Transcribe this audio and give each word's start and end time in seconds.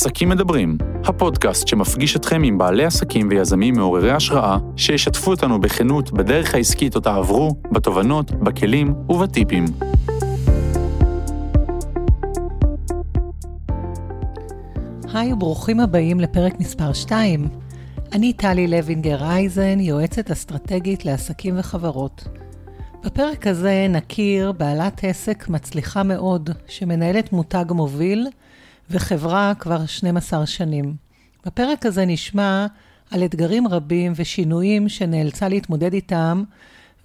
עסקים 0.00 0.28
מדברים, 0.28 0.78
הפודקאסט 1.04 1.68
שמפגיש 1.68 2.16
אתכם 2.16 2.42
עם 2.42 2.58
בעלי 2.58 2.84
עסקים 2.84 3.28
ויזמים 3.30 3.74
מעוררי 3.74 4.10
השראה, 4.10 4.58
שישתפו 4.76 5.30
אותנו 5.30 5.60
בכנות 5.60 6.12
בדרך 6.12 6.54
העסקית 6.54 6.96
אותה 6.96 7.14
עברו, 7.14 7.54
בתובנות, 7.72 8.30
בכלים 8.30 8.94
ובטיפים. 9.08 9.64
היי 15.14 15.32
וברוכים 15.32 15.80
הבאים 15.80 16.20
לפרק 16.20 16.60
מספר 16.60 16.92
2. 16.92 17.48
אני 18.12 18.32
טלי 18.32 18.66
לוינגר 18.66 19.22
אייזן, 19.22 19.80
יועצת 19.80 20.30
אסטרטגית 20.30 21.04
לעסקים 21.04 21.58
וחברות. 21.58 22.28
בפרק 23.04 23.46
הזה 23.46 23.86
נכיר 23.90 24.52
בעלת 24.52 25.04
עסק 25.04 25.48
מצליחה 25.48 26.02
מאוד, 26.02 26.50
שמנהלת 26.66 27.32
מותג 27.32 27.64
מוביל 27.70 28.26
וחברה 28.90 29.52
כבר 29.58 29.86
12 29.86 30.46
שנים. 30.46 30.94
בפרק 31.46 31.86
הזה 31.86 32.04
נשמע 32.04 32.66
על 33.10 33.24
אתגרים 33.24 33.68
רבים 33.68 34.12
ושינויים 34.16 34.88
שנאלצה 34.88 35.48
להתמודד 35.48 35.92
איתם, 35.92 36.42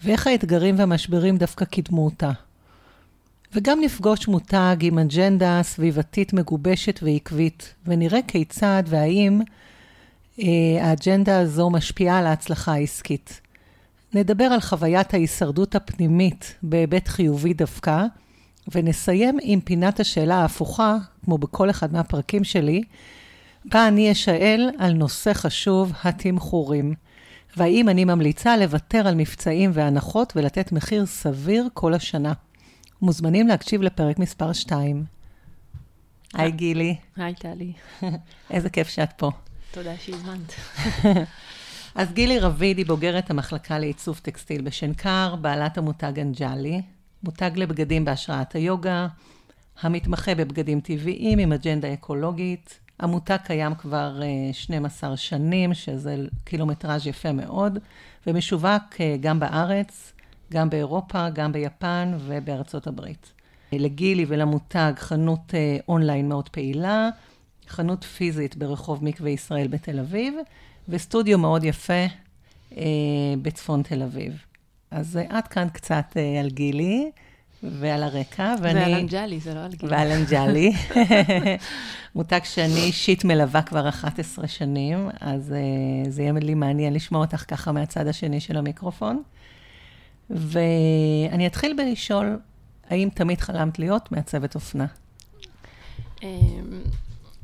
ואיך 0.03 0.27
האתגרים 0.27 0.79
והמשברים 0.79 1.37
דווקא 1.37 1.65
קידמו 1.65 2.05
אותה. 2.05 2.31
וגם 3.53 3.79
נפגוש 3.81 4.27
מותג 4.27 4.75
עם 4.81 4.99
אג'נדה 4.99 5.59
סביבתית 5.63 6.33
מגובשת 6.33 6.99
ועקבית, 7.03 7.73
ונראה 7.85 8.19
כיצד 8.27 8.83
והאם 8.85 9.41
אה, 10.39 10.45
האג'נדה 10.81 11.39
הזו 11.39 11.69
משפיעה 11.69 12.19
על 12.19 12.25
ההצלחה 12.25 12.73
העסקית. 12.73 13.41
נדבר 14.13 14.43
על 14.43 14.59
חוויית 14.61 15.13
ההישרדות 15.13 15.75
הפנימית 15.75 16.55
בהיבט 16.63 17.07
חיובי 17.07 17.53
דווקא, 17.53 18.05
ונסיים 18.71 19.37
עם 19.41 19.61
פינת 19.61 19.99
השאלה 19.99 20.35
ההפוכה, 20.35 20.95
כמו 21.25 21.37
בכל 21.37 21.69
אחד 21.69 21.93
מהפרקים 21.93 22.43
שלי, 22.43 22.83
בה 23.65 23.87
אני 23.87 24.11
אשאל 24.11 24.69
על 24.77 24.93
נושא 24.93 25.33
חשוב, 25.33 25.93
התמחורים. 26.03 26.93
והאם 27.57 27.89
אני 27.89 28.05
ממליצה 28.05 28.57
לוותר 28.57 29.07
על 29.07 29.15
מבצעים 29.15 29.71
והנחות 29.73 30.33
ולתת 30.35 30.71
מחיר 30.71 31.05
סביר 31.05 31.67
כל 31.73 31.93
השנה. 31.93 32.33
מוזמנים 33.01 33.47
להקשיב 33.47 33.81
לפרק 33.81 34.19
מספר 34.19 34.53
2. 34.53 35.03
היי 36.33 36.51
גילי. 36.51 36.95
היי 37.17 37.35
טלי. 37.35 37.73
איזה 38.51 38.69
כיף 38.69 38.87
שאת 38.89 39.13
פה. 39.17 39.31
תודה 39.71 39.91
שהזמנת. 39.97 40.53
אז 41.95 42.13
גילי 42.13 42.39
רביד 42.39 42.77
היא 42.77 42.85
בוגרת 42.85 43.29
המחלקה 43.29 43.79
לעיצוב 43.79 44.19
טקסטיל 44.23 44.61
בשנקר, 44.61 45.35
בעלת 45.35 45.77
המותג 45.77 46.19
אנג'לי, 46.19 46.81
מותג 47.25 47.51
לבגדים 47.55 48.05
בהשראת 48.05 48.53
היוגה, 48.53 49.07
המתמחה 49.81 50.35
בבגדים 50.35 50.79
טבעיים 50.79 51.39
עם 51.39 51.53
אג'נדה 51.53 51.93
אקולוגית. 51.93 52.79
המותג 52.99 53.37
קיים 53.43 53.75
כבר 53.75 54.19
12 54.51 55.11
אה, 55.11 55.17
שנים, 55.17 55.73
שזה 55.73 56.15
קילומטראז' 56.43 57.07
יפה 57.07 57.31
מאוד, 57.31 57.79
ומשווק 58.27 58.83
אה, 58.99 59.15
גם 59.19 59.39
בארץ, 59.39 60.13
גם 60.53 60.69
באירופה, 60.69 61.29
גם 61.29 61.51
ביפן 61.51 62.17
ובארצות 62.19 62.87
הברית. 62.87 63.31
לגילי 63.71 64.25
ולמותג 64.27 64.93
חנות 64.95 65.53
אה, 65.53 65.77
אונליין 65.87 66.29
מאוד 66.29 66.49
פעילה, 66.49 67.09
חנות 67.67 68.03
פיזית 68.03 68.55
ברחוב 68.55 69.03
מקווה 69.03 69.29
ישראל 69.29 69.67
בתל 69.67 69.99
אביב, 69.99 70.33
וסטודיו 70.89 71.37
מאוד 71.37 71.63
יפה 71.63 72.05
בצפון 73.41 73.83
תל 73.83 74.03
אביב. 74.03 74.45
אז 74.95 75.19
עד 75.29 75.47
כאן 75.47 75.67
קצת 75.73 76.17
על 76.39 76.49
גילי. 76.49 77.11
ועל 77.63 78.03
הרקע, 78.03 78.55
ואני... 78.61 78.79
ועל 78.79 78.93
אנג'לי, 78.93 79.39
זה 79.39 79.53
לא 79.53 79.59
על 79.59 79.73
גיל. 79.73 79.89
ועל 79.93 80.11
אנג'לי. 80.11 80.73
מותג 82.15 82.39
שאני 82.43 82.79
אישית 82.79 83.23
מלווה 83.23 83.61
כבר 83.61 83.89
11 83.89 84.47
שנים, 84.47 85.09
אז 85.19 85.53
uh, 85.53 86.09
זה 86.09 86.21
יהיה 86.21 86.33
לי 86.33 86.53
מעניין 86.53 86.93
לשמוע 86.93 87.25
אותך 87.25 87.43
ככה 87.47 87.71
מהצד 87.71 88.07
השני 88.07 88.39
של 88.39 88.57
המיקרופון. 88.57 89.23
ואני 90.29 91.47
אתחיל 91.47 91.73
בלשאול, 91.77 92.39
האם 92.89 93.09
תמיד 93.13 93.41
חלמת 93.41 93.79
להיות 93.79 94.11
מעצבת 94.11 94.55
אופנה? 94.55 94.85
אמ, 96.23 96.27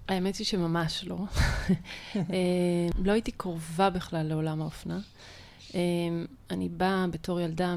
האמת 0.07 0.35
היא 0.35 0.45
שממש 0.45 1.05
לא. 1.07 1.17
אמ, 2.15 2.23
לא 3.03 3.11
הייתי 3.11 3.31
קרובה 3.31 3.89
בכלל 3.89 4.25
לעולם 4.27 4.61
האופנה. 4.61 4.99
אמ, 5.73 6.25
אני 6.49 6.69
באה 6.69 7.07
בתור 7.07 7.39
ילדה, 7.39 7.75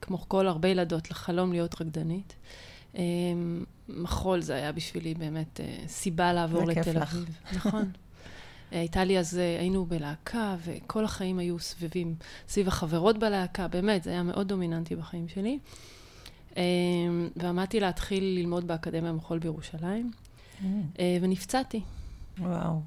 כמו 0.00 0.28
כל 0.28 0.46
הרבה 0.46 0.68
ילדות, 0.68 1.10
לחלום 1.10 1.52
להיות 1.52 1.80
רקדנית. 1.80 2.34
אמ, 2.94 3.64
מחול 3.88 4.40
זה 4.40 4.54
היה 4.54 4.72
בשבילי 4.72 5.14
באמת 5.14 5.60
אה, 5.60 5.76
סיבה 5.86 6.32
לעבור 6.32 6.64
לתל 6.64 6.98
אביב. 6.98 7.36
נכון. 7.52 7.90
הייתה 8.70 9.04
לי 9.04 9.18
אז, 9.18 9.38
אה, 9.38 9.58
היינו 9.58 9.86
בלהקה, 9.86 10.56
וכל 10.64 11.04
החיים 11.04 11.38
היו 11.38 11.58
סביבים, 11.58 12.14
סביב 12.48 12.68
החברות 12.68 13.18
בלהקה, 13.18 13.68
באמת, 13.68 14.02
זה 14.02 14.10
היה 14.10 14.22
מאוד 14.22 14.48
דומיננטי 14.48 14.96
בחיים 14.96 15.28
שלי. 15.28 15.58
אמ, 16.56 16.62
ועמדתי 17.36 17.80
להתחיל 17.80 18.24
ללמוד 18.24 18.66
באקדמיה 18.66 19.12
מחול 19.12 19.38
בירושלים, 19.38 20.10
mm. 20.10 20.64
אה, 20.98 21.18
ונפצעתי. 21.20 21.80
וואו. 22.38 22.80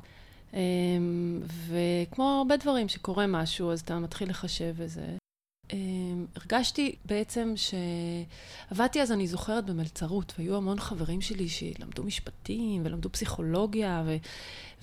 אמ, 0.54 1.40
וכמו 1.68 2.38
הרבה 2.38 2.58
דברים 2.58 2.90
שקורה 2.90 3.28
משהו, 3.28 3.72
אז 3.72 3.82
אתה 3.82 4.00
מתחיל 4.00 4.30
לחשב 4.30 4.74
וזה. 4.78 5.18
אמ, 5.74 6.26
הרגשתי 6.36 6.96
בעצם 7.06 7.54
שעבדתי 7.56 9.02
אז, 9.02 9.12
אני 9.12 9.28
זוכרת, 9.28 9.66
במלצרות, 9.66 10.34
והיו 10.38 10.58
המון 10.58 10.80
חברים 10.80 11.22
שלי 11.22 11.50
שלמדו 11.50 12.04
משפטים 12.04 12.82
ולמדו 12.86 13.12
פסיכולוגיה, 13.12 14.04
ו... 14.06 14.16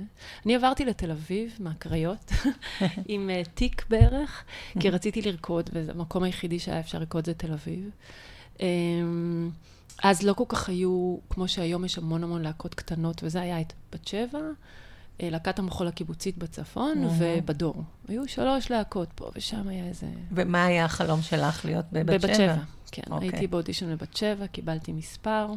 אני 0.46 0.56
עברתי 0.56 0.86
לתל 0.86 1.12
אביב, 1.12 1.56
מהקריות, 1.60 2.32
עם 3.08 3.30
uh, 3.30 3.50
תיק 3.50 3.86
בערך, 3.90 4.44
כי 4.80 4.90
רציתי 4.96 5.22
לרקוד, 5.22 5.70
והמקום 5.74 6.24
היחידי 6.24 6.60
שהיה 6.60 6.80
אפשר 6.80 7.00
לרקוד 7.00 7.26
זה 7.26 7.34
תל 7.34 7.54
אביב. 7.54 7.90
Um, 8.58 8.60
אז 10.04 10.24
לא 10.24 10.34
כל 10.34 10.44
כך 10.48 10.70
היו, 10.70 11.18
כמו 11.30 11.48
שהיום 11.48 11.86
יש 11.86 11.98
המון 11.98 12.24
המון 12.24 12.42
להקות 12.42 12.76
קטנות, 12.76 13.24
וזה 13.24 13.42
היה 13.42 13.62
את 13.62 13.74
בת 13.92 14.08
שבע, 14.08 14.40
אה, 15.22 15.30
להקת 15.30 15.60
המחול 15.60 15.88
הקיבוצית 15.88 16.38
בצפון, 16.38 17.08
ובדור. 17.18 17.84
היו 18.08 18.28
שלוש 18.28 18.72
להקות 18.72 19.10
פה, 19.16 19.32
ושם 19.36 19.68
היה 19.68 19.86
איזה... 19.86 20.08
ומה 20.32 20.66
היה 20.66 20.86
החלום 20.86 21.22
שלך 21.22 21.66
להיות 21.66 21.86
בבת 21.92 22.22
שבע? 22.22 22.28
בבת 22.28 22.36
שבע, 22.36 22.56
כן. 22.92 23.02
Okay. 23.02 23.12
אוקיי. 23.12 23.30
הייתי 23.30 23.48
באודישן 23.48 23.96
בבת 23.96 24.18
שבע, 24.18 24.48
קיבלתי 24.48 24.92
מספר. 24.92 25.48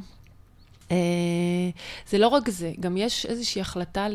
אה, 0.90 0.96
זה 2.08 2.18
לא 2.18 2.28
רק 2.28 2.50
זה, 2.50 2.72
גם 2.80 2.96
יש 2.96 3.26
איזושהי 3.26 3.60
החלטה 3.60 4.06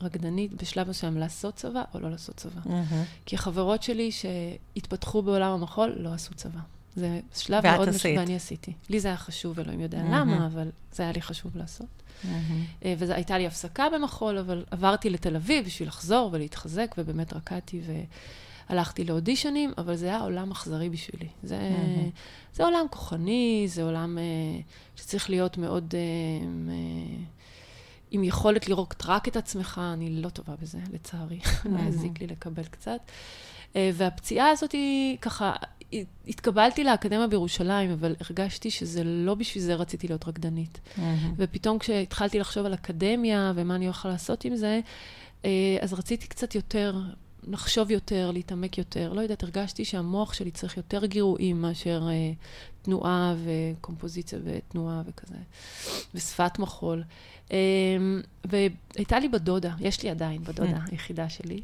לרקדנית 0.00 0.62
בשלב 0.62 0.88
מסוים 0.88 1.16
לעשות 1.16 1.54
צבא 1.54 1.82
או 1.94 2.00
לא 2.00 2.10
לעשות 2.10 2.36
צבא. 2.36 2.60
כי 3.26 3.36
החברות 3.36 3.82
שלי 3.82 4.10
שהתפתחו 4.12 5.22
בעולם 5.22 5.52
המחול 5.52 5.94
לא 5.96 6.12
עשו 6.12 6.34
צבא. 6.34 6.60
זה 6.96 7.20
שלב 7.34 7.62
מאוד 7.62 7.88
משמעותי, 7.88 8.18
ואני 8.18 8.36
עשיתי. 8.36 8.72
לי 8.90 9.00
זה 9.00 9.08
היה 9.08 9.16
חשוב, 9.16 9.60
אלוהים 9.60 9.80
יודע. 9.80 9.98
למה, 9.98 10.46
אבל 10.46 10.68
זה 10.92 11.02
היה 11.02 11.12
לי 11.12 11.22
חשוב 11.22 11.56
לעשות. 11.56 11.86
Mm-hmm. 11.86 12.86
והייתה 12.98 13.38
לי 13.38 13.46
הפסקה 13.46 13.86
במחול, 13.94 14.38
אבל 14.38 14.64
עברתי 14.70 15.10
לתל 15.10 15.36
אביב 15.36 15.64
בשביל 15.64 15.88
לחזור 15.88 16.30
ולהתחזק, 16.32 16.94
ובאמת 16.98 17.32
רקדתי 17.32 17.80
והלכתי 18.70 19.04
לאודישנים, 19.04 19.72
אבל 19.78 19.96
זה 19.96 20.06
היה 20.06 20.20
עולם 20.20 20.50
אכזרי 20.50 20.88
בשבילי. 20.88 21.28
זה... 21.42 21.58
Mm-hmm. 21.58 22.56
זה 22.56 22.64
עולם 22.64 22.86
כוחני, 22.90 23.64
זה 23.68 23.82
עולם 23.82 24.18
uh, 24.18 25.00
שצריך 25.00 25.30
להיות 25.30 25.58
מאוד... 25.58 25.94
Uh, 25.94 26.68
uh, 26.68 27.36
עם 28.10 28.24
יכולת 28.24 28.68
לראות 28.68 29.02
רק 29.06 29.28
את 29.28 29.36
עצמך, 29.36 29.80
אני 29.92 30.22
לא 30.22 30.28
טובה 30.28 30.54
בזה, 30.62 30.78
לצערי. 30.92 31.40
לא 31.72 31.78
יזיק 31.88 32.20
לי 32.20 32.26
לקבל 32.26 32.64
קצת. 32.64 33.00
Uh, 33.72 33.76
והפציעה 33.94 34.50
הזאת 34.50 34.72
היא 34.72 35.18
ככה, 35.18 35.52
התקבלתי 36.28 36.84
לאקדמיה 36.84 37.26
בירושלים, 37.26 37.90
אבל 37.90 38.14
הרגשתי 38.20 38.70
שזה 38.70 39.04
לא 39.04 39.34
בשביל 39.34 39.64
זה 39.64 39.74
רציתי 39.74 40.08
להיות 40.08 40.28
רקדנית. 40.28 40.80
ופתאום 41.36 41.78
כשהתחלתי 41.78 42.38
לחשוב 42.38 42.66
על 42.66 42.74
אקדמיה 42.74 43.52
ומה 43.54 43.74
אני 43.74 43.86
יכולה 43.86 44.14
לעשות 44.14 44.44
עם 44.44 44.56
זה, 44.56 44.80
אז 45.80 45.92
רציתי 45.92 46.26
קצת 46.26 46.54
יותר 46.54 47.00
לחשוב 47.46 47.90
יותר, 47.90 48.30
להתעמק 48.30 48.78
יותר. 48.78 49.12
לא 49.12 49.20
יודעת, 49.20 49.42
הרגשתי 49.42 49.84
שהמוח 49.84 50.32
שלי 50.32 50.50
צריך 50.50 50.76
יותר 50.76 51.06
גירויים 51.06 51.62
מאשר 51.62 52.08
אה, 52.08 52.32
תנועה 52.82 53.34
וקומפוזיציה 53.44 54.38
ותנועה 54.44 55.02
וכזה, 55.06 55.34
ושפת 56.14 56.58
מחול. 56.58 57.02
אה, 57.52 57.56
והייתה 58.44 59.18
לי 59.18 59.28
בדודה, 59.28 59.74
יש 59.80 60.02
לי 60.02 60.10
עדיין 60.10 60.44
בדודה 60.44 60.76
mm. 60.76 60.90
היחידה 60.90 61.28
שלי, 61.28 61.60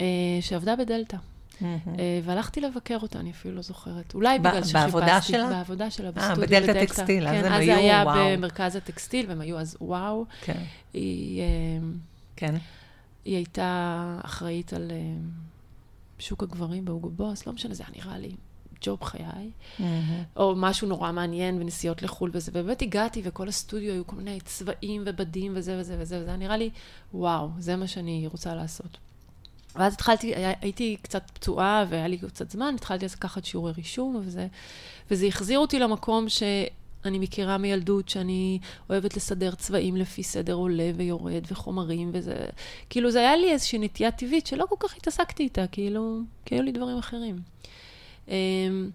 אה, 0.00 0.06
שעבדה 0.40 0.76
בדלתא. 0.76 1.16
Mm-hmm. 1.16 1.62
אה, 1.98 2.20
והלכתי 2.24 2.60
לבקר 2.60 2.98
אותה, 3.02 3.20
אני 3.20 3.30
אפילו 3.30 3.54
לא 3.54 3.62
זוכרת. 3.62 4.14
אולי 4.14 4.38
בגלל 4.38 4.52
שחיפשתי. 4.52 4.72
בעבודה 4.72 5.22
שלה? 5.22 5.48
בעבודה 5.48 5.90
שלה, 5.90 6.10
בסטודיו 6.10 6.42
אה, 6.42 6.46
בדלתא 6.46 6.84
טקסטיל, 6.86 7.28
אז 7.28 7.42
כן, 7.42 7.52
הם 7.52 7.52
היו, 7.52 7.52
וואו. 7.52 7.60
אז 7.60 7.66
זה 7.66 7.76
היה 7.76 8.04
במרכז 8.36 8.76
הטקסטיל, 8.76 9.26
והם 9.28 9.40
היו 9.40 9.58
אז 9.58 9.76
וואו. 9.80 10.24
כן. 10.44 10.62
היא... 10.94 11.42
כן. 12.36 12.54
היא 13.26 13.36
הייתה 13.36 14.20
אחראית 14.24 14.72
על... 14.72 14.90
אה, 14.90 14.96
בשוק 16.18 16.42
הגברים 16.42 16.84
בהוגו 16.84 17.10
בוס, 17.10 17.46
לא 17.46 17.52
משנה, 17.52 17.74
זה 17.74 17.84
היה 17.86 18.04
נראה 18.04 18.18
לי 18.18 18.34
ג'וב 18.80 19.02
חיי, 19.02 19.22
Mm-hmm. 19.78 19.82
או 20.36 20.54
משהו 20.56 20.88
נורא 20.88 21.12
מעניין 21.12 21.62
ונסיעות 21.62 22.02
לחו"ל 22.02 22.30
וזה, 22.32 22.50
ובאמת 22.54 22.82
הגעתי 22.82 23.22
וכל 23.24 23.48
הסטודיו 23.48 23.92
היו 23.92 24.06
כל 24.06 24.16
מיני 24.16 24.40
צבעים 24.40 25.02
ובדים 25.06 25.52
וזה 25.56 25.76
וזה 25.80 25.96
וזה, 25.98 26.20
וזה 26.20 26.28
היה 26.28 26.36
נראה 26.36 26.56
לי, 26.56 26.70
וואו, 27.14 27.50
זה 27.58 27.76
מה 27.76 27.86
שאני 27.86 28.26
רוצה 28.26 28.54
לעשות. 28.54 28.98
ואז 29.74 29.92
התחלתי, 29.94 30.34
היה, 30.34 30.52
הייתי 30.60 30.96
קצת 31.02 31.30
פצועה 31.30 31.84
והיה 31.88 32.08
לי 32.08 32.18
קצת 32.18 32.50
זמן, 32.50 32.74
התחלתי 32.74 33.04
אז 33.04 33.14
לקחת 33.14 33.44
שיעורי 33.44 33.72
רישום, 33.76 34.22
וזה, 34.26 34.46
וזה 35.10 35.26
החזיר 35.26 35.58
אותי 35.58 35.78
למקום 35.78 36.28
שאני 37.04 37.18
מכירה 37.18 37.58
מילדות, 37.58 38.08
שאני 38.08 38.58
אוהבת 38.90 39.16
לסדר 39.16 39.54
צבעים 39.54 39.96
לפי 39.96 40.22
סדר 40.22 40.54
עולה 40.54 40.90
ויורד 40.96 41.44
וחומרים, 41.50 42.10
וזה, 42.12 42.36
כאילו 42.90 43.10
זה 43.10 43.18
היה 43.18 43.36
לי 43.36 43.52
איזושהי 43.52 43.78
נטייה 43.78 44.10
טבעית 44.10 44.46
שלא 44.46 44.64
כל 44.68 44.76
כך 44.78 44.96
התעסקתי 44.96 45.42
איתה, 45.42 45.66
כאילו, 45.66 46.20
כי 46.44 46.54
היו 46.54 46.62
לי 46.62 46.72
דברים 46.72 46.98
אחרים. 46.98 47.38
אמ, 48.28 48.90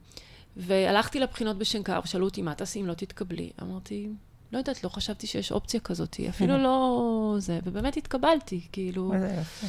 והלכתי 0.57 1.19
לבחינות 1.19 1.57
בשנקר, 1.57 1.99
ושאלו 2.03 2.25
אותי, 2.25 2.41
מה 2.41 2.55
תעשי 2.55 2.81
אם 2.81 2.87
לא 2.87 2.93
תתקבלי? 2.93 3.49
אמרתי, 3.61 4.09
לא 4.51 4.57
יודעת, 4.57 4.83
לא 4.83 4.89
חשבתי 4.89 5.27
שיש 5.27 5.51
אופציה 5.51 5.79
כזאת, 5.79 6.17
אפילו 6.29 6.57
לא 6.63 7.35
זה, 7.39 7.59
ובאמת 7.63 7.97
התקבלתי, 7.97 8.61
כאילו... 8.71 9.13
איזה 9.13 9.33
יופי. 9.37 9.65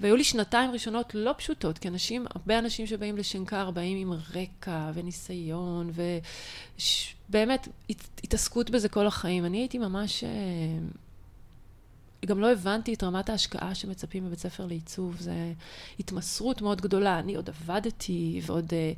והיו 0.00 0.16
לי 0.16 0.24
שנתיים 0.24 0.70
ראשונות 0.70 1.14
לא 1.14 1.34
פשוטות, 1.38 1.78
כי 1.78 1.88
אנשים, 1.88 2.26
הרבה 2.34 2.58
אנשים 2.58 2.86
שבאים 2.86 3.16
לשנקר 3.16 3.70
באים 3.70 3.98
עם 3.98 4.20
רקע 4.34 4.90
וניסיון, 4.94 5.90
ובאמת 7.28 7.68
התעסקות 8.24 8.70
בזה 8.70 8.88
כל 8.88 9.06
החיים. 9.06 9.44
אני 9.44 9.58
הייתי 9.58 9.78
ממש... 9.78 10.24
אה, 10.24 10.30
גם 12.26 12.40
לא 12.40 12.52
הבנתי 12.52 12.94
את 12.94 13.02
רמת 13.02 13.28
ההשקעה 13.28 13.74
שמצפים 13.74 14.26
בבית 14.26 14.38
ספר 14.38 14.66
לעיצוב, 14.66 15.16
זו 15.20 15.30
התמסרות 16.00 16.62
מאוד 16.62 16.80
גדולה. 16.80 17.18
אני 17.18 17.34
עוד 17.34 17.48
עבדתי, 17.48 18.40
ועוד... 18.46 18.72
אה, 18.72 18.92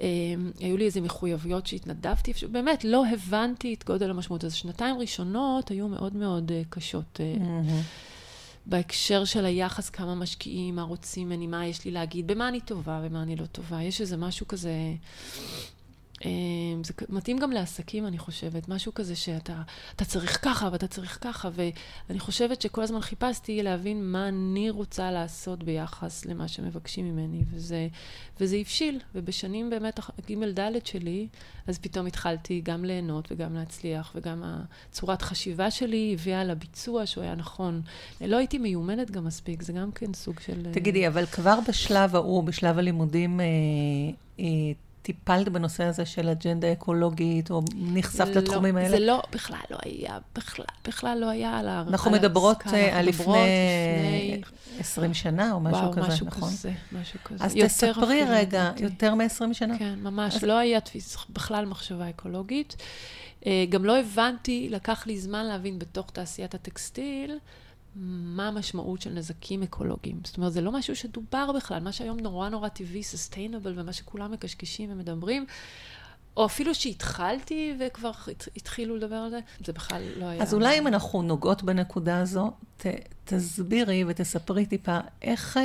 אה, 0.00 0.34
היו 0.60 0.76
לי 0.76 0.84
איזה 0.84 1.00
מחויבויות 1.00 1.66
שהתנדבתי, 1.66 2.32
באמת, 2.50 2.84
לא 2.84 3.06
הבנתי 3.06 3.74
את 3.74 3.84
גודל 3.84 4.10
המשמעות. 4.10 4.44
אז 4.44 4.54
שנתיים 4.54 4.98
ראשונות 4.98 5.70
היו 5.70 5.88
מאוד 5.88 6.16
מאוד 6.16 6.52
אה, 6.52 6.62
קשות. 6.70 7.20
אה, 7.20 7.80
בהקשר 8.68 9.24
של 9.24 9.44
היחס, 9.44 9.90
כמה 9.90 10.14
משקיעים, 10.14 10.76
מה 10.76 10.82
רוצים 10.82 11.26
ממני, 11.28 11.46
מה 11.46 11.66
יש 11.66 11.84
לי 11.84 11.90
להגיד, 11.90 12.26
במה 12.26 12.48
אני 12.48 12.60
טובה 12.60 13.00
ומה 13.04 13.22
אני 13.22 13.36
לא 13.36 13.46
טובה. 13.46 13.82
יש 13.82 14.00
איזה 14.00 14.16
משהו 14.16 14.48
כזה... 14.48 14.72
זה 16.84 16.92
מתאים 17.08 17.38
גם 17.38 17.50
לעסקים, 17.50 18.06
אני 18.06 18.18
חושבת, 18.18 18.68
משהו 18.68 18.94
כזה 18.94 19.16
שאתה 19.16 19.62
אתה 19.96 20.04
צריך 20.04 20.38
ככה 20.44 20.68
ואתה 20.72 20.86
צריך 20.86 21.18
ככה, 21.20 21.48
ואני 22.08 22.18
חושבת 22.18 22.62
שכל 22.62 22.82
הזמן 22.82 23.00
חיפשתי 23.00 23.62
להבין 23.62 24.12
מה 24.12 24.28
אני 24.28 24.70
רוצה 24.70 25.10
לעשות 25.10 25.64
ביחס 25.64 26.24
למה 26.24 26.48
שמבקשים 26.48 27.04
ממני, 27.04 27.44
וזה, 27.50 27.88
וזה 28.40 28.56
הבשיל, 28.56 29.00
ובשנים 29.14 29.70
באמת, 29.70 30.00
ג' 30.30 30.60
ד' 30.60 30.86
שלי, 30.86 31.28
אז 31.66 31.78
פתאום 31.78 32.06
התחלתי 32.06 32.60
גם 32.64 32.84
ליהנות 32.84 33.32
וגם 33.32 33.54
להצליח, 33.54 34.12
וגם 34.14 34.42
הצורת 34.44 35.22
חשיבה 35.22 35.70
שלי 35.70 36.16
הביאה 36.18 36.44
לביצוע 36.44 37.06
שהוא 37.06 37.24
היה 37.24 37.34
נכון. 37.34 37.82
לא 38.20 38.36
הייתי 38.36 38.58
מיומנת 38.58 39.10
גם 39.10 39.24
מספיק, 39.24 39.62
זה 39.62 39.72
גם 39.72 39.92
כן 39.92 40.14
סוג 40.14 40.40
של... 40.40 40.72
תגידי, 40.72 41.08
אבל 41.08 41.26
כבר 41.26 41.58
בשלב 41.68 42.16
ההוא, 42.16 42.44
בשלב 42.44 42.78
הלימודים, 42.78 43.40
אה, 43.40 43.46
אה, 44.40 44.44
טיפלת 45.08 45.48
בנושא 45.48 45.84
הזה 45.84 46.06
של 46.06 46.28
אג'נדה 46.28 46.72
אקולוגית, 46.72 47.50
או 47.50 47.62
נחשפת 47.76 48.26
לא, 48.36 48.42
לתחומים 48.42 48.76
האלה? 48.76 48.88
זה 48.88 48.98
לא, 48.98 49.22
בכלל 49.32 49.58
לא 49.70 49.78
היה, 49.84 50.18
בכלל, 50.34 50.64
בכלל 50.88 51.18
לא 51.18 51.30
היה 51.30 51.58
על 51.58 51.68
ה... 51.68 51.84
אנחנו 51.88 52.10
על 52.10 52.18
מדברות 52.18 52.62
אה, 52.66 52.98
על 52.98 53.08
אנחנו 53.08 53.22
לפני 53.32 54.36
לפני 54.40 54.80
20 54.80 55.14
שנה, 55.14 55.52
או 55.52 55.60
משהו 55.60 55.78
וואו, 55.80 55.92
כזה, 55.92 56.08
משהו 56.08 56.26
נכון? 56.26 56.48
כזה, 56.48 56.72
משהו 56.92 57.18
כזה. 57.24 57.44
אז 57.44 57.54
תספרי 57.54 58.22
רגע, 58.22 58.40
לדעתי. 58.40 58.82
יותר 58.82 59.14
מ-20 59.14 59.52
שנה? 59.52 59.78
כן, 59.78 59.94
ממש. 60.02 60.36
אז- 60.36 60.42
לא 60.44 60.58
היה 60.58 60.80
תפיס, 60.80 61.16
בכלל 61.30 61.66
מחשבה 61.66 62.10
אקולוגית. 62.10 62.76
אה, 63.46 63.64
גם 63.68 63.84
לא 63.84 63.98
הבנתי, 63.98 64.68
לקח 64.70 65.06
לי 65.06 65.18
זמן 65.18 65.44
להבין 65.46 65.78
בתוך 65.78 66.10
תעשיית 66.10 66.54
הטקסטיל, 66.54 67.38
מה 68.00 68.48
המשמעות 68.48 69.00
של 69.00 69.10
נזקים 69.10 69.62
אקולוגיים. 69.62 70.20
זאת 70.24 70.36
אומרת, 70.36 70.52
זה 70.52 70.60
לא 70.60 70.72
משהו 70.72 70.96
שדובר 70.96 71.52
בכלל, 71.52 71.82
מה 71.82 71.92
שהיום 71.92 72.20
נורא 72.20 72.48
נורא 72.48 72.68
טבעי, 72.68 73.00
sustainable, 73.00 73.68
ומה 73.74 73.92
שכולם 73.92 74.32
מקשקשים 74.32 74.92
ומדברים, 74.92 75.46
או 76.36 76.46
אפילו 76.46 76.74
שהתחלתי 76.74 77.74
וכבר 77.80 78.10
הת- 78.28 78.48
התחילו 78.56 78.96
לדבר 78.96 79.16
על 79.16 79.30
זה, 79.30 79.40
זה 79.66 79.72
בכלל 79.72 80.02
לא 80.16 80.24
היה... 80.24 80.42
אז 80.42 80.54
אולי 80.54 80.78
אם 80.78 80.86
אנחנו 80.86 81.22
נוגעות 81.22 81.62
בנקודה 81.62 82.20
הזו, 82.20 82.50
ת, 82.76 82.86
תסבירי 83.24 84.04
ותספרי 84.06 84.66
טיפה, 84.66 84.98
איך, 85.22 85.56
אה, 85.56 85.62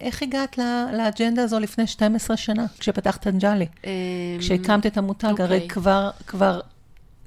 איך 0.00 0.22
הגעת 0.22 0.58
לאג'נדה 0.92 1.42
הזו 1.42 1.58
לפני 1.58 1.86
12 1.86 2.36
שנה, 2.36 2.66
כשפתחת 2.78 3.26
אנג'לי? 3.26 3.66
אמ, 3.84 3.90
כשהקמת 4.38 4.86
את 4.86 4.96
המותג, 4.96 5.40
הרי 5.40 5.54
אוקיי. 5.54 5.68
כבר, 5.68 6.10
כבר, 6.26 6.60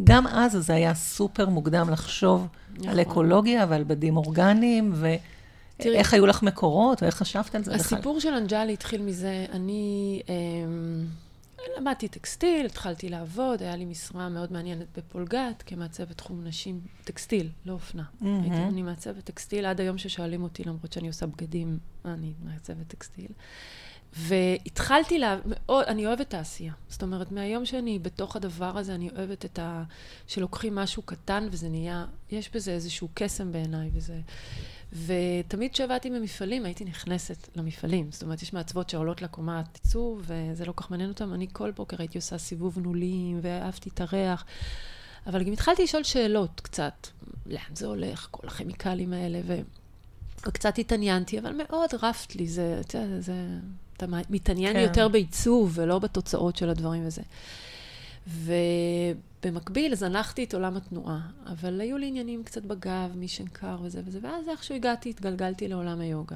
גם 0.04 0.28
אז 0.28 0.52
זה 0.52 0.74
היה 0.74 0.94
סופר 0.96 1.50
מוקדם 1.50 1.90
לחשוב 1.90 2.48
נכון. 2.78 2.90
על 2.90 3.02
אקולוגיה 3.02 3.66
ועל 3.70 3.84
בדים 3.84 4.18
אורגניים, 4.18 4.94
ואיך 4.96 6.14
היו 6.14 6.26
לך 6.26 6.44
מקורות, 6.44 7.02
או 7.02 7.08
איך 7.08 7.16
חשבת 7.16 7.56
על 7.56 7.64
זה 7.64 7.72
בכלל? 7.72 7.98
הסיפור 7.98 8.20
של 8.20 8.34
אנג'לי 8.34 8.74
התחיל 8.74 9.02
מזה, 9.02 9.46
אני 9.52 10.22
אמ, 10.30 11.06
למדתי 11.78 12.08
טקסטיל, 12.08 12.66
התחלתי 12.66 13.10
לעבוד, 13.10 13.62
היה 13.62 13.76
לי 13.76 13.86
משרה 13.86 14.30
מאוד 14.30 14.54
מעניינת 14.54 14.88
בפולגת, 14.98 15.64
כמעצבת 15.66 16.18
תחום 16.18 16.44
נשים, 16.44 16.80
טקסטיל, 17.04 17.50
לא 17.66 17.74
אופנה. 17.74 18.04
מהמם. 18.22 18.42
הייתי, 18.42 18.58
אני 18.58 18.82
מעצבת 18.82 19.24
טקסטיל 19.24 19.66
עד 19.66 19.82
היום 19.82 19.98
ששואלים 19.98 20.44
אותי, 20.44 20.64
למרות 20.64 20.94
שאני 20.94 21.08
עושה 21.08 21.26
בגדים, 21.26 21.78
אני 22.06 22.34
מעצבת 22.44 22.88
טקסטיל. 22.88 23.28
והתחלתי 24.16 25.20
לה... 25.20 25.38
מאוד, 25.46 25.86
אני 25.86 26.06
אוהבת 26.06 26.30
תעשייה. 26.30 26.74
זאת 26.88 27.04
אומרת, 27.04 27.32
מהיום 27.32 27.66
שאני 27.66 28.00
בתוך 28.00 28.36
הדבר 28.36 28.78
הזה, 28.78 28.96
אני 28.96 29.10
אוהבת 29.18 29.46
את 29.46 29.60
ה... 29.60 29.84
שלוקחים 30.28 30.76
משהו 30.76 31.04
קטן 31.04 31.48
וזה 31.52 31.70
נהיה... 31.70 32.06
יש 32.32 32.50
בזה 32.54 32.72
איזשהו 32.72 33.10
קסם 33.14 33.52
בעיניי 33.52 33.90
וזה... 33.94 34.20
ותמיד 35.06 35.72
כשעבדתי 35.72 36.10
במפעלים, 36.10 36.66
הייתי 36.66 36.86
נכנסת 36.86 37.48
למפעלים. 37.56 38.12
זאת 38.12 38.24
אומרת, 38.24 38.42
יש 38.42 38.54
מעצבות 38.54 38.90
שעולות 38.90 39.22
לקומת 39.22 39.66
עיצוב, 39.84 40.22
וזה 40.26 40.66
לא 40.66 40.74
כך 40.76 40.92
מעניין 40.92 41.10
אותם. 41.10 41.34
אני 41.34 41.48
כל 41.54 41.72
בוקר 41.72 41.98
הייתי 42.00 42.18
עושה 42.18 42.38
סיבוב 42.38 42.80
נולים, 42.80 43.40
ואהבתי 43.42 43.90
את 43.90 44.02
הריח. 44.02 44.46
אבל 45.28 45.44
גם 45.44 45.52
התחלתי 45.52 45.84
לשאול 45.84 46.04
שאלות 46.04 46.62
קצת, 46.62 47.08
לאן 47.46 47.76
זה 47.76 47.88
הולך, 47.88 48.28
כל 48.32 48.48
הכימיקלים 48.48 49.14
האלה, 49.14 49.40
ו... 49.46 49.60
וקצת 50.48 50.78
התעניינתי, 50.78 51.40
אבל 51.40 51.54
מאוד 51.68 51.90
רפת 52.02 52.36
לי, 52.36 52.48
זה, 52.48 52.82
יודע, 52.94 53.20
זה... 53.20 53.34
אתה 53.98 54.06
מתעניין 54.30 54.74
כן. 54.74 54.80
יותר 54.80 55.08
בעיצוב 55.08 55.72
ולא 55.76 56.00
בתוצאות 56.00 56.56
של 56.56 56.70
הדברים 56.70 57.08
וזה. 57.08 57.22
ובמקביל 58.28 59.96
זנחתי 59.96 60.44
את 60.44 60.54
עולם 60.54 60.78
התנועה, 60.78 61.20
אבל 61.46 61.82
היו 61.82 61.98
לי 61.98 62.08
עניינים 62.08 62.44
קצת 62.44 62.64
בגב, 62.64 63.12
משנקר 63.16 63.78
וזה 63.82 64.02
וזה, 64.06 64.20
ואז 64.22 64.50
איכשהו 64.50 64.76
הגעתי, 64.76 65.10
התגלגלתי 65.10 65.68
לעולם 65.68 66.00
היוגה. 66.00 66.36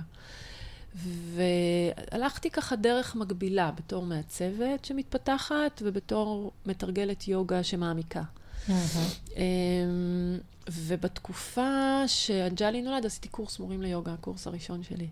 והלכתי 2.12 2.50
ככה 2.50 2.76
דרך 2.76 3.16
מקבילה, 3.16 3.72
בתור 3.72 4.06
מעצבת 4.06 4.86
שמתפתחת 4.86 5.82
ובתור 5.86 6.52
מתרגלת 6.66 7.28
יוגה 7.28 7.64
שמעמיקה. 7.64 8.24
אמ, 8.70 10.38
ובתקופה 10.72 12.04
שאנג'לי 12.08 12.82
נולד, 12.82 13.06
עשיתי 13.06 13.28
קורס 13.28 13.60
מורים 13.60 13.82
ליוגה, 13.82 14.14
הקורס 14.14 14.48
הראשון 14.48 14.84
שלי. 14.84 15.08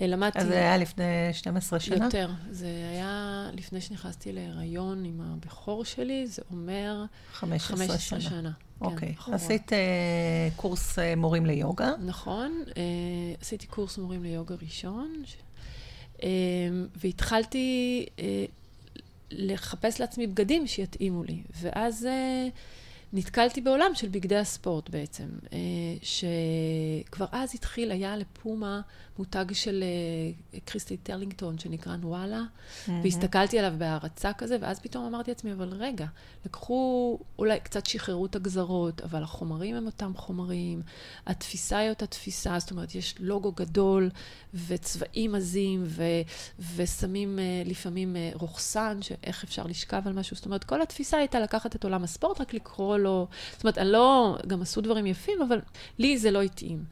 אה, 0.00 0.06
למדתי... 0.06 0.38
אז 0.38 0.46
זה 0.46 0.54
היה 0.54 0.76
לפני 0.76 1.04
12 1.32 1.80
שנה? 1.80 2.04
יותר. 2.04 2.30
זה 2.50 2.66
היה 2.90 3.46
לפני 3.52 3.80
שנכנסתי 3.80 4.32
להיריון 4.32 5.04
עם 5.04 5.20
הבכור 5.20 5.84
שלי, 5.84 6.26
זה 6.26 6.42
אומר 6.50 7.04
15, 7.32 7.76
15 7.76 7.98
שנה. 7.98 8.20
שנה. 8.20 8.50
אוקיי. 8.80 9.14
כן. 9.14 9.34
עשית 9.34 9.72
אה, 9.72 9.78
קורס 10.56 10.98
אה, 10.98 11.16
מורים 11.16 11.46
ליוגה. 11.46 11.92
נכון, 12.04 12.62
אה, 12.76 12.82
עשיתי 13.40 13.66
קורס 13.66 13.98
מורים 13.98 14.22
ליוגה 14.22 14.54
ראשון, 14.62 15.22
ש... 15.24 15.36
אה, 16.22 16.28
והתחלתי 16.96 18.06
אה, 18.18 18.44
לחפש 19.30 20.00
לעצמי 20.00 20.26
בגדים 20.26 20.66
שיתאימו 20.66 21.24
לי. 21.24 21.42
ואז 21.60 22.06
אה, 22.06 22.48
נתקלתי 23.12 23.60
בעולם 23.60 23.90
של 23.94 24.08
בגדי 24.08 24.36
הספורט 24.36 24.90
בעצם, 24.90 25.28
אה, 25.52 25.58
שכבר 26.02 27.26
אז 27.32 27.54
התחיל, 27.54 27.90
היה 27.90 28.16
לפומה 28.16 28.80
מותג 29.18 29.44
של 29.52 29.84
אה, 30.52 30.60
קריסטי 30.64 30.96
טרלינגטון 30.96 31.58
שנקרא 31.58 31.96
נואלה, 31.96 32.42
והסתכלתי 32.88 33.58
עליו 33.58 33.74
בהערצה 33.78 34.32
כזה, 34.32 34.56
ואז 34.60 34.80
פתאום 34.80 35.04
אמרתי 35.04 35.30
לעצמי, 35.30 35.52
אבל 35.52 35.68
רגע, 35.72 36.06
לקחו, 36.46 37.18
אולי 37.38 37.60
קצת 37.60 37.86
שחררו 37.86 38.26
את 38.26 38.36
הגזרות, 38.36 39.00
אבל 39.00 39.22
החומרים 39.22 39.76
הם 39.76 39.86
אותם 39.86 40.12
חומרים, 40.16 40.82
התפיסה 41.26 41.78
היא 41.78 41.90
אותה 41.90 42.06
תפיסה, 42.06 42.58
זאת 42.58 42.70
אומרת, 42.70 42.94
יש 42.94 43.14
לוגו 43.20 43.52
גדול 43.52 44.10
וצבעים 44.66 45.34
עזים, 45.34 45.84
ו, 45.86 46.02
ושמים 46.76 47.38
אה, 47.38 47.62
לפעמים 47.64 48.16
רוכסן, 48.34 49.02
שאיך 49.02 49.44
אפשר 49.44 49.66
לשכב 49.66 50.02
על 50.06 50.12
משהו, 50.12 50.36
זאת 50.36 50.46
אומרת, 50.46 50.64
כל 50.64 50.82
התפיסה 50.82 51.18
הייתה 51.18 51.40
לקחת 51.40 51.76
את 51.76 51.84
עולם 51.84 52.04
הספורט, 52.04 52.40
רק 52.40 52.54
לקרוא 52.54 52.95
לו, 52.98 53.28
זאת 53.52 53.64
אומרת, 53.64 53.78
אני 53.78 53.88
לא, 53.88 54.36
גם 54.46 54.62
עשו 54.62 54.80
דברים 54.80 55.06
יפים, 55.06 55.42
אבל 55.42 55.60
לי 55.98 56.18
זה 56.18 56.30
לא 56.30 56.42
התאים. 56.42 56.84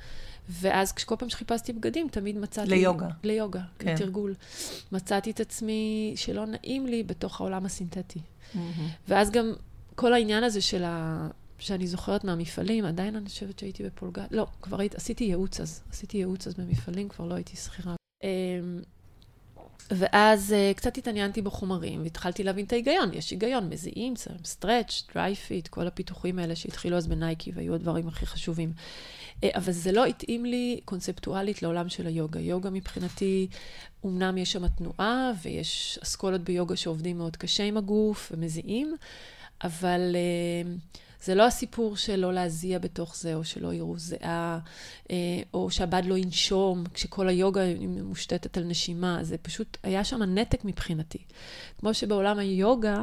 ואז 0.48 0.92
כל 0.92 1.16
פעם 1.18 1.28
שחיפשתי 1.28 1.72
בגדים, 1.72 2.08
תמיד 2.08 2.38
מצאתי... 2.38 2.70
ליוגה. 2.70 3.08
ליוגה, 3.22 3.60
כן. 3.78 3.94
לתרגול. 3.94 4.34
מצאתי 4.92 5.30
את 5.30 5.40
עצמי 5.40 6.12
שלא 6.16 6.46
נעים 6.46 6.86
לי 6.86 7.02
בתוך 7.02 7.40
העולם 7.40 7.66
הסינתטי. 7.66 8.18
אמ-המ. 8.18 8.58
ואז 9.08 9.30
גם 9.30 9.52
כל 9.94 10.12
העניין 10.12 10.44
הזה 10.44 10.60
של 10.60 10.84
ה... 10.84 11.28
שאני 11.58 11.86
זוכרת 11.86 12.24
מהמפעלים, 12.24 12.84
עדיין 12.84 13.16
אני 13.16 13.28
חושבת 13.28 13.58
שהייתי 13.58 13.84
בפולגת, 13.84 14.28
לא, 14.30 14.46
כבר 14.62 14.80
היית, 14.80 14.94
עשיתי 14.94 15.24
ייעוץ 15.24 15.60
אז, 15.60 15.82
עשיתי 15.90 16.16
ייעוץ 16.16 16.46
אז 16.46 16.54
במפעלים, 16.54 17.08
כבר 17.08 17.24
לא 17.24 17.34
הייתי 17.34 17.56
שכירה. 17.56 17.94
ואז 19.90 20.54
אה, 20.54 20.76
קצת 20.76 20.98
התעניינתי 20.98 21.42
בחומרים, 21.42 22.02
והתחלתי 22.02 22.42
להבין 22.42 22.64
את 22.64 22.72
ההיגיון. 22.72 23.14
יש 23.14 23.30
היגיון, 23.30 23.68
מזיעים, 23.68 24.14
סטרץ', 24.44 25.02
dry 25.14 25.34
fit, 25.34 25.68
כל 25.68 25.86
הפיתוחים 25.86 26.38
האלה 26.38 26.56
שהתחילו 26.56 26.96
אז 26.96 27.06
בנייקי 27.06 27.52
והיו 27.54 27.74
הדברים 27.74 28.08
הכי 28.08 28.26
חשובים. 28.26 28.72
אה, 29.40 29.46
אבל 29.54 29.72
זה 29.72 29.92
לא 29.92 30.04
התאים 30.04 30.44
לי 30.44 30.80
קונספטואלית 30.84 31.62
לעולם 31.62 31.88
של 31.88 32.06
היוגה. 32.06 32.40
יוגה 32.40 32.70
מבחינתי, 32.70 33.48
אמנם 34.04 34.38
יש 34.38 34.52
שם 34.52 34.68
תנועה, 34.68 35.32
ויש 35.42 35.98
אסכולות 36.02 36.40
ביוגה 36.40 36.76
שעובדים 36.76 37.18
מאוד 37.18 37.36
קשה 37.36 37.64
עם 37.64 37.76
הגוף 37.76 38.32
ומזיעים, 38.34 38.96
אבל... 39.64 40.16
Uh, 40.16 41.03
זה 41.24 41.34
לא 41.34 41.46
הסיפור 41.46 41.96
של 41.96 42.16
לא 42.16 42.32
להזיע 42.32 42.78
בתוך 42.78 43.16
זה, 43.16 43.34
או 43.34 43.44
שלא 43.44 43.72
יראו 43.72 43.98
זיעה, 43.98 44.58
אה, 45.10 45.16
או 45.54 45.70
שהבד 45.70 46.02
לא 46.06 46.18
ינשום, 46.18 46.84
כשכל 46.94 47.28
היוגה 47.28 47.60
מושתתת 48.04 48.56
על 48.56 48.64
נשימה. 48.64 49.18
זה 49.22 49.38
פשוט, 49.38 49.76
היה 49.82 50.04
שם 50.04 50.22
נתק 50.22 50.64
מבחינתי. 50.64 51.18
כמו 51.78 51.94
שבעולם 51.94 52.38
היוגה, 52.38 53.02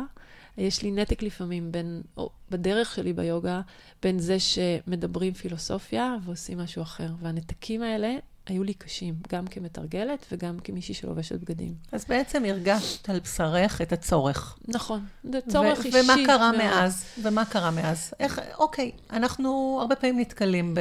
יש 0.57 0.81
לי 0.81 0.91
נתק 0.91 1.23
לפעמים 1.23 1.71
בין, 1.71 2.01
או 2.17 2.29
בדרך 2.51 2.95
שלי 2.95 3.13
ביוגה, 3.13 3.61
בין 4.03 4.19
זה 4.19 4.39
שמדברים 4.39 5.33
פילוסופיה 5.33 6.15
ועושים 6.25 6.57
משהו 6.57 6.81
אחר. 6.81 7.09
והנתקים 7.19 7.81
האלה 7.81 8.15
היו 8.47 8.63
לי 8.63 8.73
קשים, 8.73 9.15
גם 9.29 9.47
כמתרגלת 9.47 10.25
וגם 10.31 10.59
כמישהי 10.63 10.93
שלובשת 10.93 11.39
בגדים. 11.39 11.73
אז 11.91 12.05
בעצם 12.05 12.45
הרגשת 12.45 13.09
על 13.09 13.19
בשרך 13.19 13.81
את 13.81 13.93
הצורך. 13.93 14.57
נכון, 14.67 15.05
זה 15.23 15.39
צורך 15.49 15.79
ו- 15.79 15.83
אישי. 15.83 16.01
ומה 16.03 16.15
קרה 16.25 16.51
מאוד. 16.51 16.63
מאז? 16.63 17.05
ומה 17.23 17.45
קרה 17.45 17.71
מאז? 17.71 18.13
איך, 18.19 18.41
אוקיי, 18.57 18.91
אנחנו 19.09 19.77
הרבה 19.81 19.95
פעמים 19.95 20.19
נתקלים 20.19 20.75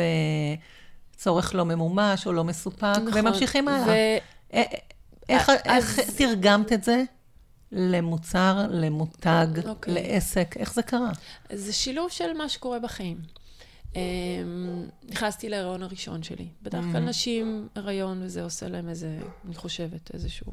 בצורך 1.16 1.54
לא 1.54 1.64
ממומש 1.64 2.26
או 2.26 2.32
לא 2.32 2.44
מסופק, 2.44 2.84
נכון, 3.06 3.26
וממשיכים 3.26 3.68
הלאה. 3.68 3.86
ו... 4.52 4.56
איך, 5.28 5.50
אז... 5.50 5.56
איך 5.64 6.00
תרגמת 6.16 6.72
את 6.72 6.84
זה? 6.84 7.02
למוצר, 7.72 8.66
למותג. 8.70 9.46
אוקיי. 9.68 9.94
לעסק, 9.94 10.56
איך 10.56 10.74
זה 10.74 10.82
קרה? 10.82 11.10
זה 11.52 11.72
שילוב 11.72 12.10
של 12.10 12.32
מה 12.32 12.48
שקורה 12.48 12.78
בחיים. 12.78 13.39
אמ, 13.96 14.86
נכנסתי 15.08 15.48
להיריון 15.48 15.82
הראשון 15.82 16.22
שלי. 16.22 16.48
בדרך 16.62 16.84
כלל 16.92 17.04
mm-hmm. 17.04 17.08
נשים 17.08 17.68
הריון, 17.74 18.22
וזה 18.22 18.42
עושה 18.42 18.68
להם 18.68 18.88
איזה, 18.88 19.18
אני 19.46 19.54
חושבת, 19.54 20.14
איזושהי 20.14 20.46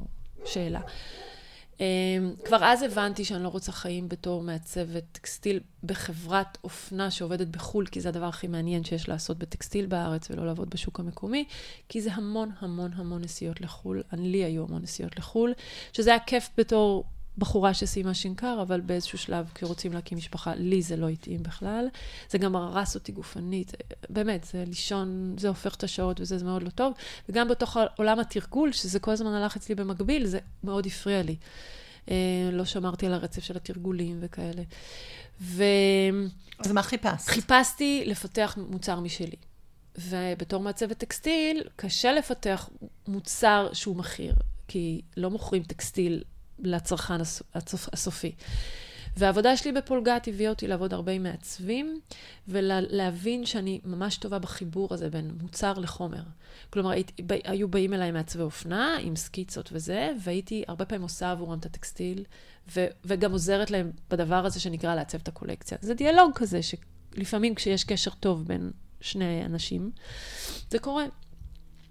שאלה. 0.45 0.81
אמ, 1.79 1.85
כבר 2.45 2.59
אז 2.63 2.81
הבנתי 2.81 3.25
שאני 3.25 3.43
לא 3.43 3.49
רוצה 3.49 3.71
חיים 3.71 4.09
בתור 4.09 4.43
מעצבת 4.43 5.03
טקסטיל 5.11 5.59
בחברת 5.83 6.57
אופנה 6.63 7.11
שעובדת 7.11 7.47
בחו"ל, 7.47 7.85
כי 7.85 8.01
זה 8.01 8.09
הדבר 8.09 8.25
הכי 8.25 8.47
מעניין 8.47 8.83
שיש 8.83 9.09
לעשות 9.09 9.37
בטקסטיל 9.37 9.85
בארץ 9.85 10.31
ולא 10.31 10.45
לעבוד 10.45 10.69
בשוק 10.69 10.99
המקומי, 10.99 11.45
כי 11.89 12.01
זה 12.01 12.13
המון 12.13 12.51
המון 12.59 12.91
המון 12.95 13.21
נסיעות 13.21 13.61
לחו"ל. 13.61 14.03
לי 14.13 14.43
היו 14.43 14.63
המון 14.63 14.81
נסיעות 14.81 15.17
לחו"ל, 15.17 15.53
שזה 15.93 16.09
היה 16.09 16.19
כיף 16.19 16.49
בתור 16.57 17.03
בחורה 17.37 17.73
שסיימה 17.73 18.13
שינקר, 18.13 18.59
אבל 18.61 18.81
באיזשהו 18.81 19.17
שלב, 19.17 19.51
כשרוצים 19.55 19.93
להקים 19.93 20.17
משפחה, 20.17 20.55
לי 20.55 20.81
זה 20.81 20.95
לא 20.95 21.09
התאים 21.09 21.43
בכלל. 21.43 21.87
זה 22.29 22.37
גם 22.37 22.55
הרס 22.55 22.95
אותי 22.95 23.11
גופנית. 23.11 23.71
באמת, 24.09 24.43
זה 24.43 24.63
לישון, 24.67 25.35
זה 25.37 25.47
הופך 25.47 25.75
את 25.75 25.83
השעות 25.83 26.21
וזה, 26.21 26.37
זה 26.37 26.45
מאוד 26.45 26.63
לא 26.63 26.69
טוב. 26.69 26.93
וגם 27.29 27.47
בתוך 27.47 27.77
עולם 27.97 28.19
התרגול, 28.19 28.71
שזה 28.71 28.99
כל 28.99 29.11
הזמן 29.11 29.33
הלך 29.33 29.55
אצלי 29.55 29.75
במקביל, 29.75 30.25
זה 30.25 30.39
מאוד 30.63 30.85
הפריע 30.85 31.21
לי. 31.21 31.35
אה, 32.09 32.49
לא 32.51 32.65
שמרתי 32.65 33.05
על 33.05 33.13
הרצף 33.13 33.43
של 33.43 33.57
התרגולים 33.57 34.17
וכאלה. 34.21 34.63
ו... 35.41 35.63
אז 36.59 36.71
מה 36.71 36.83
חיפשת? 36.83 37.27
חיפשתי 37.27 38.03
לפתח 38.05 38.57
מוצר 38.69 38.99
משלי. 38.99 39.35
ובתור 39.97 40.63
מעצבת 40.63 40.97
טקסטיל, 40.97 41.63
קשה 41.75 42.13
לפתח 42.13 42.69
מוצר 43.07 43.69
שהוא 43.73 43.95
מכיר, 43.95 44.33
כי 44.67 45.01
לא 45.17 45.29
מוכרים 45.29 45.63
טקסטיל 45.63 46.23
לצרכן 46.59 47.21
הסופ, 47.53 47.89
הסופי. 47.93 48.35
והעבודה 49.17 49.57
שלי 49.57 49.71
בפולגת 49.71 50.27
הביאה 50.27 50.49
אותי 50.49 50.67
לעבוד 50.67 50.93
הרבה 50.93 51.11
עם 51.11 51.23
מעצבים, 51.23 51.99
ולהבין 52.47 53.45
שאני 53.45 53.79
ממש 53.85 54.17
טובה 54.17 54.39
בחיבור 54.39 54.93
הזה 54.93 55.09
בין 55.09 55.31
מוצר 55.41 55.73
לחומר. 55.73 56.23
כלומר, 56.69 56.89
היית, 56.89 57.11
היו 57.43 57.67
באים 57.67 57.93
אליי 57.93 58.11
מעצבי 58.11 58.41
אופנה 58.41 58.97
עם 59.01 59.15
סקיצות 59.15 59.69
וזה, 59.71 60.11
והייתי 60.23 60.63
הרבה 60.67 60.85
פעמים 60.85 61.01
עושה 61.01 61.31
עבורם 61.31 61.59
את 61.59 61.65
הטקסטיל, 61.65 62.23
ו, 62.75 62.85
וגם 63.05 63.31
עוזרת 63.31 63.71
להם 63.71 63.91
בדבר 64.09 64.45
הזה 64.45 64.59
שנקרא 64.59 64.95
לעצב 64.95 65.17
את 65.23 65.27
הקולקציה. 65.27 65.77
זה 65.81 65.93
דיאלוג 65.93 66.31
כזה, 66.35 66.59
שלפעמים 66.61 67.55
כשיש 67.55 67.83
קשר 67.83 68.11
טוב 68.11 68.47
בין 68.47 68.71
שני 69.01 69.45
אנשים, 69.45 69.91
זה 70.69 70.79
קורה. 70.79 71.05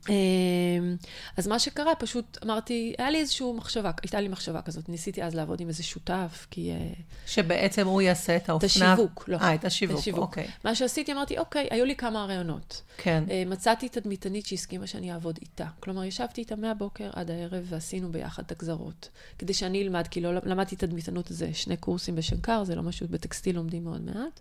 אמ, 0.09 0.97
אז 1.37 1.47
מה 1.47 1.59
שקרה, 1.59 1.95
פשוט 1.95 2.39
אמרתי, 2.45 2.95
היה 2.99 3.11
לי 3.11 3.19
איזושהי 3.19 3.53
מחשבה, 3.53 3.91
הייתה 4.03 4.21
לי 4.21 4.29
מחשבה 4.29 4.63
כזאת, 4.63 4.89
ניסיתי 4.89 5.23
אז 5.23 5.35
לעבוד 5.35 5.61
עם 5.61 5.69
איזה 5.69 5.83
שותף, 5.83 6.47
כי... 6.51 6.71
אה, 6.71 6.93
שבעצם 7.27 7.87
הוא 7.87 8.03
יעשה 8.03 8.37
את 8.37 8.49
האופנה... 8.49 8.69
את 8.69 8.99
השיווק, 8.99 9.25
לא. 9.29 9.37
אה, 9.37 9.55
את 9.55 9.65
השיווק, 9.65 9.99
השיווק. 9.99 10.23
אוקיי. 10.23 10.47
מה 10.65 10.75
שעשיתי, 10.75 11.13
אמרתי, 11.13 11.39
אוקיי, 11.39 11.69
היו 11.71 11.85
לי 11.85 11.97
כמה 11.97 12.25
רעיונות. 12.25 12.83
כן. 12.97 13.25
אה, 13.31 13.43
מצאתי 13.47 13.89
תדמיתנית 13.89 14.47
שהסכימה 14.47 14.87
שאני 14.87 15.13
אעבוד 15.13 15.39
איתה. 15.41 15.67
כלומר, 15.81 16.05
ישבתי 16.05 16.41
איתה 16.41 16.57
מהבוקר 16.57 17.11
עד 17.13 17.31
הערב, 17.31 17.67
ועשינו 17.69 18.13
ביחד 18.13 18.43
את 18.47 18.53
הגזרות. 18.53 19.09
כדי 19.39 19.55
שאני 19.55 19.83
אלמד, 19.83 20.07
כי 20.07 20.21
לא 20.21 20.35
למדתי 20.35 20.77
תדמיתנות 20.77 21.31
הזה, 21.31 21.55
שני 21.55 21.77
קורסים 21.77 22.17
בשנקר, 22.17 22.65
זה 22.65 22.75
לא 22.75 22.83
משהו, 22.83 23.07
בטקסטיל 23.11 23.57
לומדים 23.57 23.85
מאוד 23.85 24.01
מעט. 24.01 24.41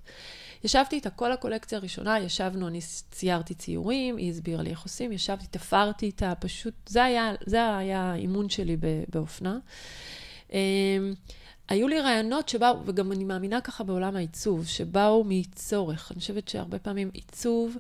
ישבתי 0.63 0.95
איתה 0.95 1.09
כל 1.09 1.31
הקולקציה 1.31 1.77
הראשונה, 1.77 2.19
ישבנו, 2.19 2.67
אני 2.67 2.79
ציירתי 3.11 3.53
ציורים, 3.53 4.17
היא 4.17 4.31
הסבירה 4.31 4.63
לי 4.63 4.69
איך 4.69 4.83
עושים, 4.83 5.11
ישבתי, 5.11 5.45
תפרתי 5.55 6.05
איתה, 6.05 6.33
פשוט, 6.39 6.73
זה 6.85 7.03
היה, 7.03 7.33
זה 7.45 7.77
היה 7.77 8.01
האימון 8.01 8.49
שלי 8.49 8.77
באופנה. 9.09 9.57
אמ, 10.53 10.57
היו 11.69 11.87
לי 11.87 11.99
רעיונות 11.99 12.49
שבאו, 12.49 12.75
וגם 12.85 13.11
אני 13.11 13.23
מאמינה 13.23 13.61
ככה 13.61 13.83
בעולם 13.83 14.15
העיצוב, 14.15 14.67
שבאו 14.67 15.23
מצורך. 15.27 16.11
אני 16.11 16.19
חושבת 16.19 16.47
שהרבה 16.47 16.79
פעמים 16.79 17.09
עיצוב 17.13 17.77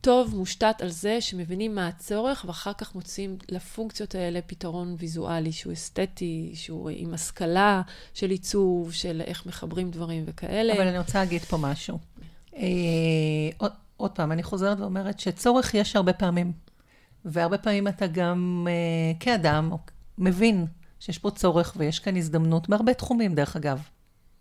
טוב 0.00 0.34
מושתת 0.36 0.74
על 0.80 0.88
זה 0.88 1.20
שמבינים 1.20 1.74
מה 1.74 1.88
הצורך, 1.88 2.44
ואחר 2.48 2.72
כך 2.72 2.94
מוצאים 2.94 3.36
לפונקציות 3.50 4.14
האלה 4.14 4.40
פתרון 4.46 4.96
ויזואלי 4.98 5.52
שהוא 5.52 5.72
אסתטי, 5.72 6.52
שהוא 6.54 6.90
עם 6.94 7.14
השכלה 7.14 7.82
של 8.14 8.30
עיצוב, 8.30 8.92
של 8.92 9.22
איך 9.26 9.46
מחברים 9.46 9.90
דברים 9.90 10.24
וכאלה. 10.26 10.72
אבל 10.72 10.88
אני 10.88 10.98
רוצה 10.98 11.18
להגיד 11.18 11.42
פה 11.42 11.56
משהו. 11.56 11.98
אה, 12.56 12.62
עוד, 13.96 14.10
פעם, 14.10 14.32
אני 14.32 14.42
חוזרת 14.42 14.80
ואומרת 14.80 15.20
שצורך 15.20 15.74
יש 15.74 15.96
הרבה 15.96 16.12
פעמים. 16.12 16.52
והרבה 17.24 17.58
פעמים 17.58 17.88
אתה 17.88 18.06
גם, 18.06 18.66
אה, 18.70 19.18
כאדם, 19.20 19.72
מבין 20.18 20.66
שיש 21.00 21.18
פה 21.18 21.30
צורך 21.30 21.74
ויש 21.76 21.98
כאן 21.98 22.16
הזדמנות 22.16 22.68
בהרבה 22.68 22.94
תחומים, 22.94 23.34
דרך 23.34 23.56
אגב. 23.56 23.82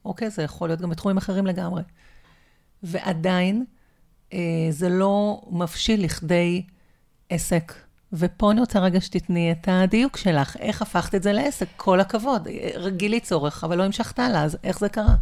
אוקיי? 0.05 0.29
זה 0.29 0.43
יכול 0.43 0.69
להיות 0.69 0.81
גם 0.81 0.89
בתחומים 0.89 1.17
אחרים 1.17 1.45
לגמרי. 1.45 1.81
ועדיין, 2.83 3.65
אה, 4.33 4.39
זה 4.69 4.89
לא 4.89 5.41
מבשיל 5.51 6.03
לכדי 6.03 6.63
עסק. 7.29 7.73
ופה 8.13 8.51
אני 8.51 8.59
רוצה 8.59 8.79
רגע 8.79 9.01
שתתני 9.01 9.51
את 9.51 9.67
הדיוק 9.71 10.17
שלך. 10.17 10.57
איך 10.57 10.81
הפכת 10.81 11.15
את 11.15 11.23
זה 11.23 11.33
לעסק? 11.33 11.67
כל 11.77 11.99
הכבוד. 11.99 12.47
רגילי 12.75 13.19
צורך, 13.19 13.63
אבל 13.63 13.77
לא 13.77 13.83
המשכת 13.83 14.19
הלאה, 14.19 14.43
אז 14.43 14.57
איך 14.63 14.79
זה 14.79 14.89
קרה? 14.89 15.15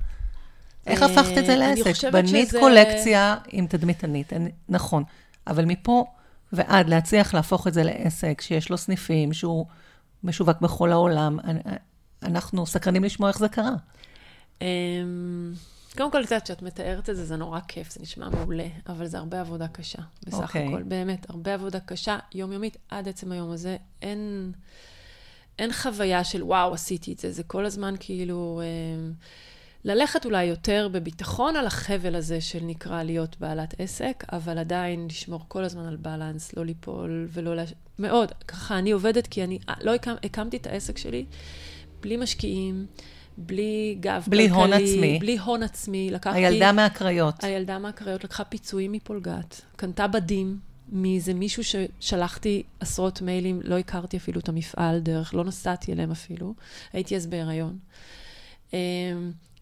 איך 0.88 1.02
הפכת 1.02 1.38
את 1.38 1.46
זה 1.46 1.56
לעסק? 1.56 2.12
בנית 2.12 2.48
שזה... 2.48 2.60
קולקציה 2.60 3.36
עם 3.50 3.68
תדמיתנית, 3.68 4.34
נכון. 4.70 5.04
אבל 5.48 5.66
מפה 5.66 6.06
ועד 6.54 6.90
להצליח 6.90 7.34
להפוך 7.34 7.68
את 7.68 7.74
זה 7.74 7.84
לעסק 7.84 8.42
שיש 8.42 8.70
לו 8.70 8.78
סניפים, 8.78 9.34
שהוא 9.34 9.66
משווק 10.24 10.62
בכל 10.62 10.92
העולם, 10.92 11.40
אנחנו 12.24 12.66
סקרנים 12.66 13.04
לשמוע 13.04 13.30
איך 13.30 13.40
זה 13.40 13.50
קרה. 13.50 13.76
אמ, 14.62 15.54
קודם 15.98 16.12
כל, 16.12 16.26
קצת, 16.26 16.44
כשאת 16.44 16.62
מתארת 16.62 17.10
את 17.10 17.16
זה, 17.16 17.26
זה 17.26 17.36
נורא 17.36 17.60
כיף, 17.68 17.92
זה 17.92 18.00
נשמע 18.02 18.30
מעולה, 18.30 18.68
אבל 18.88 19.08
זה 19.08 19.18
הרבה 19.18 19.42
עבודה 19.42 19.68
קשה, 19.68 20.02
בסך 20.28 20.38
okay. 20.38 20.44
אוקיי. 20.44 20.68
הכל. 20.68 20.84
באמת, 20.84 21.30
הרבה 21.30 21.54
עבודה 21.54 21.80
קשה, 21.80 22.18
יומיומית, 22.34 22.78
עד 22.90 23.08
עצם 23.08 23.32
היום 23.32 23.52
הזה. 23.52 23.78
אין, 24.02 24.52
אין 25.60 25.74
חוויה 25.74 26.24
של 26.24 26.44
וואו, 26.44 26.74
עשיתי 26.74 27.14
את 27.14 27.20
זה, 27.20 27.32
זה 27.32 27.44
כל 27.44 27.66
הזמן 27.66 27.96
כאילו... 28.00 28.62
אה, 28.64 29.12
ללכת 29.84 30.26
אולי 30.26 30.44
יותר 30.44 30.88
בביטחון 30.92 31.56
על 31.56 31.66
החבל 31.66 32.16
הזה 32.16 32.42
של 32.42 32.60
נקרא 32.62 33.04
להיות 33.04 33.36
בעלת 33.40 33.74
עסק, 33.80 34.24
אבל 34.32 34.58
עדיין 34.58 35.06
לשמור 35.10 35.46
כל 35.48 35.64
הזמן 35.64 35.86
על 35.86 35.96
בלנס, 35.96 36.54
לא 36.58 36.66
ליפול 36.66 37.28
ולא... 37.32 37.56
לש... 37.56 37.74
מאוד. 38.00 38.32
ככה 38.48 38.78
אני 38.78 38.92
עובדת, 38.92 39.28
כי 39.28 39.44
אני 39.44 39.60
לא 39.82 39.96
הקמ... 39.96 40.16
הקמתי 40.24 40.58
את 40.58 40.68
העסק 40.68 40.98
שלי 40.98 41.26
בלי 42.02 42.18
משקיעים. 42.18 42.86
בלי 43.38 43.98
גב 44.00 44.26
בלי 44.28 44.50
כלכלי, 44.50 44.62
הון 44.62 44.74
עצמי. 44.74 45.20
בלי 45.20 45.38
הון 45.38 45.64
עצמי. 45.64 46.12
לקחתי... 46.12 46.38
הילדה 46.46 46.72
מהקריות. 46.72 47.44
הילדה 47.44 47.80
מהקריות 47.80 48.24
לקחה 48.24 48.44
פיצויים 48.44 48.92
מפולגת, 48.92 49.62
קנתה 49.76 50.08
בדים, 50.08 50.60
מאיזה 50.92 51.34
מישהו 51.34 51.64
ששלחתי 51.64 52.64
עשרות 52.80 53.22
מיילים, 53.22 53.60
לא 53.64 53.78
הכרתי 53.78 54.18
אפילו 54.18 54.40
את 54.40 54.50
המפעל 54.50 55.00
דרך, 55.00 55.34
לא 55.34 55.44
נסעתי 55.44 55.94
אליהם 55.94 56.12
אפילו, 56.12 56.54
הייתי 56.94 57.16
אז 57.16 57.28
בהיריון. 57.28 57.78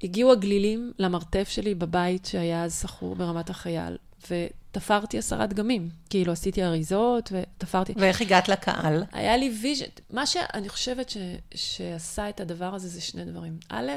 הגיעו 0.04 0.32
הגלילים 0.32 0.92
למרתף 1.00 1.50
שלי 1.50 1.76
בבית 1.76 2.26
שהיה 2.26 2.64
אז 2.64 2.82
שכור 2.82 3.16
ברמת 3.16 3.50
החייל, 3.50 3.98
ותפרתי 4.30 5.18
עשרה 5.18 5.48
דגמים. 5.48 5.90
כאילו, 6.10 6.32
עשיתי 6.32 6.64
אריזות 6.64 7.32
ותפרתי. 7.32 7.94
ואיך 7.98 8.22
הגעת 8.22 8.50
לקהל? 8.50 9.04
היה 9.12 9.38
לי 9.38 9.54
vision. 9.62 9.86
מה 10.10 10.26
שאני 10.26 10.70
חושבת 10.70 11.10
ש, 11.10 11.18
שעשה 11.56 12.30
את 12.30 12.40
הדבר 12.40 12.76
הזה 12.76 12.88
זה 12.88 13.02
שני 13.02 13.26
דברים. 13.26 13.58
א', 13.70 13.92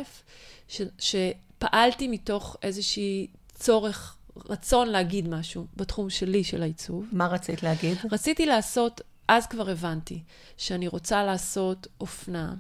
ש, 0.69 0.83
שפעלתי 0.99 2.09
מתוך 2.09 2.57
איזושהי 2.63 3.27
צורך, 3.55 4.17
רצון 4.49 4.89
להגיד 4.89 5.29
משהו 5.29 5.67
בתחום 5.77 6.11
שלי, 6.11 6.45
של 6.45 6.63
העיצוב. 6.63 7.07
מה 7.13 7.27
רצית 7.27 7.63
להגיד? 7.63 7.99
רציתי 8.13 8.47
לעשות, 8.47 9.01
אז 9.29 9.47
כבר 9.47 9.71
הבנתי, 9.71 10.23
שאני 10.57 10.89
רוצה 10.89 11.25
לעשות 11.25 11.87
אופנה. 12.01 12.55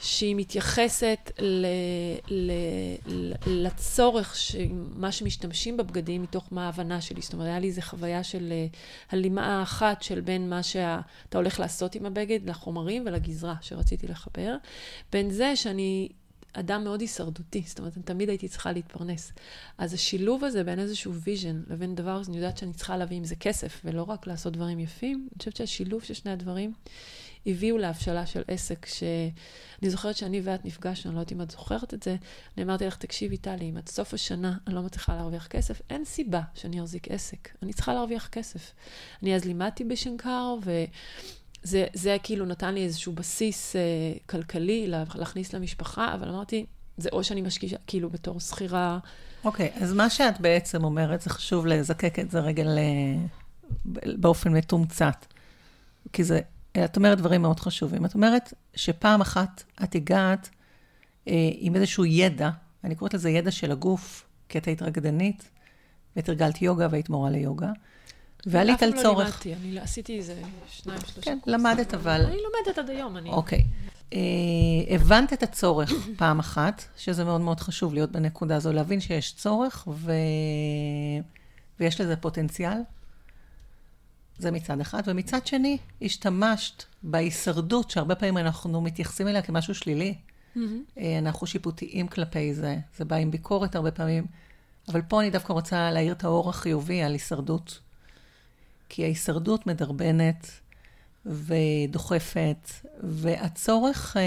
שהיא 0.00 0.36
מתייחסת 0.36 1.32
ל, 1.38 1.66
ל, 2.28 2.50
ל, 3.06 3.32
לצורך, 3.46 4.36
מה 4.96 5.12
שמשתמשים 5.12 5.76
בבגדים, 5.76 6.22
מתוך 6.22 6.48
מה 6.50 6.66
ההבנה 6.66 7.00
שלי. 7.00 7.20
זאת 7.20 7.32
אומרת, 7.32 7.46
היה 7.46 7.58
לי 7.58 7.66
איזו 7.66 7.82
חוויה 7.82 8.24
של 8.24 8.52
אה, 8.52 8.66
הלימה 9.10 9.62
אחת 9.62 10.02
של 10.02 10.20
בין 10.20 10.50
מה 10.50 10.62
שאתה 10.62 11.38
הולך 11.38 11.60
לעשות 11.60 11.94
עם 11.94 12.06
הבגד, 12.06 12.48
לחומרים 12.48 13.02
ולגזרה 13.06 13.54
שרציתי 13.60 14.06
לחבר, 14.06 14.56
בין 15.12 15.30
זה 15.30 15.56
שאני 15.56 16.08
אדם 16.52 16.84
מאוד 16.84 17.00
הישרדותי, 17.00 17.62
זאת 17.66 17.78
אומרת, 17.78 17.96
אני 17.96 18.02
תמיד 18.02 18.28
הייתי 18.28 18.48
צריכה 18.48 18.72
להתפרנס. 18.72 19.32
אז 19.78 19.94
השילוב 19.94 20.44
הזה 20.44 20.64
בין 20.64 20.78
איזשהו 20.78 21.14
vision 21.14 21.62
לבין 21.70 21.94
דבר, 21.94 22.22
אני 22.28 22.36
יודעת 22.36 22.58
שאני 22.58 22.72
צריכה 22.72 22.96
להביא 22.96 23.16
עם 23.16 23.24
זה 23.24 23.36
כסף, 23.36 23.80
ולא 23.84 24.02
רק 24.02 24.26
לעשות 24.26 24.52
דברים 24.52 24.78
יפים, 24.78 25.28
אני 25.32 25.38
חושבת 25.38 25.56
שהשילוב 25.56 26.02
של 26.02 26.14
שני 26.14 26.30
הדברים 26.30 26.72
הביאו 27.48 27.78
להבשלה 27.78 28.26
של 28.26 28.42
עסק, 28.48 28.86
שאני 28.86 29.90
זוכרת 29.90 30.16
שאני 30.16 30.40
ואת 30.44 30.64
נפגשנו, 30.64 31.10
אני 31.10 31.14
לא 31.14 31.20
יודעת 31.20 31.32
אם 31.32 31.42
את 31.42 31.50
זוכרת 31.50 31.94
את 31.94 32.02
זה, 32.02 32.16
אני 32.56 32.64
אמרתי 32.64 32.86
לך, 32.86 32.96
תקשיבי, 32.96 33.36
טלי, 33.36 33.70
אם 33.70 33.76
עד 33.76 33.88
סוף 33.88 34.14
השנה 34.14 34.56
אני 34.66 34.74
לא 34.74 34.82
מצליחה 34.82 35.16
להרוויח 35.16 35.46
כסף, 35.46 35.80
אין 35.90 36.04
סיבה 36.04 36.40
שאני 36.54 36.80
אחזיק 36.80 37.08
עסק, 37.10 37.48
אני 37.62 37.72
צריכה 37.72 37.94
להרוויח 37.94 38.28
כסף. 38.28 38.72
אני 39.22 39.34
אז 39.34 39.44
לימדתי 39.44 39.84
בשנקר, 39.84 40.54
ו... 40.64 40.84
זה, 41.62 41.86
זה 41.94 42.16
כאילו 42.22 42.46
נתן 42.46 42.74
לי 42.74 42.84
איזשהו 42.84 43.12
בסיס 43.12 43.76
אה, 43.76 43.80
כלכלי 44.26 44.86
לה, 44.86 45.04
להכניס 45.14 45.52
למשפחה, 45.52 46.14
אבל 46.14 46.28
אמרתי, 46.28 46.66
זה 46.96 47.08
או 47.12 47.24
שאני 47.24 47.42
משקיעה 47.42 47.80
כאילו 47.86 48.10
בתור 48.10 48.40
שכירה. 48.40 48.98
אוקיי, 49.44 49.72
okay, 49.74 49.82
אז 49.82 49.92
מה 49.92 50.10
שאת 50.10 50.40
בעצם 50.40 50.84
אומרת, 50.84 51.20
זה 51.20 51.30
חשוב 51.30 51.66
לזקק 51.66 52.18
את 52.18 52.30
זה 52.30 52.40
רגע 52.40 52.64
ל... 52.64 52.78
באופן 54.16 54.52
מתומצת. 54.52 55.26
כי 56.12 56.24
זה 56.24 56.40
את 56.84 56.96
אומרת 56.96 57.18
דברים 57.18 57.42
מאוד 57.42 57.60
חשובים. 57.60 58.04
את 58.04 58.14
אומרת 58.14 58.54
שפעם 58.74 59.20
אחת 59.20 59.62
את 59.82 59.94
הגעת 59.94 60.48
אה, 61.28 61.50
עם 61.58 61.76
איזשהו 61.76 62.04
ידע, 62.04 62.50
אני 62.84 62.94
קוראת 62.94 63.14
לזה 63.14 63.30
ידע 63.30 63.50
של 63.50 63.72
הגוף, 63.72 64.26
כי 64.48 64.58
את 64.58 64.66
היית 64.66 64.82
רקדנית, 64.82 65.50
ותרגלת 66.16 66.62
יוגה 66.62 66.86
והיית 66.90 67.08
מורה 67.08 67.30
ליוגה, 67.30 67.70
ועלית 68.46 68.82
על 68.82 68.92
צורך. 68.92 69.28
אף 69.28 69.42
פעם 69.42 69.52
לא 69.52 69.54
לימדתי, 69.54 69.54
אני 69.54 69.80
עשיתי 69.80 70.18
איזה 70.18 70.42
שניים, 70.68 71.00
שלושה 71.00 71.20
כן, 71.30 71.38
למדת 71.46 71.94
אבל... 71.94 72.24
אני 72.26 72.36
לומדת 72.36 72.78
עד 72.78 72.90
היום, 72.90 73.16
אני... 73.16 73.30
אוקיי. 73.30 73.64
אה, 74.12 74.18
הבנת 74.94 75.32
את 75.32 75.42
הצורך 75.42 75.92
פעם 76.16 76.38
אחת, 76.38 76.84
שזה 76.96 77.24
מאוד 77.24 77.40
מאוד 77.40 77.60
חשוב 77.60 77.94
להיות 77.94 78.12
בנקודה 78.12 78.56
הזו, 78.56 78.72
להבין 78.72 79.00
שיש 79.00 79.32
צורך 79.32 79.88
ו... 79.88 80.12
ויש 81.80 82.00
לזה 82.00 82.16
פוטנציאל, 82.16 82.78
זה 84.38 84.50
מצד 84.50 84.80
אחד. 84.80 85.02
ומצד 85.06 85.46
שני, 85.46 85.78
השתמשת 86.02 86.84
בהישרדות, 87.02 87.90
שהרבה 87.90 88.14
פעמים 88.14 88.38
אנחנו 88.38 88.80
מתייחסים 88.80 89.28
אליה 89.28 89.42
כמשהו 89.42 89.74
שלילי. 89.74 90.14
Mm-hmm. 90.56 91.00
אנחנו 91.18 91.46
שיפוטיים 91.46 92.08
כלפי 92.08 92.54
זה. 92.54 92.76
זה 92.96 93.04
בא 93.04 93.16
עם 93.16 93.30
ביקורת 93.30 93.74
הרבה 93.74 93.90
פעמים. 93.90 94.26
אבל 94.88 95.02
פה 95.02 95.20
אני 95.20 95.30
דווקא 95.30 95.52
רוצה 95.52 95.90
להאיר 95.90 96.12
את 96.12 96.24
האור 96.24 96.50
החיובי 96.50 97.02
על 97.02 97.12
הישרדות. 97.12 97.80
כי 98.88 99.04
ההישרדות 99.04 99.66
מדרבנת 99.66 100.50
ודוחפת, 101.26 102.70
והצורך 103.02 104.16
אה, 104.16 104.22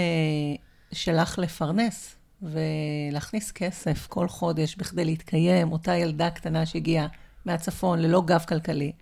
שלך 0.92 1.38
לפרנס 1.38 2.16
ולהכניס 2.42 3.52
כסף 3.52 4.06
כל 4.06 4.28
חודש 4.28 4.76
בכדי 4.76 5.04
להתקיים, 5.04 5.72
אותה 5.72 5.96
ילדה 5.96 6.30
קטנה 6.30 6.66
שהגיעה 6.66 7.06
מהצפון 7.44 7.98
ללא 7.98 8.22
גב 8.26 8.44
כלכלי, 8.48 8.92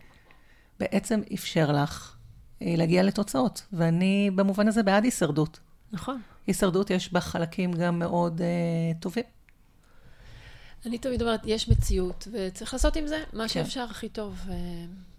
בעצם 0.80 1.20
אפשר 1.34 1.72
לך 1.72 2.16
אה, 2.62 2.74
להגיע 2.76 3.02
לתוצאות. 3.02 3.66
ואני 3.72 4.30
במובן 4.34 4.68
הזה 4.68 4.82
בעד 4.82 5.04
הישרדות. 5.04 5.60
נכון. 5.92 6.20
הישרדות 6.46 6.90
יש 6.90 7.12
בה 7.12 7.20
חלקים 7.20 7.72
גם 7.72 7.98
מאוד 7.98 8.40
uh, 8.40 9.02
טובים. 9.02 9.24
אני 10.86 10.98
תמיד 10.98 11.22
אומרת, 11.22 11.40
יש 11.44 11.68
מציאות, 11.68 12.28
וצריך 12.32 12.72
לעשות 12.72 12.96
עם 12.96 13.06
זה 13.06 13.22
מה 13.32 13.42
כן. 13.42 13.48
שאפשר 13.48 13.86
הכי 13.90 14.08
טוב, 14.08 14.40
ו... 14.46 14.52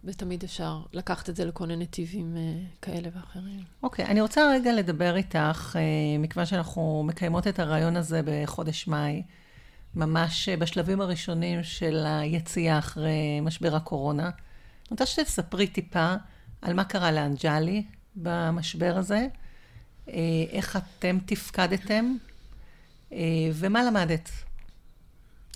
ותמיד 0.04 0.43
אפשר 0.43 0.82
לקחת 0.93 1.30
את 1.30 1.36
זה 1.36 1.45
לכל 1.45 1.67
מיני 1.67 1.84
נתיבים 1.84 2.36
uh, 2.36 2.78
כאלה 2.82 3.10
ואחרים. 3.15 3.63
אוקיי, 3.84 4.06
okay, 4.06 4.08
אני 4.08 4.21
רוצה 4.21 4.52
רגע 4.52 4.74
לדבר 4.74 5.15
איתך, 5.15 5.76
uh, 5.76 6.21
מכיוון 6.21 6.45
שאנחנו 6.45 7.04
מקיימות 7.08 7.47
את 7.47 7.60
הרעיון 7.60 7.97
הזה 7.97 8.21
בחודש 8.26 8.88
מאי, 8.88 9.24
ממש 9.95 10.50
בשלבים 10.50 11.02
הראשונים 11.02 11.63
של 11.63 12.06
היציאה 12.06 12.80
אחרי 12.80 13.39
משבר 13.41 13.76
הקורונה. 13.76 14.30
אני 14.92 14.96
רוצה 14.96 15.06
שתספרי 15.06 15.68
טיפה 15.68 16.16
על 16.62 16.74
מה 16.74 16.84
קרה 16.84 17.12
לאנג'לי 17.12 17.84
במשבר 18.16 18.94
הזה, 18.98 19.28
אה, 20.10 20.14
איך 20.50 20.78
אתם 20.78 21.18
תפקדתם 21.26 22.16
אה, 23.12 23.18
ומה 23.54 23.84
למדת. 23.84 24.30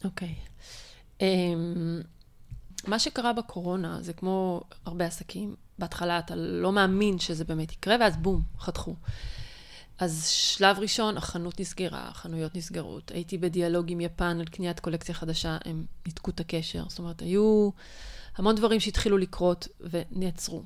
אוקיי. 0.03 0.35
Okay. 0.35 1.21
אמ, 1.21 2.01
um, 2.01 2.89
מה 2.89 2.99
שקרה 2.99 3.33
בקורונה 3.33 3.97
זה 4.01 4.13
כמו 4.13 4.61
הרבה 4.85 5.05
עסקים. 5.05 5.55
בהתחלה 5.79 6.19
אתה 6.19 6.35
לא 6.35 6.71
מאמין 6.71 7.19
שזה 7.19 7.43
באמת 7.43 7.71
יקרה, 7.71 7.95
ואז 7.99 8.17
בום, 8.17 8.41
חתכו. 8.59 8.95
אז 9.97 10.27
שלב 10.27 10.79
ראשון, 10.79 11.17
החנות 11.17 11.59
נסגרה, 11.59 12.07
החנויות 12.07 12.55
נסגרות. 12.55 13.11
הייתי 13.11 13.37
בדיאלוג 13.37 13.91
עם 13.91 14.01
יפן 14.01 14.39
על 14.39 14.45
קניית 14.45 14.79
קולקציה 14.79 15.15
חדשה, 15.15 15.57
הם 15.65 15.85
ניתקו 16.05 16.31
את 16.31 16.39
הקשר. 16.39 16.83
זאת 16.89 16.99
אומרת, 16.99 17.21
היו 17.21 17.69
המון 18.35 18.55
דברים 18.55 18.79
שהתחילו 18.79 19.17
לקרות 19.17 19.67
ונעצרו. 19.81 20.63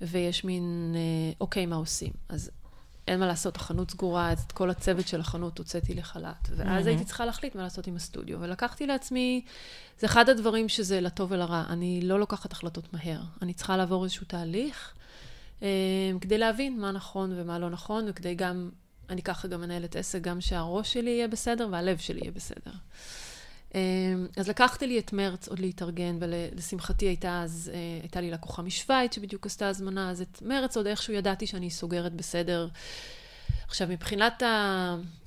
ויש 0.00 0.44
מין, 0.44 0.94
אה, 0.94 1.32
אוקיי, 1.40 1.66
מה 1.66 1.76
עושים? 1.76 2.12
אז 2.28 2.50
אין 3.08 3.20
מה 3.20 3.26
לעשות, 3.26 3.56
החנות 3.56 3.90
סגורה, 3.90 4.32
את 4.32 4.52
כל 4.52 4.70
הצוות 4.70 5.08
של 5.08 5.20
החנות 5.20 5.58
הוצאתי 5.58 5.94
לחל"ת. 5.94 6.48
ואז 6.56 6.84
mm-hmm. 6.84 6.88
הייתי 6.88 7.04
צריכה 7.04 7.26
להחליט 7.26 7.54
מה 7.54 7.62
לעשות 7.62 7.86
עם 7.86 7.96
הסטודיו. 7.96 8.40
ולקחתי 8.40 8.86
לעצמי, 8.86 9.44
זה 9.98 10.06
אחד 10.06 10.28
הדברים 10.28 10.68
שזה 10.68 11.00
לטוב 11.00 11.32
ולרע. 11.32 11.64
אני 11.68 12.00
לא 12.02 12.20
לוקחת 12.20 12.52
החלטות 12.52 12.92
מהר. 12.92 13.20
אני 13.42 13.54
צריכה 13.54 13.76
לעבור 13.76 14.04
איזשהו 14.04 14.26
תהליך 14.26 14.94
אה, 15.62 15.68
כדי 16.20 16.38
להבין 16.38 16.80
מה 16.80 16.92
נכון 16.92 17.32
ומה 17.36 17.58
לא 17.58 17.70
נכון, 17.70 18.04
וכדי 18.08 18.34
גם, 18.34 18.70
אני 19.10 19.22
ככה 19.22 19.48
גם 19.48 19.60
מנהלת 19.60 19.96
עסק, 19.96 20.20
גם 20.20 20.40
שהראש 20.40 20.92
שלי 20.92 21.10
יהיה 21.10 21.28
בסדר 21.28 21.68
והלב 21.72 21.98
שלי 21.98 22.20
יהיה 22.20 22.32
בסדר. 22.32 22.72
אמ, 23.74 24.26
אז 24.36 24.48
לקחתי 24.48 24.86
לי 24.86 24.98
את 24.98 25.12
מרץ 25.12 25.48
עוד 25.48 25.58
להתארגן, 25.58 26.16
ולשמחתי 26.20 27.06
הייתה 27.06 27.42
אז, 27.42 27.70
אה, 27.74 27.78
הייתה 28.02 28.20
לי 28.20 28.30
לקוחה 28.30 28.62
משוויץ 28.62 29.14
שבדיוק 29.14 29.46
עשתה 29.46 29.68
הזמנה, 29.68 30.10
אז 30.10 30.20
את 30.20 30.42
מרץ 30.42 30.76
עוד 30.76 30.86
איכשהו 30.86 31.12
ידעתי 31.14 31.46
שאני 31.46 31.70
סוגרת 31.70 32.12
בסדר. 32.12 32.68
עכשיו, 33.68 33.88
מבחינת 33.88 34.42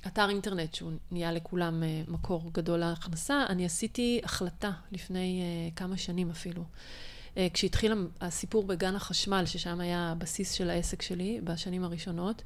האתר 0.04 0.28
אינטרנט, 0.28 0.74
שהוא 0.74 0.92
נהיה 1.10 1.32
לכולם 1.32 1.82
אה, 1.82 2.02
מקור 2.08 2.50
גדול 2.52 2.78
להכנסה, 2.78 3.44
אני 3.48 3.64
עשיתי 3.64 4.20
החלטה 4.24 4.70
לפני 4.92 5.42
אה, 5.42 5.76
כמה 5.76 5.96
שנים 5.96 6.30
אפילו. 6.30 6.64
כשהתחיל 7.54 7.92
הסיפור 8.20 8.62
בגן 8.64 8.96
החשמל, 8.96 9.42
ששם 9.46 9.80
היה 9.80 10.10
הבסיס 10.12 10.52
של 10.52 10.70
העסק 10.70 11.02
שלי 11.02 11.40
בשנים 11.44 11.84
הראשונות, 11.84 12.42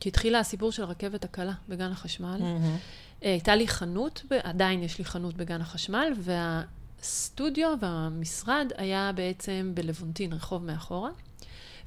כשהתחיל 0.00 0.34
הסיפור 0.34 0.72
של 0.72 0.82
הרכבת 0.82 1.24
הקלה 1.24 1.52
בגן 1.68 1.92
החשמל, 1.92 2.40
mm-hmm. 2.40 3.05
אה, 3.22 3.30
הייתה 3.30 3.56
לי 3.56 3.68
חנות, 3.68 4.22
עדיין 4.42 4.82
יש 4.82 4.98
לי 4.98 5.04
חנות 5.04 5.36
בגן 5.36 5.60
החשמל, 5.60 6.12
והסטודיו 6.18 7.74
והמשרד 7.80 8.72
היה 8.76 9.12
בעצם 9.14 9.72
בלוונטין, 9.74 10.32
רחוב 10.32 10.64
מאחורה. 10.64 11.10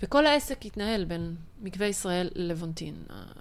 וכל 0.03 0.25
העסק 0.25 0.65
התנהל 0.65 1.05
בין 1.05 1.35
מקווה 1.61 1.87
ישראל 1.87 2.29
ללוונטין. 2.35 2.95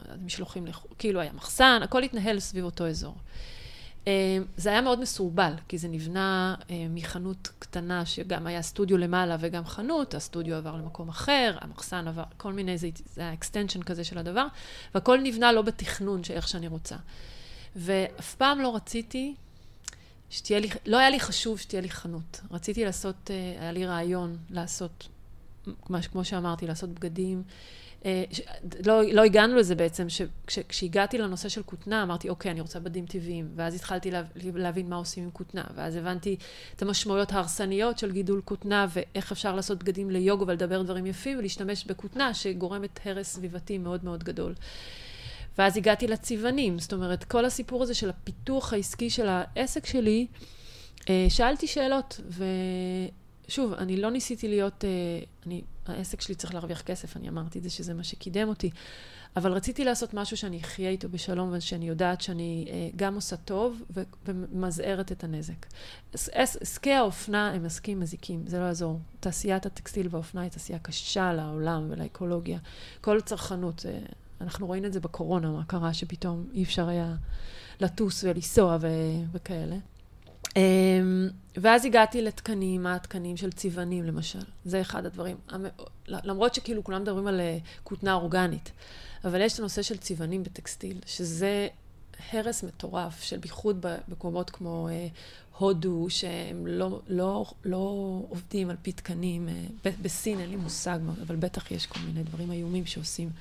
המשלוחים, 0.09 0.66
כאילו 0.98 1.20
היה 1.20 1.33
מחסן, 1.33 1.81
הכל 1.83 2.03
התנהל 2.03 2.40
סביב 2.40 2.64
אותו 2.64 2.87
אזור. 2.87 3.14
אה, 4.07 4.38
זה 4.57 4.70
היה 4.70 4.81
מאוד 4.81 5.01
מסורבל, 5.01 5.53
כי 5.68 5.79
זה 5.79 5.88
נבנה 5.88 6.55
אה, 6.70 6.87
מחנות 6.90 7.48
קטנה, 7.59 8.07
שגם 8.07 8.46
היה 8.46 8.62
סטודיו 8.62 8.98
למעלה 8.98 9.37
וגם 9.40 9.64
חנות, 9.64 10.14
הסטודיו 10.14 10.57
עבר 10.57 10.77
למקום 10.77 11.09
אחר, 11.09 11.57
המחסן 11.61 12.09
עבר, 12.09 12.22
כל 12.37 12.53
מיני, 12.53 12.79
זה 12.79 12.90
היה 13.16 13.33
extension 13.33 13.83
כזה 13.83 14.05
של 14.05 14.18
הדבר, 14.18 14.46
והכל 14.94 15.20
נבנה 15.22 15.53
לא 15.53 15.62
בתכנון 15.62 16.24
שאיך 16.24 16.48
שאני 16.48 16.68
רוצה. 16.68 16.96
ואף 17.79 18.35
פעם 18.35 18.61
לא 18.61 18.77
רציתי 18.77 19.35
שתהיה 20.31 20.61
לי, 20.61 20.69
לא 20.87 20.97
היה 20.99 21.11
לי 21.11 21.21
חשוב 21.21 21.59
שתהיה 21.59 21.83
לי 21.83 21.91
חנות. 21.91 22.41
רציתי 22.51 22.85
לעשות, 22.85 23.31
אה, 23.31 23.61
היה 23.61 23.73
לי 23.73 23.87
רעיון 23.87 24.37
לעשות, 24.51 25.09
כמו 25.85 26.25
שאמרתי, 26.25 26.67
לעשות 26.67 26.91
בגדים. 26.91 27.43
אה, 28.05 28.25
לא, 28.87 29.03
לא 29.03 29.23
הגענו 29.23 29.57
לזה 29.57 29.75
בעצם, 29.75 30.07
שכשהגעתי 30.49 31.19
לנושא 31.19 31.49
של 31.49 31.62
כותנה, 31.62 32.03
אמרתי, 32.03 32.29
אוקיי, 32.29 32.51
אני 32.51 32.61
רוצה 32.61 32.81
בדים 32.81 33.07
טבעיים, 33.07 33.49
ואז 33.57 33.75
התחלתי 33.75 34.11
לה, 34.11 34.23
להבין 34.55 34.88
מה 34.88 34.97
עושים 34.97 35.25
עם 35.25 35.31
כותנה, 35.31 35.64
ואז 35.75 35.97
הבנתי 35.97 36.37
את 36.77 36.83
המשמעויות 36.83 37.33
ההרסניות 37.33 37.99
של 37.99 38.12
גידול 38.12 38.41
כותנה, 38.45 38.87
ואיך 38.93 39.33
אפשר 39.33 39.55
לעשות 39.55 39.79
בגדים 39.79 40.11
ליוגו 40.11 40.47
ולדבר 40.47 40.83
דברים 40.83 41.07
יפים, 41.07 41.38
ולהשתמש 41.38 41.85
בכותנה 41.85 42.35
שגורמת 42.35 43.01
הרס 43.05 43.29
סביבתי 43.35 43.79
מאוד 43.79 44.05
מאוד 44.05 44.25
גדול. 44.25 44.55
ואז 45.59 45.77
הגעתי 45.77 46.07
לצבענים, 46.07 46.79
זאת 46.79 46.92
אומרת, 46.92 47.25
כל 47.25 47.44
הסיפור 47.44 47.83
הזה 47.83 47.94
של 47.94 48.11
הפיתוח 48.11 48.73
העסקי 48.73 49.11
של 49.11 49.29
העסק 49.29 49.87
שלי, 49.87 50.27
אה, 51.09 51.27
שאלתי 51.29 51.66
שאלות, 51.66 52.21
ושוב, 53.49 53.73
אני 53.73 53.97
לא 53.97 54.11
ניסיתי 54.11 54.49
להיות, 54.49 54.85
אה, 54.85 54.90
אני, 55.47 55.62
העסק 55.87 56.21
שלי 56.21 56.35
צריך 56.35 56.55
להרוויח 56.55 56.83
כסף, 56.83 57.16
אני 57.16 57.29
אמרתי 57.29 57.59
את 57.59 57.62
זה 57.62 57.71
שזה 57.71 57.94
מה 57.94 58.05
שקידם 58.05 58.49
אותי, 58.49 58.71
אבל 59.37 59.53
רציתי 59.53 59.85
לעשות 59.85 60.14
משהו 60.14 60.37
שאני 60.37 60.61
אחיה 60.61 60.90
איתו 60.90 61.09
בשלום, 61.09 61.51
ושאני 61.53 61.88
יודעת 61.88 62.21
שאני 62.21 62.66
אה, 62.71 62.88
גם 62.97 63.14
עושה 63.14 63.37
טוב 63.37 63.83
וממזערת 64.27 65.12
את 65.12 65.25
הנזק. 65.25 65.66
עסקי 66.33 66.92
האופנה 66.92 67.51
הם 67.51 67.64
עסקים 67.64 68.01
מזיקים, 68.01 68.47
זה 68.47 68.59
לא 68.59 68.64
יעזור. 68.64 69.01
תעשיית 69.21 69.66
הטקסטיל 69.66 70.09
והאופנה 70.11 70.40
היא 70.40 70.51
תעשייה 70.51 70.79
קשה 70.79 71.33
לעולם 71.33 71.87
ולאקולוגיה. 71.90 72.59
כל 73.01 73.21
צרכנות, 73.21 73.87
אנחנו 74.40 74.66
רואים 74.66 74.85
את 74.85 74.92
זה 74.92 75.01
בקורונה, 75.01 75.51
מה 75.51 75.64
קרה 75.64 75.94
שפתאום 75.94 76.46
אי 76.55 76.62
אפשר 76.62 76.88
היה 76.88 77.14
לטוס 77.81 78.24
ולנסוע 78.24 78.77
ו- 78.81 79.24
וכאלה. 79.33 79.77
אמ, 80.57 81.29
ואז 81.57 81.85
הגעתי 81.85 82.22
לתקנים, 82.22 82.83
מה 82.83 82.94
התקנים 82.94 83.37
של 83.37 83.53
צבענים 83.53 84.05
למשל. 84.05 84.42
זה 84.64 84.81
אחד 84.81 85.07
הדברים. 85.07 85.37
למרות 86.09 86.55
שכאילו 86.55 86.85
כולם 86.85 87.03
מדברים 87.03 87.27
על 87.27 87.40
אה, 87.40 87.59
כותנה 87.85 88.14
אורגנית, 88.14 88.72
אבל 89.24 89.40
יש 89.40 89.55
את 89.55 89.59
הנושא 89.59 89.83
של 89.83 89.96
צבענים 89.96 90.42
בטקסטיל, 90.42 91.01
שזה 91.07 91.68
הרס 92.33 92.62
מטורף, 92.62 93.22
של 93.22 93.37
בייחוד 93.37 93.87
במקומות 94.09 94.51
כמו 94.51 94.88
אה, 94.88 95.09
הודו, 95.59 96.07
שהם 96.09 96.66
לא, 96.66 97.01
לא, 97.09 97.46
לא 97.64 98.20
עובדים 98.29 98.70
על 98.70 98.77
פי 98.83 98.92
תקנים. 98.92 99.48
אה, 99.48 99.90
בסין 100.03 100.40
אין 100.40 100.51
לי 100.51 100.57
מושג, 100.57 100.98
אבל 101.27 101.37
בטח 101.37 101.70
יש 101.70 101.87
כל 101.87 102.01
מיני 102.01 102.22
דברים 102.22 102.53
איומים 102.53 102.87
שעושים. 102.87 103.29
אמ, 103.29 103.33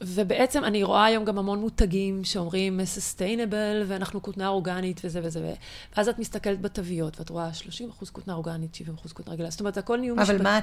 ובעצם 0.00 0.64
אני 0.64 0.82
רואה 0.82 1.04
היום 1.04 1.24
גם 1.24 1.38
המון 1.38 1.60
מותגים 1.60 2.24
שאומרים 2.24 2.80
sustainable 2.80 3.84
ואנחנו 3.86 4.22
כותנה 4.22 4.48
אורגנית 4.48 5.00
וזה 5.04 5.20
וזה. 5.22 5.54
ואז 5.96 6.08
את 6.08 6.18
מסתכלת 6.18 6.60
בתוויות 6.60 7.18
ואת 7.18 7.30
רואה 7.30 7.54
30 7.54 7.90
אחוז 7.90 8.10
כותנה 8.10 8.34
אורגנית, 8.34 8.74
70 8.74 8.94
אחוז 8.94 9.12
כותנה 9.12 9.34
רגילה. 9.34 9.50
זאת 9.50 9.60
אומרת, 9.60 9.76
הכל 9.76 9.96
נהיו 9.96 10.16
משפט... 10.16 10.34
אבל 10.34 10.42
מה 10.42 10.58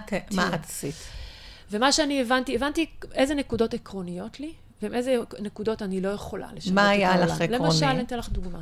את 0.56 0.66
עשית? 0.66 0.96
ומה 1.72 1.92
שאני 1.92 2.22
הבנתי, 2.22 2.56
הבנתי 2.56 2.86
איזה 3.14 3.36
נקודות 3.36 3.74
עקרוניות 3.74 4.40
לי, 4.40 4.54
ואיזה 4.82 5.17
נקודות 5.39 5.82
אני 5.82 6.02
לא 6.02 6.10
יכולה 6.10 6.50
לשנות 6.54 6.76
מה 6.76 6.89
היה 6.89 7.17
לך 7.26 7.41
עקרוני? 7.41 7.65
למשל, 7.65 7.86
אני 7.86 8.02
אתן 8.02 8.17
לך 8.17 8.30
דוגמה. 8.30 8.62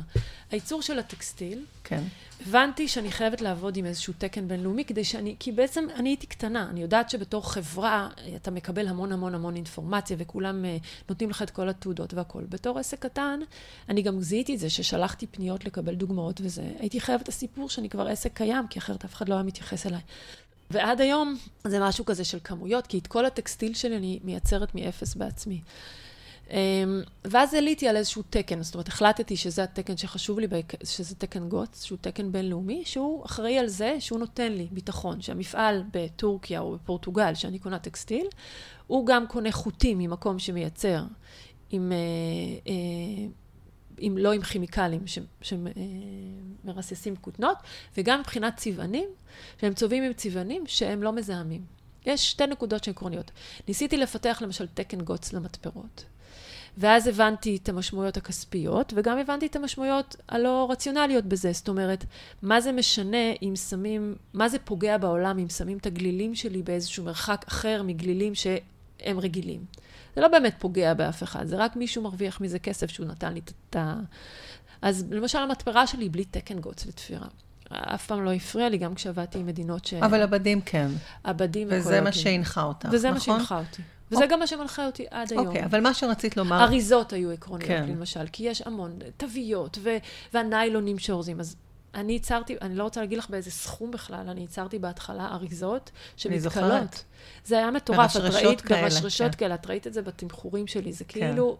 הייצור 0.50 0.82
של 0.82 0.98
הטקסטיל, 0.98 1.64
כן. 1.84 2.02
הבנתי 2.46 2.88
שאני 2.88 3.12
חייבת 3.12 3.40
לעבוד 3.40 3.76
עם 3.76 3.86
איזשהו 3.86 4.14
תקן 4.18 4.48
בינלאומי, 4.48 4.84
כדי 4.84 5.04
שאני, 5.04 5.36
כי 5.38 5.52
בעצם 5.52 5.86
אני 5.94 6.08
הייתי 6.08 6.26
קטנה, 6.26 6.66
אני 6.70 6.82
יודעת 6.82 7.10
שבתור 7.10 7.52
חברה 7.52 8.08
אתה 8.36 8.50
מקבל 8.50 8.88
המון 8.88 9.12
המון 9.12 9.34
המון 9.34 9.56
אינפורמציה, 9.56 10.16
וכולם 10.20 10.64
uh, 10.64 10.84
נותנים 11.08 11.30
לך 11.30 11.42
את 11.42 11.50
כל 11.50 11.68
התעודות 11.68 12.14
והכול. 12.14 12.44
בתור 12.48 12.78
עסק 12.78 12.98
קטן, 12.98 13.40
אני 13.88 14.02
גם 14.02 14.20
זיהיתי 14.20 14.54
את 14.54 14.58
זה, 14.58 14.70
ששלחתי 14.70 15.26
פניות 15.26 15.64
לקבל 15.64 15.94
דוגמאות 15.94 16.40
וזה. 16.44 16.62
הייתי 16.78 17.00
חייבת 17.00 17.22
את 17.22 17.28
הסיפור 17.28 17.68
שאני 17.68 17.88
כבר 17.88 18.08
עסק 18.08 18.36
קיים, 18.36 18.66
כי 18.66 18.78
אחרת 18.78 19.04
אף 19.04 19.14
אחד 19.14 19.28
לא 19.28 19.34
היה 19.34 19.42
מתייחס 19.42 19.86
אליי. 19.86 20.00
ועד 20.70 21.00
היום 21.00 21.36
זה 21.66 21.80
משהו 21.80 22.04
כזה 22.04 22.24
של 22.24 22.38
כמויות, 22.44 22.86
כי 22.86 22.98
את 22.98 23.06
כל 23.06 23.26
הטקסטיל 23.26 23.74
שלי 23.74 23.96
אני 23.96 24.20
מייצרת 24.24 24.74
מאפס 24.74 25.14
בעצמי. 25.14 25.60
אמ, 26.50 27.02
ואז 27.24 27.54
עליתי 27.54 27.88
על 27.88 27.96
איזשהו 27.96 28.22
תקן, 28.30 28.62
זאת 28.62 28.74
אומרת, 28.74 28.88
החלטתי 28.88 29.36
שזה 29.36 29.62
התקן 29.62 29.96
שחשוב 29.96 30.38
לי, 30.40 30.46
שזה 30.84 31.14
תקן 31.14 31.48
גוץ, 31.48 31.84
שהוא 31.84 31.98
תקן 32.00 32.32
בינלאומי, 32.32 32.82
שהוא 32.84 33.24
אחראי 33.26 33.58
על 33.58 33.66
זה 33.66 33.96
שהוא 33.98 34.18
נותן 34.18 34.52
לי 34.52 34.68
ביטחון, 34.70 35.22
שהמפעל 35.22 35.82
בטורקיה 35.92 36.60
או 36.60 36.74
בפורטוגל, 36.74 37.34
שאני 37.34 37.58
קונה 37.58 37.78
טקסטיל, 37.78 38.26
הוא 38.86 39.06
גם 39.06 39.26
קונה 39.26 39.52
חוטים 39.52 39.98
ממקום 39.98 40.38
שמייצר, 40.38 41.02
עם, 41.70 41.92
אה, 41.92 41.96
אה, 42.72 43.26
עם, 43.98 44.18
לא 44.18 44.32
עם 44.32 44.42
כימיקלים 44.42 45.04
שמרססים 45.42 47.16
כותנות, 47.16 47.56
וגם 47.96 48.20
מבחינת 48.20 48.56
צבענים, 48.56 49.08
שהם 49.60 49.74
צובעים 49.74 50.02
עם 50.02 50.12
צבענים 50.12 50.64
שהם 50.66 51.02
לא 51.02 51.12
מזהמים. 51.12 51.64
יש 52.06 52.30
שתי 52.30 52.46
נקודות 52.46 52.84
שהן 52.84 52.94
עקרוניות. 52.94 53.30
ניסיתי 53.68 53.96
לפתח 53.96 54.38
למשל 54.42 54.66
תקן 54.74 55.00
גוץ 55.00 55.32
למתפרות. 55.32 56.04
ואז 56.78 57.06
הבנתי 57.06 57.58
את 57.62 57.68
המשמעויות 57.68 58.16
הכספיות, 58.16 58.92
וגם 58.96 59.18
הבנתי 59.18 59.46
את 59.46 59.56
המשמעויות 59.56 60.16
הלא 60.28 60.68
רציונליות 60.70 61.24
בזה. 61.24 61.52
זאת 61.52 61.68
אומרת, 61.68 62.04
מה 62.42 62.60
זה 62.60 62.72
משנה 62.72 63.32
אם 63.42 63.56
שמים, 63.56 64.14
מה 64.34 64.48
זה 64.48 64.58
פוגע 64.58 64.98
בעולם 64.98 65.38
אם 65.38 65.48
שמים 65.48 65.78
את 65.78 65.86
הגלילים 65.86 66.34
שלי 66.34 66.62
באיזשהו 66.62 67.04
מרחק 67.04 67.44
אחר 67.48 67.82
מגלילים 67.82 68.34
שהם 68.34 69.18
רגילים. 69.18 69.64
זה 70.16 70.20
לא 70.20 70.28
באמת 70.28 70.54
פוגע 70.58 70.94
באף 70.94 71.22
אחד, 71.22 71.46
זה 71.46 71.56
רק 71.56 71.76
מישהו 71.76 72.02
מרוויח 72.02 72.40
מזה 72.40 72.58
כסף 72.58 72.90
שהוא 72.90 73.06
נתן 73.06 73.32
לי 73.32 73.40
את 73.70 73.76
ה... 73.76 73.94
אז 74.82 75.04
למשל 75.10 75.38
המתפרה 75.38 75.86
שלי 75.86 76.08
בלי 76.08 76.24
תקן 76.24 76.58
גוץ 76.58 76.86
לתפירה. 76.86 77.26
אף 77.72 78.06
פעם 78.06 78.24
לא 78.24 78.32
הפריע 78.32 78.68
לי, 78.68 78.78
גם 78.78 78.94
כשעבדתי 78.94 79.38
עם 79.38 79.46
מדינות 79.46 79.84
ש... 79.84 79.94
אבל 79.94 80.22
הבדים 80.22 80.60
כן. 80.60 80.88
הבדים 81.24 81.68
וזה 81.70 82.00
מה 82.00 82.12
שהנחה 82.12 82.62
אותך, 82.62 82.86
נכון? 82.86 82.96
וזה 82.96 83.10
מה 83.10 83.20
שהנחה 83.20 83.58
אותי. 83.58 83.82
וזה 84.10 84.26
גם 84.26 84.38
מה 84.38 84.46
שמנחה 84.46 84.86
אותי 84.86 85.06
עד 85.10 85.32
היום. 85.32 85.46
אוקיי, 85.46 85.64
אבל 85.64 85.80
מה 85.80 85.94
שרצית 85.94 86.36
לומר... 86.36 86.62
אריזות 86.62 87.12
היו 87.12 87.30
עקרוניות, 87.30 87.68
כן. 87.68 87.88
למשל, 87.88 88.26
כי 88.32 88.44
יש 88.44 88.62
המון 88.62 88.98
תוויות 89.16 89.78
ו- 89.82 89.96
והניילונים 90.34 90.98
שאורזים. 90.98 91.40
אז 91.40 91.56
אני 91.94 92.12
ייצרתי, 92.12 92.56
אני 92.62 92.76
לא 92.76 92.82
רוצה 92.82 93.00
להגיד 93.00 93.18
לך 93.18 93.30
באיזה 93.30 93.50
סכום 93.50 93.90
בכלל, 93.90 94.28
אני 94.28 94.40
ייצרתי 94.40 94.78
בהתחלה 94.78 95.26
אריזות 95.26 95.90
שמתקלות. 96.16 97.04
זה 97.44 97.58
היה 97.58 97.70
מטורף, 97.70 98.16
את 98.16 98.20
ראית, 98.20 98.60
כאלה, 98.60 98.82
ברשרשות 98.82 99.34
כן. 99.34 99.38
כאלה, 99.38 99.54
את 99.54 99.66
ראית 99.66 99.86
את 99.86 99.94
זה 99.94 100.02
בתמחורים 100.02 100.66
שלי, 100.66 100.92
זה 100.92 101.04
כן. 101.04 101.20
כאילו... 101.20 101.58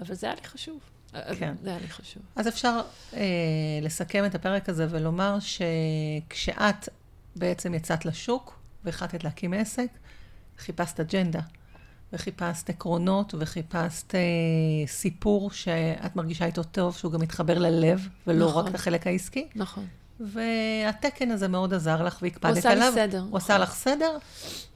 אבל 0.00 0.14
זה 0.14 0.26
היה 0.26 0.34
לי 0.34 0.44
חשוב. 0.44 0.80
כן. 1.38 1.54
זה 1.62 1.70
היה 1.70 1.78
לי 1.78 1.88
חשוב. 1.88 2.22
אז 2.36 2.48
אפשר 2.48 2.80
אה, 3.14 3.20
לסכם 3.82 4.24
את 4.26 4.34
הפרק 4.34 4.68
הזה 4.68 4.86
ולומר 4.90 5.38
שכשאת 5.40 6.88
בעצם 7.36 7.74
יצאת 7.74 8.04
לשוק 8.04 8.58
והחלטת 8.84 9.24
להקים 9.24 9.54
עסק, 9.54 9.88
חיפשת 10.58 11.00
אג'נדה, 11.00 11.40
וחיפשת 12.12 12.70
עקרונות, 12.70 13.34
וחיפשת 13.38 14.14
אה, 14.14 14.20
סיפור 14.86 15.50
שאת 15.50 16.16
מרגישה 16.16 16.44
איתו 16.44 16.62
טוב, 16.62 16.96
שהוא 16.96 17.12
גם 17.12 17.20
מתחבר 17.20 17.58
ללב, 17.58 18.08
ולא 18.26 18.48
נכון. 18.48 18.66
רק 18.66 18.74
לחלק 18.74 19.06
העסקי. 19.06 19.48
נכון. 19.54 19.86
והתקן 20.20 21.30
הזה 21.30 21.48
מאוד 21.48 21.74
עזר 21.74 22.02
לך 22.02 22.18
והקפדת 22.22 22.66
עליו. 22.66 22.82
הוא 22.82 22.88
עשה 22.88 23.04
לי 23.04 23.08
סדר. 23.08 23.18
הוא 23.18 23.26
נכון. 23.26 23.40
עשה 23.40 23.58
לך 23.58 23.74
סדר. 23.74 24.18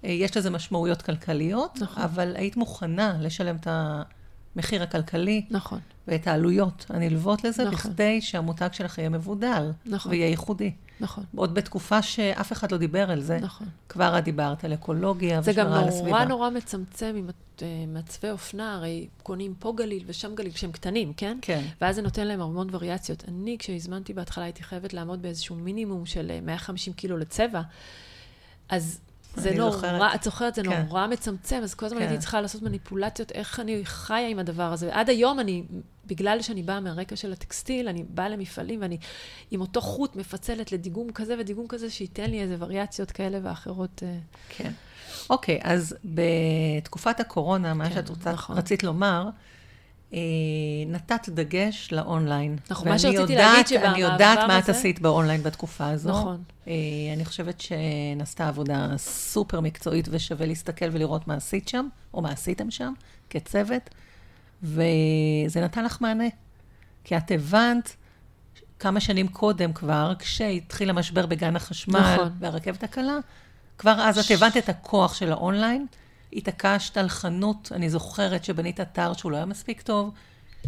אה, 0.04 0.10
יש 0.10 0.36
לזה 0.36 0.50
משמעויות 0.50 1.02
כלכליות, 1.02 1.78
נכון. 1.80 2.02
אבל 2.02 2.36
היית 2.36 2.56
מוכנה 2.56 3.16
לשלם 3.20 3.56
את 3.56 3.68
המחיר 3.70 4.82
הכלכלי. 4.82 5.44
נכון. 5.50 5.78
ואת 6.08 6.26
העלויות 6.26 6.86
הנלוות 6.88 7.44
לזה, 7.44 7.64
נכון. 7.64 7.90
בכדי 7.90 8.20
שהמותג 8.20 8.68
שלך 8.72 8.98
יהיה 8.98 9.08
מבודל. 9.08 9.72
נכון. 9.86 10.12
ויהיה 10.12 10.28
ייחודי. 10.28 10.72
נכון. 11.00 11.24
עוד 11.36 11.54
בתקופה 11.54 12.02
שאף 12.02 12.52
אחד 12.52 12.72
לא 12.72 12.78
דיבר 12.78 13.10
על 13.10 13.20
זה. 13.20 13.38
נכון. 13.42 13.66
כבר 13.88 14.18
את 14.18 14.24
דיברת 14.24 14.64
על 14.64 14.74
אקולוגיה 14.74 15.40
ושמירה 15.42 15.80
על 15.80 15.88
הסביבה. 15.88 15.92
זה 15.92 16.10
גם 16.10 16.10
נורא 16.10 16.24
נורא 16.24 16.50
מצמצם 16.50 17.14
עם 17.18 17.30
אה, 17.62 17.84
מעצבי 17.88 18.30
אופנה, 18.30 18.74
הרי 18.74 19.08
קונים 19.22 19.54
פה 19.58 19.72
גליל 19.76 20.02
ושם 20.06 20.34
גליל, 20.34 20.52
כשהם 20.52 20.72
קטנים, 20.72 21.12
כן? 21.12 21.38
כן. 21.42 21.64
ואז 21.80 21.96
זה 21.96 22.02
נותן 22.02 22.26
להם 22.26 22.40
המון 22.40 22.68
וריאציות. 22.70 23.24
אני, 23.28 23.56
כשהזמנתי 23.58 24.12
בהתחלה, 24.12 24.44
הייתי 24.44 24.62
חייבת 24.62 24.92
לעמוד 24.92 25.22
באיזשהו 25.22 25.56
מינימום 25.56 26.06
של 26.06 26.40
150 26.42 26.92
אה, 26.92 26.98
קילו 26.98 27.18
לצבע, 27.18 27.62
אז 28.68 29.00
זה 29.38 29.54
נורא, 29.54 29.70
זוכרת. 29.70 30.14
את 30.14 30.22
זוכרת, 30.22 30.54
זה 30.54 30.62
כן. 30.62 30.82
נורא 30.88 31.06
מצמצם, 31.06 31.60
אז 31.62 31.74
כל 31.74 31.86
הזמן 31.86 31.98
כן. 31.98 32.06
הייתי 32.06 32.18
צריכה 32.18 32.40
לעשות 32.40 32.62
מניפולציות, 32.62 33.32
איך 33.32 33.60
אני 33.60 33.80
חיה 33.84 34.28
עם 34.28 34.38
הדבר 34.38 34.72
הזה. 34.72 34.88
ועד 34.88 35.08
היום 35.08 35.40
אני, 35.40 35.62
בגלל 36.06 36.42
שאני 36.42 36.62
באה 36.62 36.80
מהרקע 36.80 37.16
של 37.16 37.32
הטקסטיל, 37.32 37.88
אני 37.88 38.04
באה 38.08 38.28
למפעלים 38.28 38.82
ואני 38.82 38.98
עם 39.50 39.60
אותו 39.60 39.80
חוט 39.80 40.16
מפצלת 40.16 40.72
לדיגום 40.72 41.12
כזה 41.12 41.34
ודיגום 41.38 41.66
כזה, 41.68 41.90
שייתן 41.90 42.30
לי 42.30 42.42
איזה 42.42 42.56
וריאציות 42.58 43.10
כאלה 43.10 43.38
ואחרות. 43.42 44.02
אה. 44.02 44.18
כן. 44.48 44.70
אוקיי, 45.30 45.60
אז 45.62 45.96
בתקופת 46.04 47.20
הקורונה, 47.20 47.74
מה 47.74 47.88
כן, 47.88 47.94
שאת 47.94 48.08
רוצה, 48.08 48.32
נכון. 48.32 48.58
רצית 48.58 48.82
לומר, 48.82 49.28
נתת 50.86 51.28
דגש 51.28 51.88
לאונליין. 51.92 52.56
נכון, 52.70 52.88
מה 52.88 52.98
שרציתי 52.98 53.32
יודעת, 53.32 53.52
להגיד 53.52 53.66
שבמעבר 53.66 53.88
הזה... 53.88 53.94
אני 53.94 54.12
יודעת 54.12 54.38
מה 54.48 54.58
את 54.58 54.68
עשית 54.68 55.00
באונליין 55.00 55.42
בתקופה 55.42 55.86
הזו. 55.86 56.10
נכון. 56.10 56.42
אה, 56.68 56.72
אני 57.12 57.24
חושבת 57.24 57.60
שנעשתה 57.60 58.48
עבודה 58.48 58.88
סופר 58.96 59.60
מקצועית 59.60 60.08
ושווה 60.10 60.46
להסתכל 60.46 60.86
ולראות 60.92 61.28
מה 61.28 61.34
עשית 61.34 61.68
שם, 61.68 61.88
או 62.14 62.22
מה 62.22 62.30
עשיתם 62.30 62.70
שם, 62.70 62.92
כצוות, 63.30 63.90
וזה 64.62 65.60
נתן 65.60 65.84
לך 65.84 66.00
מענה. 66.00 66.28
כי 67.04 67.16
את 67.16 67.30
הבנת 67.30 67.96
כמה 68.78 69.00
שנים 69.00 69.28
קודם 69.28 69.72
כבר, 69.72 70.12
כשהתחיל 70.18 70.90
המשבר 70.90 71.26
בגן 71.26 71.56
החשמל 71.56 72.14
נכון. 72.14 72.32
והרכבת 72.38 72.82
הקלה, 72.82 73.18
כבר 73.78 74.00
אז 74.00 74.18
את 74.18 74.30
הבנת 74.30 74.56
את 74.56 74.68
הכוח 74.68 75.14
של 75.14 75.32
האונליין, 75.32 75.86
התעקשת 76.32 76.96
על 76.96 77.08
חנות, 77.08 77.72
אני 77.74 77.90
זוכרת 77.90 78.44
שבנית 78.44 78.80
אתר 78.80 79.12
שהוא 79.12 79.32
לא 79.32 79.36
היה 79.36 79.46
מספיק 79.46 79.82
טוב, 79.82 80.10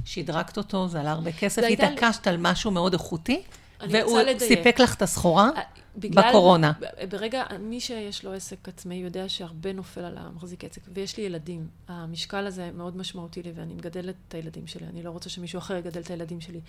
שדרגת 0.05 0.57
אותו, 0.57 0.89
זה 0.89 1.01
עלה 1.01 1.11
הרבה 1.13 1.33
כסף, 1.33 1.63
התעקשת 1.71 2.27
על 2.27 2.37
משהו 2.39 2.71
מאוד 2.71 2.93
איכותי, 2.93 3.43
והוא. 3.91 4.21
סיפק 4.39 4.81
לך 4.81 4.95
את 4.95 5.03
הסחורה 5.03 5.51
אה, 5.57 5.63
בגלל- 5.97 6.29
בקורונה. 6.29 6.73
ברגע, 7.09 7.45
מי 7.61 7.81
שיש 7.81 8.25
לו 8.25 8.33
עסק 8.33 8.69
עצמאי 8.69 8.97
יודע 8.97 9.29
שהרבה 9.29 9.73
נופל 9.73 10.01
על 10.05 10.19
המחזיק 10.19 10.65
עסק, 10.65 10.81
ויש 10.95 11.17
לי 11.17 11.23
ילדים. 11.23 11.67
המשקל 11.89 12.47
הזה 12.47 12.71
מאוד 12.75 12.97
משמעותי 12.97 13.43
לי, 13.43 13.53
ואני 13.55 13.75
מגדלת 13.75 14.15
את 14.29 14.35
הילדים 14.35 14.67
שלי, 14.67 14.87
אני 14.87 15.03
לא 15.03 15.11
רוצה 15.11 15.31
שמישהו 15.31 15.59
אחר 15.59 15.77
יגדל 15.77 16.01
את 16.01 16.11
הילדים 16.11 16.41
שלי. 16.41 16.61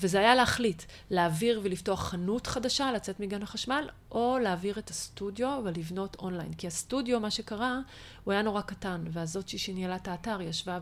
וזה 0.00 0.18
היה 0.18 0.34
להחליט, 0.34 0.82
להעביר 1.10 1.60
ולפתוח 1.62 2.08
חנות 2.08 2.46
חדשה, 2.46 2.92
לצאת 2.92 3.20
מגן 3.20 3.42
החשמל, 3.42 3.88
או 4.10 4.38
להעביר 4.42 4.78
את 4.78 4.90
הסטודיו 4.90 5.60
ולבנות 5.64 6.16
אונליין. 6.18 6.52
כי 6.52 6.66
הסטודיו, 6.66 7.20
מה 7.20 7.30
שקרה, 7.30 7.80
הוא 8.24 8.32
היה 8.32 8.42
נורא 8.42 8.60
קטן, 8.60 9.04
והזאת 9.10 9.48
שניהלה 9.48 9.96
את 9.96 10.08
האתר 10.08 10.40
ישבה 10.40 10.78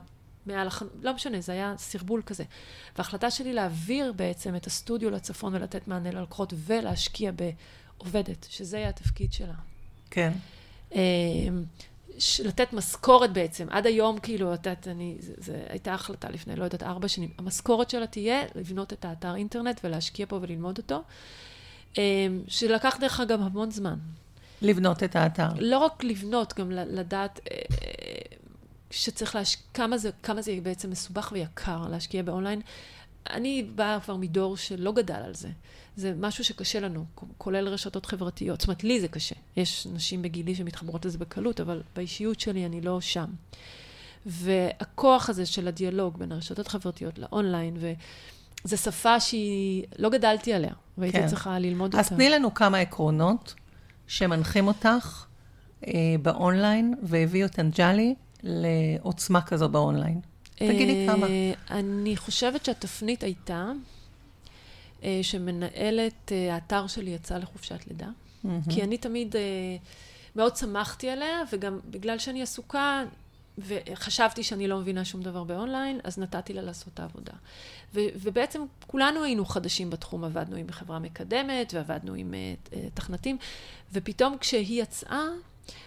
מעל 0.47 0.67
החנות, 0.67 0.93
לא 1.03 1.15
משנה, 1.15 1.41
זה 1.41 1.53
היה 1.53 1.75
סרבול 1.79 2.23
כזה. 2.27 2.45
וההחלטה 2.97 3.31
שלי 3.31 3.53
להעביר 3.53 4.13
בעצם 4.13 4.57
את 4.57 4.67
הסטודיו 4.67 5.11
לצפון 5.11 5.55
ולתת 5.55 5.89
מענה 5.89 6.11
ללקוחות 6.11 6.53
ולהשקיע 6.57 7.33
בעובדת, 7.33 8.47
שזה 8.51 8.79
יהיה 8.79 8.89
התפקיד 8.89 9.33
שלה. 9.33 9.55
כן. 10.11 10.33
ש- 12.19 12.41
לתת 12.41 12.73
משכורת 12.73 13.33
בעצם. 13.33 13.67
עד 13.71 13.87
היום, 13.87 14.19
כאילו, 14.19 14.55
את 14.55 14.67
יודעת, 14.67 14.89
אני, 14.89 15.17
זה, 15.21 15.33
זה 15.37 15.65
הייתה 15.69 15.95
החלטה 15.95 16.31
לפני, 16.31 16.57
לא 16.57 16.65
יודעת, 16.65 16.83
ארבע 16.83 17.09
שנים. 17.09 17.31
המשכורת 17.39 17.91
שלה 17.91 18.07
תהיה 18.07 18.43
לבנות 18.55 18.93
את 18.93 19.05
האתר 19.05 19.35
אינטרנט 19.35 19.81
ולהשקיע 19.85 20.27
פה 20.27 20.39
וללמוד 20.43 20.79
אותו, 20.79 21.03
אה, 21.99 22.27
שלקח 22.49 22.97
דרך 23.01 23.21
אגב 23.21 23.41
המון 23.43 23.71
זמן. 23.71 23.99
לבנות 24.63 25.03
את 25.03 25.17
האתר. 25.17 25.49
לא 25.59 25.79
רק 25.79 26.05
לבנות, 26.05 26.55
גם 26.59 26.71
לדעת 26.71 27.41
אה, 27.51 27.57
שצריך 28.91 29.35
להשקיע, 29.35 29.65
כמה 29.75 29.99
זה, 29.99 30.11
כמה 30.23 30.43
זה 30.43 30.59
בעצם 30.63 30.91
מסובך 30.91 31.33
ויקר 31.33 31.89
להשקיע 31.91 32.23
באונליין. 32.23 32.61
אני 33.31 33.63
באה 33.75 34.01
כבר 34.01 34.17
מדור 34.17 34.57
שלא 34.57 34.93
גדל 34.93 35.15
על 35.15 35.35
זה. 35.35 35.49
זה 35.97 36.15
משהו 36.19 36.45
שקשה 36.45 36.81
לנו, 36.81 37.05
כולל 37.39 37.69
רשתות 37.69 38.07
חברתיות. 38.07 38.61
זאת 38.61 38.69
אומרת, 38.69 38.85
לי 38.85 39.01
זה 39.01 39.09
קשה. 39.09 39.35
יש 39.57 39.87
נשים 39.93 40.23
בגילי 40.23 40.55
שמתחברות 40.55 41.05
לזה 41.05 41.19
בקלות, 41.19 41.61
אבל 41.61 41.83
באישיות 41.97 42.41
שלי 42.41 42.67
אני 42.67 42.81
לא 42.81 43.01
שם. 43.01 43.27
והכוח 44.27 45.31
הזה 45.31 45.47
של 45.47 45.69
הדיאלוג 45.69 46.19
בין 46.19 46.33
הרשתות 46.33 46.67
החברתיות 46.67 47.19
לאונליין, 47.19 47.77
וזו 47.77 48.77
שפה 48.77 49.21
שהיא, 49.21 49.85
לא 49.99 50.09
גדלתי 50.09 50.53
עליה, 50.53 50.73
והייתי 50.99 51.19
כן. 51.19 51.27
צריכה 51.27 51.59
ללמוד 51.59 51.95
אז 51.95 52.05
אותה. 52.05 52.15
תני 52.15 52.29
לנו 52.29 52.55
כמה 52.55 52.79
עקרונות 52.79 53.55
שמנחים 54.07 54.67
אותך 54.67 55.25
אה, 55.87 55.93
באונליין, 56.23 56.95
והביאו 57.03 57.47
את 57.47 57.59
אנג'לי 57.59 58.15
לעוצמה 58.43 59.43
כזו 59.43 59.69
באונליין. 59.69 60.21
תגידי 60.55 61.07
כמה. 61.09 61.27
אה, 61.27 61.53
אני 61.71 62.17
חושבת 62.17 62.65
שהתפנית 62.65 63.23
הייתה 63.23 63.55
אה, 63.55 63.73
שמנהלת 65.23 66.33
אה, 66.33 66.55
האתר 66.55 66.87
שלי 66.87 67.11
יצאה 67.11 67.39
לחופשת 67.39 67.87
לידה. 67.87 68.09
כי 68.71 68.83
אני 68.83 68.99
תמיד 68.99 69.37
אה, 69.37 69.43
מאוד 70.37 70.57
שמחתי 70.57 71.11
עליה, 71.11 71.43
וגם 71.53 71.81
בגלל 71.91 72.19
שאני 72.19 72.43
עסוקה, 72.43 73.05
וחשבתי 73.59 74.43
שאני 74.43 74.69
לא 74.69 74.79
מבינה 74.79 75.05
שום 75.05 75.23
דבר 75.23 75.45
באונליין, 75.45 76.01
אז 76.05 76.19
נתתי 76.19 76.53
לה 76.53 76.63
לעשות 76.63 76.89
את 76.95 77.01
העבודה. 77.01 77.33
ו- 77.95 78.01
ובעצם 78.17 78.63
כולנו 78.87 79.23
היינו 79.23 79.45
חדשים 79.45 79.91
בתחום, 79.91 80.25
עבדנו 80.25 80.57
עם 80.57 80.73
חברה 80.73 80.99
מקדמת, 80.99 81.75
ועבדנו 81.75 82.15
עם 82.15 82.35
אה, 82.35 82.55
אה, 82.73 82.89
תכנתים, 82.95 83.39
ופתאום 83.93 84.39
כשהיא 84.39 84.83
יצאה, 84.83 85.25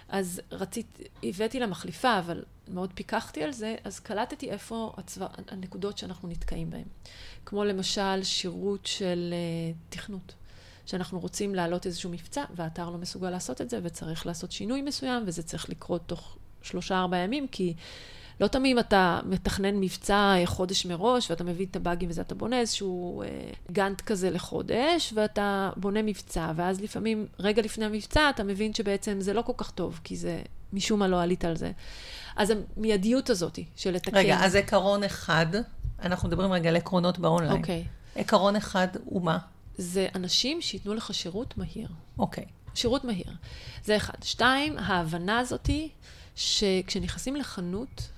אז 0.10 0.42
רציתי, 0.52 1.04
הבאתי 1.24 1.60
לה 1.60 1.68
מחליפה, 1.68 2.20
אבל 2.20 2.44
מאוד 2.68 2.94
פיקחתי 2.94 3.44
על 3.44 3.52
זה, 3.52 3.76
אז 3.84 4.00
קלטתי 4.00 4.52
איפה 4.52 4.94
הצבא, 4.98 5.28
הנקודות 5.48 5.98
שאנחנו 5.98 6.30
נתקעים 6.30 6.70
בהן. 6.70 6.88
כמו 7.46 7.64
למשל 7.64 8.24
שירות 8.24 8.86
של 8.86 9.34
אה, 9.34 9.74
תכנות. 9.90 10.34
שאנחנו 10.86 11.20
רוצים 11.20 11.56
להעלות 11.56 11.86
איזשהו 11.86 12.10
מבצע, 12.10 12.44
והאתר 12.56 12.90
לא 12.90 12.98
מסוגל 12.98 13.30
לעשות 13.30 13.62
את 13.62 13.70
זה, 13.70 13.80
וצריך 13.84 14.26
לעשות 14.26 14.52
שינוי 14.52 14.82
מסוים, 14.82 15.24
וזה 15.28 15.44
צריך 15.44 15.70
לקרות 15.70 16.02
תוך 16.06 16.38
שלושה-ארבעה 16.62 17.20
ימים, 17.20 17.48
כי 17.48 17.74
לא 18.42 18.48
תמיד 18.48 18.78
אתה 18.78 19.20
מתכנן 19.26 19.76
מבצע 19.76 20.34
אה, 20.38 20.46
חודש 20.46 20.86
מראש, 20.86 21.32
ואתה 21.32 21.44
מביא 21.44 21.66
את 21.66 21.76
הבאגים 21.76 22.10
וזה, 22.10 22.22
אתה 22.22 22.36
בונה 22.36 22.60
איזשהו 22.60 23.22
אה, 23.22 23.28
גאנט 23.72 24.02
כזה 24.02 24.30
לחודש, 24.30 25.14
ואתה 25.16 25.70
בונה 25.76 26.02
מבצע, 26.02 26.52
ואז 26.56 26.82
לפעמים, 26.82 27.28
רגע 27.40 27.62
לפני 27.62 27.86
המבצע, 27.86 28.30
אתה 28.30 28.44
מבין 28.44 28.74
שבעצם 28.74 29.18
זה 29.22 29.34
לא 29.34 29.42
כל 29.42 29.54
כך 29.58 29.72
טוב, 29.72 30.00
כי 30.04 30.16
זה, 30.16 30.42
משום 30.74 31.00
מה 31.00 31.08
לא 31.08 31.22
עלית 31.22 31.46
על 31.46 31.58
זה. 31.58 31.72
אז 32.36 32.54
המיידיות 32.78 33.30
הזאת 33.30 33.60
של 33.76 33.92
לתקן. 33.92 34.18
רגע, 34.18 34.38
אז 34.40 34.56
עקרון 34.56 35.04
אחד, 35.04 35.46
אנחנו 36.02 36.28
מדברים 36.28 36.52
רגע 36.52 36.70
על 36.70 36.76
עקרונות 36.76 37.20
באונליין. 37.20 37.58
אוקיי. 37.58 37.84
עקרון 38.16 38.56
אחד 38.56 38.88
הוא 39.06 39.22
מה? 39.22 39.38
זה 39.78 40.08
אנשים 40.16 40.62
שייתנו 40.62 40.94
לך 40.94 41.14
שירות 41.14 41.58
מהיר. 41.58 41.90
אוקיי. 42.20 42.46
שירות 42.76 43.06
מהיר. 43.06 43.34
זה 43.84 43.98
אחד. 43.98 44.14
שתיים, 44.24 44.78
ההבנה 44.78 45.40
הזאתי 45.40 45.90
שכשנכנסים 46.36 47.36
לחנות, 47.36 48.10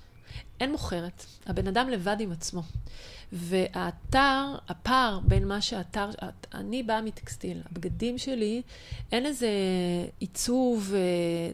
אין 0.60 0.72
מוכרת. 0.72 1.24
הבן 1.46 1.66
אדם 1.66 1.88
לבד 1.88 2.16
עם 2.20 2.32
עצמו. 2.32 2.62
והאתר, 3.32 4.54
הפער 4.68 5.20
בין 5.24 5.48
מה 5.48 5.60
שהאתר, 5.60 6.10
אני 6.54 6.82
באה 6.82 7.02
מטקסטיל, 7.02 7.62
הבגדים 7.70 8.18
שלי, 8.18 8.62
אין 9.12 9.26
איזה 9.26 9.48
עיצוב 10.18 10.92
אה, 10.94 11.00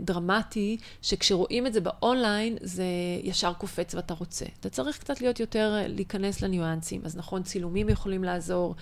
דרמטי, 0.01 0.77
שכשרואים 1.03 1.67
את 1.67 1.73
זה 1.73 1.81
באונליין, 1.81 2.57
זה 2.61 2.85
ישר 3.23 3.53
קופץ 3.53 3.95
ואתה 3.95 4.15
רוצה. 4.15 4.45
אתה 4.61 4.69
צריך 4.69 4.99
קצת 4.99 5.21
להיות 5.21 5.41
יותר, 5.41 5.75
להיכנס 5.89 6.43
לניואנסים. 6.43 7.01
אז 7.05 7.17
נכון, 7.17 7.43
צילומים 7.43 7.89
יכולים 7.89 8.25
לעזור, 8.25 8.75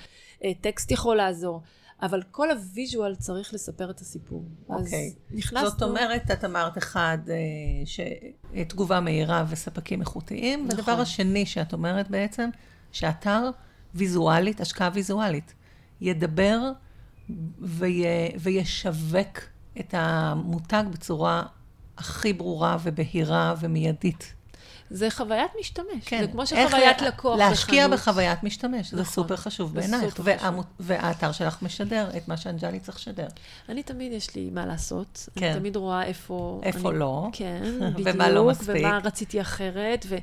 אה, 0.44 0.52
טקסט 0.60 0.90
יכול 0.90 1.16
לעזור. 1.16 1.60
אבל 2.04 2.22
כל 2.30 2.50
ה 2.50 2.59
visual 2.59 3.14
צריך 3.14 3.54
לספר 3.54 3.90
את 3.90 4.00
הסיפור. 4.00 4.44
אוקיי. 4.68 5.06
אז 5.06 5.36
נכנסנו... 5.38 5.68
זאת 5.68 5.82
אומרת, 5.82 6.30
את 6.30 6.44
אמרת 6.44 6.78
אחד, 6.78 7.18
אה, 7.28 7.36
שתגובה 7.84 9.00
מהירה 9.00 9.44
וספקים 9.48 10.00
איכותיים. 10.00 10.66
נכון. 10.66 10.78
והדבר 10.78 11.00
השני 11.00 11.46
שאת 11.46 11.72
אומרת 11.72 12.10
בעצם, 12.10 12.50
שאתר 12.92 13.50
ויזואלית, 13.94 14.60
השקעה 14.60 14.90
ויזואלית, 14.94 15.54
ידבר 16.00 16.60
ויה, 17.60 18.28
וישווק 18.40 19.38
את 19.80 19.94
המותג 19.98 20.84
בצורה 20.92 21.42
הכי 21.98 22.32
ברורה 22.32 22.76
ובהירה 22.82 23.54
ומיידית. 23.60 24.34
זה 24.90 25.10
חוויית 25.10 25.50
משתמש. 25.60 25.86
כן. 26.06 26.20
זה 26.20 26.26
כמו 26.32 26.46
שחוויית 26.46 27.00
לה- 27.02 27.08
לקוח 27.08 27.38
להשקיע 27.38 27.84
בחנות. 27.86 28.00
בחוויית 28.00 28.42
משתמש, 28.42 28.90
זה 28.90 29.00
נכון. 29.00 29.12
סופר 29.12 29.36
חשוב 29.36 29.80
זה 29.80 29.80
בעינייך. 29.80 30.20
והעמו- 30.24 30.62
והאתר 30.80 31.32
שלך 31.32 31.62
משדר 31.62 32.08
את 32.16 32.28
מה 32.28 32.36
שאנג'לי 32.36 32.80
צריך 32.80 32.96
לשדר. 32.98 33.26
אני 33.68 33.82
תמיד 33.82 34.12
יש 34.12 34.34
לי 34.34 34.50
מה 34.52 34.66
לעשות. 34.66 35.28
כן. 35.36 35.46
אני 35.50 35.58
תמיד 35.60 35.76
רואה 35.76 36.02
איפה... 36.04 36.60
איפה 36.62 36.90
אני... 36.90 36.98
לא. 36.98 37.28
כן, 37.32 37.60
ומה 37.80 37.90
בדיוק. 37.90 38.16
לא 38.20 38.46
מספיק. 38.48 38.76
ומה 38.84 38.98
רציתי 39.04 39.40
אחרת. 39.40 40.06
וזה, 40.08 40.18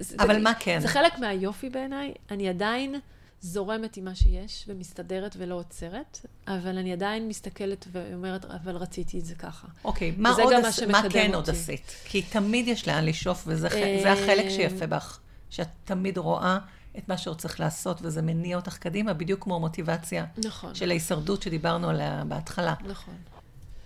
זה, 0.00 0.14
אבל 0.18 0.34
זה, 0.34 0.40
מה 0.40 0.52
כן? 0.58 0.78
זה 0.80 0.88
חלק 0.88 1.18
מהיופי 1.18 1.70
בעיניי. 1.70 2.12
אני 2.30 2.48
עדיין 2.48 2.94
זורמת 3.40 3.96
עם 3.96 4.04
מה 4.04 4.14
שיש, 4.14 4.64
ומסתדרת 4.68 5.36
ולא 5.38 5.54
עוצרת, 5.54 6.26
אבל 6.46 6.78
אני 6.78 6.92
עדיין 6.92 7.28
מסתכלת 7.28 7.86
ואומרת, 7.92 8.44
אבל 8.44 8.76
רציתי 8.76 9.18
את 9.18 9.24
זה 9.24 9.34
ככה. 9.34 9.66
אוקיי, 9.84 10.14
מה 10.18 10.32
וזה 10.32 10.42
עוד 10.42 10.52
מה 10.52 10.58
עש... 10.58 10.64
מה 10.64 10.72
שמקדם 11.02 11.10
כן 11.10 11.26
אותי. 11.26 11.36
עוד 11.36 11.50
עשית? 11.50 11.94
כי 12.04 12.22
תמיד 12.22 12.68
יש 12.68 12.88
לאן 12.88 13.04
לשאוף, 13.04 13.44
וזה 13.46 13.68
אה, 13.68 13.98
זה 14.02 14.12
החלק 14.12 14.48
שיפה 14.48 14.86
בך, 14.86 15.18
שאת 15.50 15.68
תמיד 15.84 16.18
רואה 16.18 16.58
את 16.98 17.08
מה 17.08 17.18
שעוד 17.18 17.38
צריך 17.38 17.60
לעשות, 17.60 17.98
וזה 18.02 18.22
מניע 18.22 18.56
אותך 18.56 18.78
קדימה, 18.78 19.12
בדיוק 19.12 19.42
כמו 19.44 19.56
המוטיבציה 19.56 20.26
נכון, 20.44 20.74
של 20.74 20.90
ההישרדות 20.90 21.42
שדיברנו 21.42 21.88
עליה 21.88 22.22
בהתחלה. 22.28 22.74
נכון. 22.86 23.14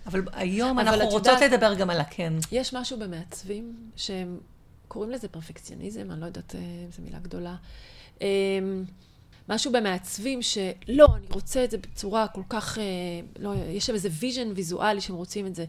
אבל 0.05 0.21
היום 0.33 0.79
אבל 0.79 0.87
אנחנו 0.87 1.05
רוצות 1.09 1.33
יודעת- 1.33 1.51
לדבר 1.51 1.73
גם 1.73 1.89
על 1.89 1.99
הכן. 1.99 2.33
יש 2.51 2.73
משהו 2.73 2.99
במעצבים 2.99 3.89
שהם 3.95 4.37
קוראים 4.87 5.11
לזה 5.11 5.27
פרפקציוניזם, 5.27 6.11
אני 6.11 6.21
לא 6.21 6.25
יודעת 6.25 6.55
אה, 6.55 6.59
אם 6.59 6.91
זו 6.91 7.01
מילה 7.01 7.19
גדולה. 7.19 7.55
משהו 9.49 9.71
במעצבים 9.71 10.41
שלא, 10.41 11.07
אני 11.15 11.27
רוצה 11.29 11.63
את 11.63 11.71
זה 11.71 11.77
בצורה 11.77 12.27
כל 12.27 12.41
כך, 12.49 12.77
אה, 12.77 12.83
לא, 13.39 13.53
יש 13.67 13.85
שם 13.85 13.93
איזה 13.93 14.09
vision 14.11 14.51
ויזואלי 14.55 15.01
שהם 15.01 15.15
רוצים 15.15 15.47
את 15.47 15.55
זה. 15.55 15.65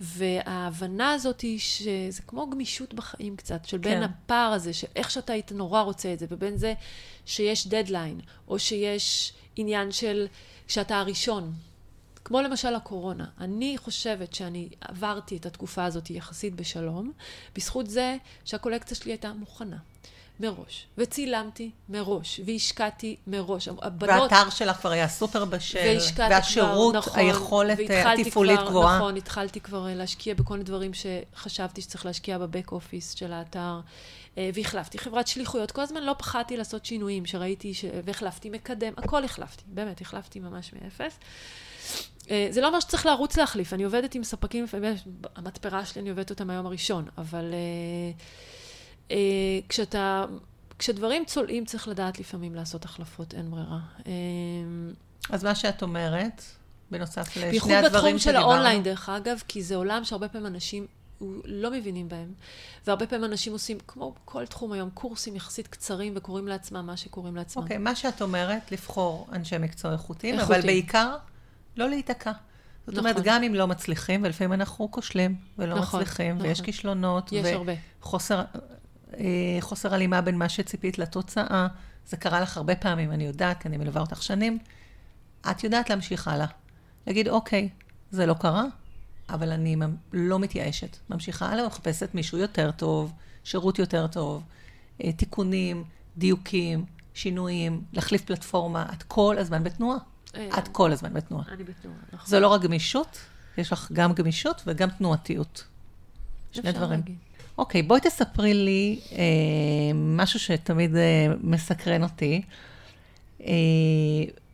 וההבנה 0.00 1.12
הזאת 1.12 1.40
היא 1.40 1.58
שזה 1.58 2.22
כמו 2.26 2.50
גמישות 2.50 2.94
בחיים 2.94 3.36
קצת, 3.36 3.64
של 3.64 3.78
בין 3.78 3.98
כן. 3.98 4.02
הפער 4.02 4.52
הזה, 4.52 4.72
של 4.72 4.86
איך 4.96 5.10
שאתה 5.10 5.32
היית 5.32 5.52
נורא 5.52 5.80
רוצה 5.80 6.12
את 6.12 6.18
זה, 6.18 6.26
ובין 6.28 6.56
זה 6.56 6.74
שיש 7.26 7.66
דדליין, 7.66 8.20
או 8.48 8.58
שיש 8.58 9.32
עניין 9.56 9.92
של 9.92 10.26
שאתה 10.68 11.00
הראשון. 11.00 11.52
כמו 12.24 12.40
למשל 12.40 12.74
הקורונה. 12.74 13.26
אני 13.40 13.78
חושבת 13.78 14.34
שאני 14.34 14.68
עברתי 14.80 15.36
את 15.36 15.46
התקופה 15.46 15.84
הזאת 15.84 16.10
יחסית 16.10 16.54
בשלום, 16.54 17.12
בזכות 17.56 17.90
זה 17.90 18.16
שהקולקציה 18.44 18.96
שלי 18.96 19.12
הייתה 19.12 19.32
מוכנה. 19.32 19.76
מראש, 20.40 20.86
וצילמתי 20.98 21.70
מראש, 21.88 22.40
והשקעתי 22.46 23.16
מראש. 23.26 23.68
הבנות... 23.68 24.32
והאתר 24.32 24.50
שלך 24.50 24.76
כבר 24.76 24.90
היה 24.90 25.08
סופר 25.08 25.44
בשל, 25.44 25.98
והשירות, 26.16 26.92
כבר, 26.92 26.98
נכון, 26.98 27.20
היכולת 27.20 27.78
התפעולית 28.06 28.60
גבוהה. 28.60 28.96
נכון, 28.96 29.16
התחלתי 29.16 29.60
כבר 29.60 29.86
להשקיע 29.94 30.34
בכל 30.34 30.54
מיני 30.54 30.64
דברים 30.64 30.90
שחשבתי 30.94 31.82
שצריך 31.82 32.06
להשקיע 32.06 32.38
בבק 32.38 32.72
אופיס 32.72 33.14
של 33.14 33.32
האתר, 33.32 33.80
אה, 34.38 34.50
והחלפתי 34.54 34.98
חברת 34.98 35.26
שליחויות. 35.26 35.70
כל 35.70 35.82
הזמן 35.82 36.02
לא 36.02 36.14
פחדתי 36.18 36.56
לעשות 36.56 36.84
שינויים 36.84 37.26
שראיתי, 37.26 37.74
ש... 37.74 37.84
והחלפתי 38.04 38.50
מקדם, 38.50 38.92
הכל 38.96 39.24
החלפתי, 39.24 39.62
באמת, 39.66 40.00
החלפתי 40.00 40.40
ממש 40.40 40.72
מאפס. 40.72 41.18
אה, 42.30 42.48
זה 42.50 42.60
לא 42.60 42.66
אומר 42.66 42.80
שצריך 42.80 43.06
לרוץ 43.06 43.36
להחליף, 43.36 43.72
אני 43.72 43.84
עובדת 43.84 44.14
עם 44.14 44.24
ספקים, 44.24 44.64
המתפרה 45.36 45.84
שלי, 45.84 46.00
אני 46.00 46.10
עובדת 46.10 46.30
אותה 46.30 46.44
מהיום 46.44 46.66
הראשון, 46.66 47.04
אבל 47.18 47.44
uh, 47.50 48.22
כשאתה, 49.68 50.24
כשדברים 50.78 51.24
צולעים, 51.24 51.64
צריך 51.64 51.88
לדעת 51.88 52.18
לפעמים 52.18 52.54
לעשות 52.54 52.84
החלפות, 52.84 53.34
אין 53.34 53.50
ברירה. 53.50 53.78
Uh, 53.98 54.04
אז 55.30 55.44
מה 55.44 55.54
שאת 55.54 55.82
אומרת, 55.82 56.42
בנוסף 56.90 57.36
לשני 57.36 57.46
הדברים 57.46 57.58
שדיברנו. 57.58 57.82
בייחוד 57.82 58.02
בתחום 58.02 58.18
של 58.18 58.36
האונליין, 58.36 58.82
דרך 58.82 59.08
אגב, 59.08 59.42
כי 59.48 59.62
זה 59.62 59.76
עולם 59.76 60.04
שהרבה 60.04 60.28
פעמים 60.28 60.46
אנשים 60.46 60.86
לא 61.44 61.70
מבינים 61.70 62.08
בהם. 62.08 62.32
והרבה 62.86 63.06
פעמים 63.06 63.24
אנשים 63.24 63.52
עושים, 63.52 63.78
כמו 63.86 64.14
כל 64.24 64.46
תחום 64.46 64.72
היום, 64.72 64.90
קורסים 64.90 65.36
יחסית 65.36 65.66
קצרים 65.66 66.12
וקוראים 66.16 66.48
לעצמם 66.48 66.86
מה 66.86 66.96
שקוראים 66.96 67.36
לעצמם. 67.36 67.62
אוקיי, 67.62 67.76
okay, 67.76 67.80
מה 67.80 67.94
שאת 67.94 68.22
אומרת, 68.22 68.72
לבחור 68.72 69.28
אנשי 69.32 69.58
מקצוע 69.58 69.92
איכותיים, 69.92 70.38
אבל 70.38 70.60
בעיקר 70.60 71.16
לא 71.76 71.88
להיתקע. 71.88 72.32
זאת 72.32 72.94
נכון. 72.94 73.10
אומרת, 73.10 73.24
גם 73.24 73.42
אם 73.42 73.54
לא 73.54 73.66
מצליחים, 73.66 74.22
ולפעמים 74.24 74.52
אנחנו 74.52 74.90
כושלים 74.90 75.36
ולא 75.58 75.74
נכון, 75.78 76.00
מצליחים, 76.00 76.36
נכון. 76.36 76.46
ויש 76.46 76.60
כישלונות. 76.60 77.32
יש 77.32 77.46
הרבה. 77.46 77.72
וחוסר 78.02 78.38
אה, 78.38 78.44
חוסר 79.60 79.94
הלימה 79.94 80.20
בין 80.20 80.38
מה 80.38 80.48
שציפית 80.48 80.98
לתוצאה. 80.98 81.66
זה 82.06 82.16
קרה 82.16 82.40
לך 82.40 82.56
הרבה 82.56 82.76
פעמים, 82.76 83.12
אני 83.12 83.24
יודעת, 83.24 83.62
כי 83.62 83.68
אני 83.68 83.76
מלווה 83.76 84.00
אותך 84.00 84.22
שנים. 84.22 84.58
את 85.50 85.64
יודעת 85.64 85.90
להמשיך 85.90 86.28
הלאה. 86.28 86.46
להגיד, 87.06 87.28
אוקיי, 87.28 87.68
זה 88.10 88.26
לא 88.26 88.34
קרה, 88.34 88.64
אבל 89.28 89.52
אני 89.52 89.76
לא 90.12 90.38
מתייאשת. 90.38 90.96
ממשיכה 91.10 91.48
הלאה 91.48 91.64
ומחפשת 91.64 92.14
מישהו 92.14 92.38
יותר 92.38 92.70
טוב, 92.70 93.12
שירות 93.44 93.78
יותר 93.78 94.06
טוב, 94.06 94.42
אה, 95.04 95.12
תיקונים, 95.12 95.84
דיוקים, 96.16 96.84
שינויים, 97.14 97.82
להחליף 97.92 98.24
פלטפורמה. 98.24 98.86
את 98.92 99.02
כל 99.02 99.36
הזמן 99.38 99.64
בתנועה. 99.64 99.98
אה, 100.36 100.58
את 100.58 100.68
כל 100.68 100.92
הזמן 100.92 101.14
בתנועה. 101.14 101.44
אני 101.48 101.64
בתנועה, 101.64 101.98
נכון. 102.12 102.26
זו 102.26 102.40
לא 102.40 102.48
רק 102.48 102.62
גמישות, 102.62 103.18
יש 103.58 103.72
לך 103.72 103.92
גם 103.92 104.12
גמישות 104.12 104.62
וגם 104.66 104.90
תנועתיות. 104.90 105.64
שני 106.52 106.72
דברים. 106.72 107.00
להגיד. 107.00 107.16
אוקיי, 107.58 107.82
בואי 107.82 108.00
תספרי 108.00 108.54
לי 108.54 109.00
אה, 109.12 109.18
משהו 109.94 110.40
שתמיד 110.40 110.96
אה, 110.96 111.26
מסקרן 111.40 112.02
אותי. 112.02 112.42
אה, 113.40 113.54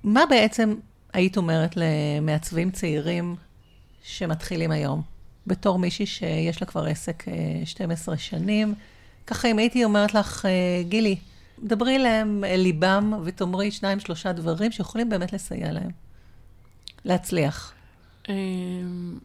מה 0.04 0.22
בעצם 0.30 0.74
היית 1.12 1.36
אומרת 1.36 1.74
למעצבים 1.76 2.70
צעירים 2.70 3.36
שמתחילים 4.02 4.70
היום? 4.70 5.02
בתור 5.46 5.78
מישהי 5.78 6.06
שיש 6.06 6.62
לה 6.62 6.66
כבר 6.66 6.84
עסק 6.84 7.28
אה, 7.28 7.62
12 7.64 8.16
שנים, 8.16 8.74
ככה 9.26 9.50
אם 9.50 9.58
הייתי 9.58 9.84
אומרת 9.84 10.14
לך, 10.14 10.46
אה, 10.46 10.82
גילי, 10.88 11.16
דברי 11.62 11.98
להם 11.98 12.44
אל 12.44 12.60
ליבם 12.60 13.12
ותאמרי 13.24 13.70
שניים, 13.70 14.00
שלושה 14.00 14.32
דברים 14.32 14.72
שיכולים 14.72 15.08
באמת 15.08 15.32
לסייע 15.32 15.72
להם 15.72 15.90
להצליח. 17.04 17.72
אמ, 18.28 19.18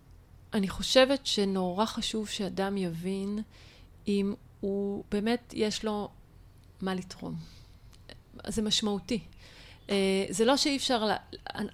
אני 0.54 0.68
חושבת 0.68 1.26
שנורא 1.26 1.86
חשוב 1.86 2.28
שאדם 2.28 2.78
יבין 2.78 3.40
אם 4.10 4.34
הוא 4.60 5.04
באמת 5.12 5.54
יש 5.56 5.86
לו 5.86 6.10
מה 6.82 6.96
לתרום. 6.96 7.36
זה 8.48 8.62
משמעותי. 8.62 9.20
אה, 9.90 10.26
זה 10.30 10.46
לא 10.46 10.58
שאי 10.58 10.78
אפשר, 10.78 11.06
לה... 11.06 11.18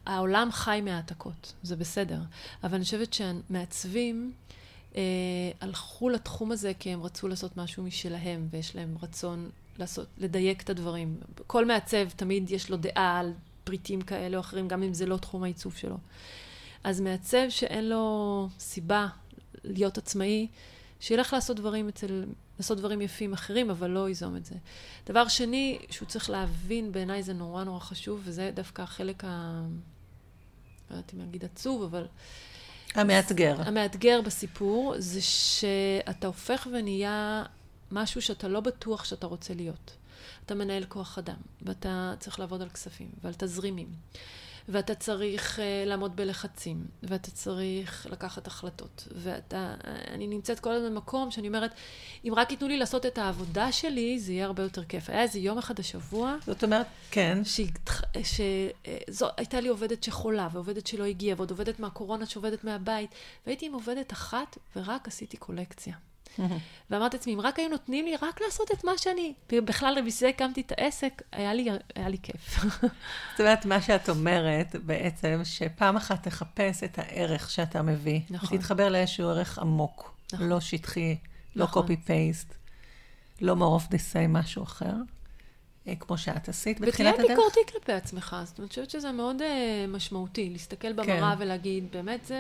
העולם 0.06 0.50
חי 0.52 0.82
מהעתקות, 0.84 1.54
זה 1.64 1.76
בסדר, 1.76 2.20
אבל 2.64 2.76
אני 2.76 2.84
חושבת 2.84 3.14
שהמעצבים 3.14 4.34
אה, 4.96 5.02
הלכו 5.62 6.10
לתחום 6.10 6.52
הזה 6.52 6.72
כי 6.80 6.90
הם 6.90 7.04
רצו 7.04 7.28
לעשות 7.28 7.58
משהו 7.58 7.84
משלהם, 7.84 8.48
ויש 8.52 8.76
להם 8.76 8.96
רצון 9.02 9.50
לעשות, 9.80 10.08
לדייק 10.18 10.62
את 10.62 10.70
הדברים. 10.70 11.18
כל 11.48 11.66
מעצב 11.66 12.10
תמיד 12.10 12.52
יש 12.52 12.70
לו 12.70 12.78
דעה 12.78 13.20
על 13.20 13.34
פריטים 13.64 14.02
כאלה 14.02 14.38
או 14.38 14.42
אחרים, 14.42 14.68
גם 14.68 14.84
אם 14.84 14.94
זה 14.94 15.06
לא 15.06 15.18
תחום 15.18 15.44
העיצוב 15.44 15.76
שלו. 15.76 15.98
אז 16.84 17.02
מעצב 17.02 17.50
שאין 17.50 17.90
לו 17.90 18.48
סיבה 18.60 19.08
להיות 19.64 19.98
עצמאי, 19.98 20.48
שילך 21.00 21.34
לעשות 21.34 21.58
דברים 21.58 21.88
אצל, 21.88 22.26
לעשות 22.60 22.78
דברים 22.78 23.02
יפים 23.02 23.34
אחרים, 23.34 23.70
אבל 23.70 23.90
לא 23.90 24.08
ייזום 24.08 24.36
את 24.36 24.46
זה. 24.46 24.56
דבר 25.06 25.28
שני, 25.28 25.80
שהוא 25.90 26.08
צריך 26.08 26.30
להבין, 26.30 26.92
בעיניי 26.92 27.24
זה 27.24 27.34
נורא 27.34 27.64
נורא 27.64 27.80
חשוב, 27.80 28.22
וזה 28.24 28.52
דווקא 28.54 28.82
החלק 28.82 29.24
ה... 29.24 29.62
לא 30.90 30.96
יודעת 30.96 31.14
אם 31.14 31.20
להגיד 31.20 31.46
עצוב, 31.46 31.84
אבל... 31.84 32.08
המאתגר. 32.96 33.56
המאתגר 33.60 34.22
בסיפור, 34.22 34.94
זה 34.98 35.22
שאתה 35.22 36.28
הופך 36.28 36.68
ונהיה 36.74 37.44
משהו 37.92 38.22
שאתה 38.22 38.48
לא 38.48 38.60
בטוח 38.60 39.04
שאתה 39.04 39.28
רוצה 39.28 39.54
להיות. 39.54 39.92
אתה 40.46 40.56
מנהל 40.56 40.86
כוח 40.86 41.18
אדם, 41.18 41.38
ואתה 41.62 42.14
צריך 42.20 42.40
לעבוד 42.40 42.62
על 42.62 42.70
כספים 42.70 43.10
ועל 43.24 43.34
תזרימים, 43.38 43.88
ואתה 44.70 44.96
צריך 44.96 45.60
uh, 45.60 45.62
לעמוד 45.86 46.16
בלחצים, 46.16 46.86
ואתה 47.04 47.32
צריך 47.32 48.08
לקחת 48.10 48.48
החלטות. 48.48 49.08
ואתה, 49.16 49.76
אני 50.12 50.28
נמצאת 50.28 50.60
כל 50.60 50.72
הזמן 50.72 50.90
במקום 50.90 51.32
שאני 51.32 51.48
אומרת, 51.48 51.72
אם 52.28 52.34
רק 52.36 52.52
ייתנו 52.52 52.68
לי 52.68 52.78
לעשות 52.78 53.06
את 53.06 53.18
העבודה 53.18 53.72
שלי, 53.72 54.20
זה 54.20 54.32
יהיה 54.34 54.46
הרבה 54.46 54.64
יותר 54.64 54.84
כיף. 54.84 55.10
היה 55.10 55.22
איזה 55.22 55.40
יום 55.40 55.58
אחד 55.58 55.80
השבוע. 55.80 56.36
זאת 56.46 56.64
אומרת, 56.64 56.86
כן. 57.12 57.38
שהייתה 58.24 59.60
לי 59.62 59.68
עובדת 59.68 60.04
שחולה, 60.04 60.48
ועובדת 60.52 60.88
שלא 60.88 61.04
הגיעה, 61.04 61.36
ועוד 61.38 61.52
עובדת 61.52 61.80
מהקורונה 61.80 62.26
שעובדת 62.26 62.64
מהבית, 62.64 63.10
והייתי 63.46 63.66
עם 63.66 63.74
עובדת 63.74 64.14
אחת, 64.14 64.58
ורק 64.76 65.08
עשיתי 65.08 65.38
קולקציה. 65.38 65.96
ואמרתי 66.90 67.18
לעצמי, 67.18 67.34
אם 67.34 67.42
רק 67.42 67.60
היו 67.60 67.70
נותנים 67.70 68.06
לי 68.06 68.16
רק 68.22 68.42
לעשות 68.42 68.72
את 68.72 68.84
מה 68.84 68.92
שאני, 68.98 69.34
בכלל 69.52 70.02
בשביל 70.08 70.30
הקמתי 70.30 70.62
את 70.62 70.72
העסק, 70.78 71.22
היה 71.32 71.54
לי, 71.54 71.70
היה 71.96 72.10
לי 72.10 72.18
כיף. 72.24 72.60
זאת 73.32 73.40
אומרת, 73.40 73.66
מה 73.66 73.82
שאת 73.82 74.10
אומרת 74.10 74.76
בעצם, 74.86 75.42
שפעם 75.44 75.98
אחת 75.98 76.24
תחפש 76.24 76.84
את 76.84 77.00
הערך 77.00 77.50
שאתה 77.50 77.82
מביא. 77.82 78.22
נכון. 78.30 78.58
תתחבר 78.58 78.90
לאיזשהו 78.90 79.30
ערך 79.30 79.60
עמוק, 79.60 80.16
נכון. 80.34 80.50
לא 80.50 80.60
שטחי, 80.60 81.18
לא 81.56 81.64
נכון. 81.64 81.86
copy-paste, 81.86 82.54
לא 83.42 83.54
more 83.54 83.82
of 83.82 83.88
the 83.92 83.98
same, 84.14 84.28
משהו 84.30 84.64
אחר. 84.64 84.94
אה, 85.88 85.96
כמו 85.96 86.18
שאת 86.18 86.50
עשית 86.50 86.80
בתחילת 86.80 87.14
הדרך. 87.14 87.26
ותהיה 87.26 87.38
ביקורתי 87.38 87.60
כלפי 87.72 87.94
עצמך. 87.94 88.36
זאת 88.46 88.58
אומרת, 88.58 88.60
אני 88.60 88.70
חושבת 88.70 88.90
שזה 88.90 89.12
מאוד 89.12 89.42
uh, 89.42 89.44
משמעותי, 89.88 90.50
להסתכל 90.50 90.94
במראה 90.94 91.36
כן. 91.36 91.44
ולהגיד, 91.44 91.92
באמת 91.92 92.26
זה... 92.26 92.40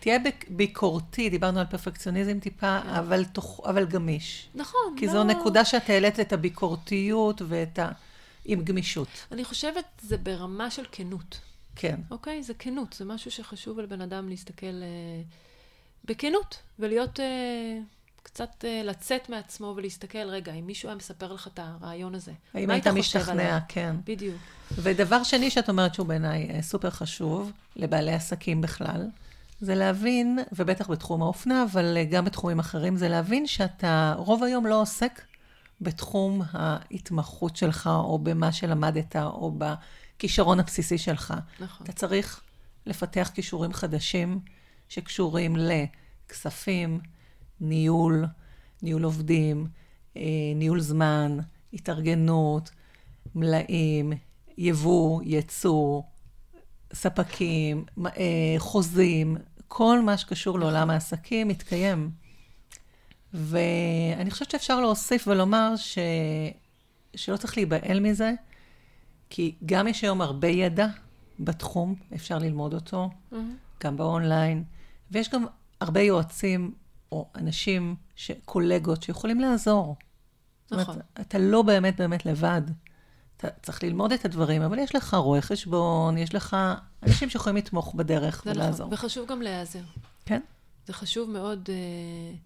תהיה 0.00 0.18
ביקורתי, 0.48 1.30
דיברנו 1.30 1.60
על 1.60 1.66
פרפקציוניזם 1.66 2.38
טיפה. 2.40 2.78
אבל, 2.98 3.24
תוך, 3.24 3.60
אבל 3.64 3.86
גמיש. 3.86 4.48
נכון. 4.54 4.94
כי 4.96 5.06
לא... 5.06 5.12
זו 5.12 5.24
נקודה 5.24 5.64
שאת 5.64 5.90
העלית 5.90 6.20
את 6.20 6.32
הביקורתיות 6.32 7.42
ואת 7.48 7.78
ה... 7.78 7.90
עם 8.44 8.64
גמישות. 8.64 9.08
אני 9.32 9.44
חושבת 9.44 9.84
זה 10.00 10.16
ברמה 10.16 10.70
של 10.70 10.84
כנות. 10.92 11.40
כן. 11.76 12.00
אוקיי? 12.10 12.42
זה 12.42 12.54
כנות, 12.54 12.92
זה 12.92 13.04
משהו 13.04 13.30
שחשוב 13.30 13.80
לבן 13.80 14.00
אדם 14.00 14.28
להסתכל 14.28 14.66
אה, 14.66 15.22
בכנות, 16.04 16.62
ולהיות... 16.78 17.20
אה, 17.20 17.78
קצת 18.32 18.64
uh, 18.64 18.86
לצאת 18.86 19.28
מעצמו 19.28 19.74
ולהסתכל, 19.76 20.28
רגע, 20.28 20.52
אם 20.52 20.66
מישהו 20.66 20.88
היה 20.88 20.96
מספר 20.96 21.32
לך 21.32 21.46
את 21.46 21.58
הרעיון 21.62 22.14
הזה, 22.14 22.32
האם 22.54 22.70
היית 22.70 22.86
משתכנע, 22.86 23.58
כן. 23.68 23.96
בדיוק. 24.04 24.36
ודבר 24.70 25.22
שני 25.22 25.50
שאת 25.50 25.68
אומרת 25.68 25.94
שהוא 25.94 26.06
בעיניי 26.06 26.50
אה, 26.50 26.62
סופר 26.62 26.90
חשוב, 26.90 27.52
לבעלי 27.76 28.12
עסקים 28.12 28.60
בכלל, 28.60 29.06
זה 29.60 29.74
להבין, 29.74 30.38
ובטח 30.52 30.90
בתחום 30.90 31.22
האופנה, 31.22 31.64
אבל 31.72 31.96
גם 32.10 32.24
בתחומים 32.24 32.58
אחרים, 32.58 32.96
זה 32.96 33.08
להבין 33.08 33.46
שאתה 33.46 34.14
רוב 34.16 34.42
היום 34.42 34.66
לא 34.66 34.80
עוסק 34.80 35.22
בתחום 35.80 36.42
ההתמחות 36.52 37.56
שלך, 37.56 37.90
או 37.94 38.18
במה 38.18 38.52
שלמדת, 38.52 39.16
או 39.16 39.58
בכישרון 39.58 40.60
הבסיסי 40.60 40.98
שלך. 40.98 41.34
נכון. 41.60 41.84
אתה 41.84 41.92
צריך 41.92 42.40
לפתח 42.86 43.30
כישורים 43.34 43.72
חדשים 43.72 44.40
שקשורים 44.88 45.56
לכספים, 45.56 47.00
ניהול, 47.60 48.26
ניהול 48.82 49.02
עובדים, 49.04 49.66
אה, 50.16 50.22
ניהול 50.54 50.80
זמן, 50.80 51.38
התארגנות, 51.72 52.70
מלאים, 53.34 54.12
יבוא, 54.58 55.22
ייצור, 55.24 56.10
ספקים, 56.92 57.84
אה, 58.06 58.12
חוזים, 58.58 59.36
כל 59.68 60.00
מה 60.00 60.16
שקשור 60.16 60.58
לעולם 60.58 60.90
העסקים 60.90 61.48
מתקיים. 61.48 62.10
ואני 63.34 64.30
חושבת 64.30 64.50
שאפשר 64.50 64.80
להוסיף 64.80 65.28
ולומר 65.28 65.76
ש... 65.76 65.98
שלא 67.14 67.36
צריך 67.36 67.56
להיבהל 67.56 68.00
מזה, 68.00 68.32
כי 69.30 69.54
גם 69.66 69.88
יש 69.88 70.02
היום 70.02 70.20
הרבה 70.20 70.48
ידע 70.48 70.86
בתחום, 71.40 71.94
אפשר 72.14 72.38
ללמוד 72.38 72.74
אותו, 72.74 73.10
mm-hmm. 73.10 73.36
גם 73.84 73.96
באונליין, 73.96 74.64
ויש 75.10 75.28
גם 75.30 75.46
הרבה 75.80 76.00
יועצים 76.00 76.74
או 77.12 77.28
אנשים, 77.34 77.96
ש... 78.16 78.30
קולגות, 78.44 79.02
שיכולים 79.02 79.40
לעזור. 79.40 79.96
נכון. 80.70 80.84
זאת 80.84 80.88
אומרת, 80.88 81.04
אתה 81.20 81.38
לא 81.38 81.62
באמת 81.62 82.00
באמת 82.00 82.26
לבד. 82.26 82.62
אתה 83.38 83.48
צריך 83.62 83.82
ללמוד 83.82 84.12
את 84.12 84.24
הדברים, 84.24 84.62
אבל 84.62 84.78
יש 84.78 84.94
לך 84.94 85.14
רואה 85.14 85.40
חשבון, 85.40 86.18
יש 86.18 86.34
לך 86.34 86.56
אנשים 87.02 87.30
שיכולים 87.30 87.56
לתמוך 87.56 87.94
בדרך 87.94 88.42
זה 88.44 88.50
ולעזור. 88.50 88.86
נכון, 88.86 88.94
וחשוב 88.94 89.28
גם 89.28 89.42
להיעזר. 89.42 89.82
כן? 90.26 90.40
זה 90.86 90.92
חשוב 90.92 91.30
מאוד 91.30 91.68
uh, 91.68 92.36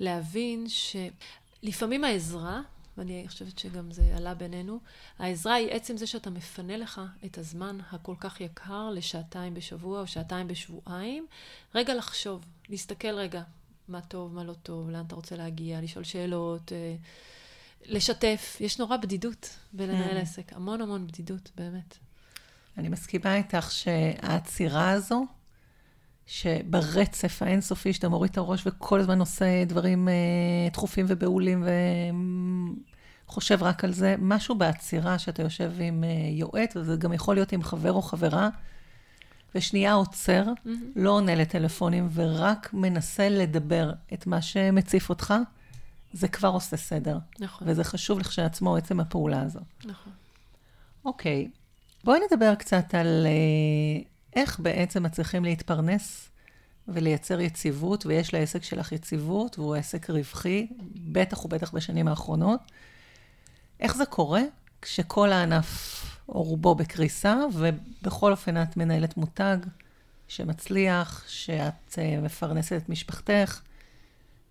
להבין 0.00 0.66
שלפעמים 0.68 2.04
העזרה, 2.04 2.60
ואני 2.98 3.24
חושבת 3.28 3.58
שגם 3.58 3.92
זה 3.92 4.02
עלה 4.16 4.34
בינינו, 4.34 4.78
העזרה 5.18 5.54
היא 5.54 5.70
עצם 5.70 5.96
זה 5.96 6.06
שאתה 6.06 6.30
מפנה 6.30 6.76
לך 6.76 7.00
את 7.24 7.38
הזמן 7.38 7.78
הכל 7.90 8.14
כך 8.20 8.40
יקר 8.40 8.90
לשעתיים 8.90 9.54
בשבוע 9.54 10.00
או 10.00 10.06
שעתיים 10.06 10.48
בשבועיים, 10.48 11.26
רגע 11.74 11.94
לחשוב, 11.94 12.44
להסתכל 12.68 13.14
רגע, 13.14 13.42
מה 13.88 14.00
טוב, 14.00 14.34
מה 14.34 14.44
לא 14.44 14.54
טוב, 14.62 14.90
לאן 14.90 15.04
אתה 15.06 15.14
רוצה 15.14 15.36
להגיע, 15.36 15.80
לשאול 15.80 16.04
שאלות, 16.04 16.72
uh, 16.72 16.72
לשתף. 17.88 18.56
יש 18.60 18.78
נורא 18.78 18.96
בדידות 18.96 19.56
בלנהל 19.72 20.16
Mm. 20.16 20.20
עסק, 20.20 20.52
המון 20.52 20.80
המון 20.80 21.06
בדידות, 21.06 21.50
באמת. 21.56 21.98
אני 22.78 22.88
מסכימה 22.88 23.34
איתך 23.36 23.70
שהעצירה 23.70 24.90
הזו, 24.90 25.26
שברצף 26.26 27.42
האינסופי 27.42 27.92
שאתה 27.92 28.08
מוריד 28.08 28.30
את 28.30 28.38
הראש 28.38 28.62
וכל 28.66 29.00
הזמן 29.00 29.20
עושה 29.20 29.64
דברים 29.64 30.08
אה, 30.08 30.14
דחופים 30.72 31.06
ובהולים 31.08 31.64
וחושב 33.26 33.62
רק 33.62 33.84
על 33.84 33.92
זה, 33.92 34.14
משהו 34.18 34.54
בעצירה 34.54 35.18
שאתה 35.18 35.42
יושב 35.42 35.72
עם 35.80 36.04
אה, 36.04 36.08
יועץ, 36.30 36.76
וזה 36.76 36.96
גם 36.96 37.12
יכול 37.12 37.34
להיות 37.34 37.52
עם 37.52 37.62
חבר 37.62 37.92
או 37.92 38.02
חברה, 38.02 38.48
ושנייה 39.54 39.92
עוצר, 39.92 40.44
Mm-hmm. 40.44 40.68
לא 40.96 41.10
עונה 41.10 41.34
לטלפונים 41.34 42.08
ורק 42.14 42.70
מנסה 42.72 43.28
לדבר 43.28 43.92
את 44.12 44.26
מה 44.26 44.42
שמציף 44.42 45.08
אותך, 45.10 45.34
זה 46.18 46.28
כבר 46.28 46.48
עושה 46.48 46.76
סדר. 46.76 47.18
נכון, 47.40 47.68
וזה 47.68 47.84
חשוב 47.84 48.18
לכשעצמו, 48.18 48.76
עצם 48.76 49.00
הפעולה 49.00 49.42
הזו. 49.42 49.60
נכון. 49.84 50.12
אוקיי, 51.04 51.50
בואי 52.04 52.18
נדבר 52.30 52.54
קצת 52.54 52.94
על 52.94 53.26
אה, 53.26 54.02
איך 54.36 54.60
בעצם 54.60 55.02
מצליחים 55.02 55.44
להתפרנס 55.44 56.28
ולייצר 56.88 57.40
יציבות, 57.40 58.06
ויש 58.06 58.34
לעסק 58.34 58.62
שלך 58.62 58.92
יציבות, 58.92 59.58
והוא 59.58 59.74
עסק 59.74 60.10
רווחי, 60.10 60.66
בטח 61.12 61.44
ובטח 61.44 61.74
בשנים 61.74 62.08
האחרונות. 62.08 62.60
איך 63.80 63.96
זה 63.96 64.06
קורה 64.06 64.42
כשכל 64.82 65.32
הענף 65.32 66.04
או 66.28 66.42
רובו 66.42 66.74
בקריסה, 66.74 67.36
ובכל 67.54 68.30
אופן 68.30 68.62
את 68.62 68.76
מנהלת 68.76 69.16
מותג 69.16 69.58
שמצליח, 70.28 71.24
שאת 71.28 71.98
אה, 71.98 72.20
מפרנסת 72.20 72.72
את 72.72 72.88
משפחתך 72.88 73.60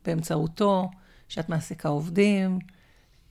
באמצעותו, 0.05 0.89
שאת 1.29 1.49
מעסיקה 1.49 1.89
עובדים, 1.89 2.59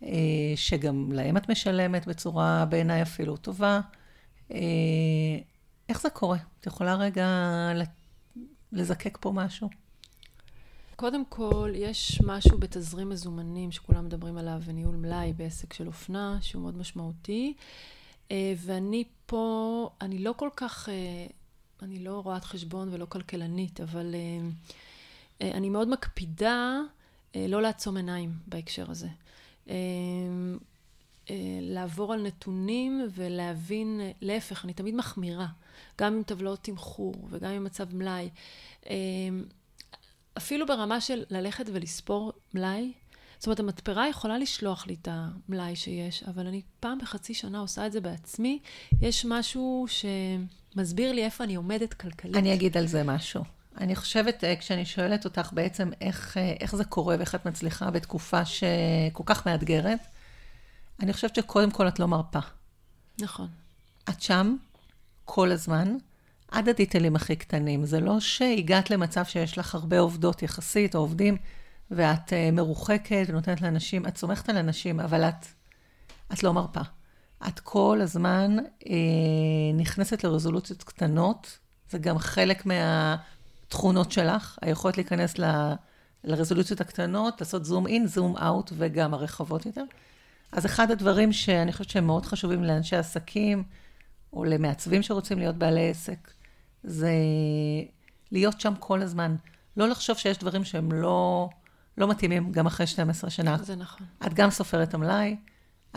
אה, 0.03 0.09
שגם 0.57 1.13
להם 1.13 1.37
את 1.37 1.51
משלמת 1.51 2.07
בצורה 2.07 2.65
בעיניי 2.65 3.03
אפילו 3.03 3.37
טובה. 3.37 3.81
אה, 4.53 4.59
איך 5.89 6.01
זה 6.01 6.11
קורה? 6.11 6.39
את 6.61 6.67
יכולה 6.67 6.95
רגע 6.95 7.29
לזקק 8.73 9.19
פה 9.21 9.33
משהו? 9.33 9.69
קודם 10.97 11.25
כל, 11.25 11.73
יש 11.75 12.21
משהו 12.25 12.59
בתזרים 12.59 13.09
מזומנים 13.09 13.73
שכולם 13.73 14.05
מדברים 14.05 14.39
עליו, 14.39 14.61
וניהול 14.65 14.97
מלאי 14.97 15.33
בעסק 15.33 15.73
של 15.73 15.87
אופנה, 15.87 16.39
שהוא 16.41 16.63
מאוד 16.63 16.79
משמעותי. 16.79 17.55
אה, 18.31 18.55
ואני 18.57 19.05
פה, 19.27 19.91
אני 20.01 20.19
לא 20.19 20.35
כל 20.37 20.49
כך, 20.57 20.89
אני 21.83 21.99
לא 21.99 22.21
רואת 22.25 22.45
חשבון 22.45 22.89
ולא 22.93 23.07
כלכלנית, 23.09 23.81
אבל 23.81 24.15
אני 25.41 25.71
מאוד 25.71 25.89
מקפידה 25.89 26.81
לא 27.49 27.63
לעצום 27.63 27.97
עיניים 27.97 28.33
בהקשר 28.47 28.91
הזה. 28.91 29.09
אה, 29.69 29.75
אה, 31.31 31.59
לעבור 31.61 32.13
על 32.13 32.23
נתונים 32.23 33.09
ולהבין, 33.15 34.01
אה, 34.01 34.11
להפך, 34.21 34.65
אני 34.65 34.73
תמיד 34.73 34.95
מחמירה, 34.95 35.47
גם 35.99 36.15
עם 36.15 36.23
טבלאות 36.23 36.59
תמחור 36.63 37.15
וגם 37.31 37.51
עם 37.51 37.65
מצב 37.65 37.95
מלאי. 37.95 38.29
אה, 38.91 38.95
אפילו 40.37 40.67
ברמה 40.67 41.01
של 41.01 41.25
ללכת 41.31 41.65
ולספור 41.73 42.33
מלאי, 42.55 42.93
זאת 43.39 43.47
אומרת, 43.47 43.61
המתפרה 43.61 44.09
יכולה 44.09 44.39
לשלוח 44.39 44.87
לי 44.87 44.97
את 45.03 45.09
המלאי 45.11 45.77
שיש, 45.77 46.23
אבל 46.23 46.47
אני 46.47 46.63
פעם 46.81 46.99
בחצי 46.99 47.35
שנה 47.35 47.59
עושה 47.59 47.87
את 47.87 47.93
זה 47.93 48.01
בעצמי. 48.01 48.59
יש 49.01 49.25
משהו 49.25 49.87
שמסביר 49.89 51.13
לי 51.13 51.25
איפה 51.25 51.45
אני 51.45 51.55
עומדת 51.55 51.95
כלכלית. 51.95 52.37
אני 52.37 52.55
אגיד 52.55 52.77
על 52.77 52.87
זה 52.87 53.03
משהו. 53.03 53.45
אני 53.81 53.97
חושבת, 53.97 54.45
אה, 54.45 54.57
כשאני 54.57 54.87
שואלת 54.87 55.25
אותך 55.25 55.51
בעצם 55.53 55.91
איך, 56.01 56.37
אה, 56.37 56.55
איך 56.61 56.77
זה 56.77 56.85
קורה 56.85 57.17
ואיך 57.19 57.35
את 57.35 57.47
מצליחה 57.47 57.91
בתקופה 57.91 58.45
שכל 58.45 59.23
כך 59.27 59.47
מאתגרת, 59.47 59.99
אני 61.03 61.13
חושבת 61.13 61.35
שקודם 61.35 61.71
כל 61.71 61.89
את 61.89 61.99
לא 61.99 62.09
מרפה. 62.09 62.39
נכון. 63.21 63.49
את 64.09 64.23
שם 64.23 64.57
כל 65.25 65.53
הזמן, 65.53 65.97
עד 66.51 66.69
הדיטלים 66.69 67.17
הכי 67.17 67.37
קטנים. 67.37 67.85
זה 67.85 68.01
לא 68.01 68.21
שהגעת 68.21 68.91
למצב 68.91 69.25
שיש 69.25 69.59
לך 69.59 69.75
הרבה 69.75 69.99
עובדות 69.99 70.43
יחסית, 70.43 70.95
או 70.95 71.01
עובדים, 71.01 71.37
ואת 71.91 72.29
uh, 72.29 72.53
מרוחקת 72.53 73.27
ונותנת 73.29 73.61
לאנשים, 73.61 74.07
את 74.07 74.17
סומכת 74.17 74.49
על 74.49 74.57
אנשים, 74.57 75.01
אבל 75.01 75.25
את, 75.25 75.47
את 76.33 76.43
לא 76.43 76.53
מרפה. 76.53 76.81
את 77.49 77.61
כל 77.61 77.99
הזמן 78.03 78.57
uh, 78.81 78.87
נכנסת 79.75 80.25
לרזולוציות 80.25 80.83
קטנות, 80.83 81.59
זה 81.91 81.99
גם 81.99 82.19
חלק 82.19 82.67
מהתכונות 83.67 84.13
שלך, 84.13 84.59
היכולת 84.63 84.97
להיכנס 84.97 85.39
ל, 85.39 85.73
לרזולוציות 86.25 86.81
הקטנות, 86.81 87.41
לעשות 87.41 87.65
זום 87.65 87.87
אין, 87.87 88.07
זום 88.07 88.37
אאוט, 88.37 88.73
וגם 88.77 89.15
הרחבות 89.15 89.67
יותר. 89.67 89.85
אז 90.53 90.67
אחד 90.67 90.91
הדברים 90.91 91.33
שאני 91.33 91.73
חושבת 91.73 91.91
שהם 91.91 92.07
מאוד 92.07 92.27
חשובים 92.27 92.65
לאנשי 92.65 92.97
עסקים, 92.97 93.65
או 94.33 94.45
למעצבים 94.45 95.03
שרוצים 95.03 95.39
להיות 95.39 95.57
בעלי 95.57 95.91
עסק, 95.91 96.31
זה 96.83 97.13
להיות 98.33 98.61
שם 98.61 98.75
כל 98.79 99.03
הזמן. 99.03 99.37
לא 99.77 99.89
לחשוב 99.89 100.17
שיש 100.17 100.39
דברים 100.39 100.65
שהם 100.65 100.93
לא, 100.93 101.49
לא 101.99 102.09
מתאימים 102.09 102.53
גם 102.53 102.67
אחרי 102.67 102.87
12 102.87 103.31
שנה. 103.31 103.57
זה 103.63 103.77
נכון. 103.77 104.07
את 104.27 104.35
גם 104.35 104.51
סופרת 104.51 104.95
המלאי, 104.95 105.37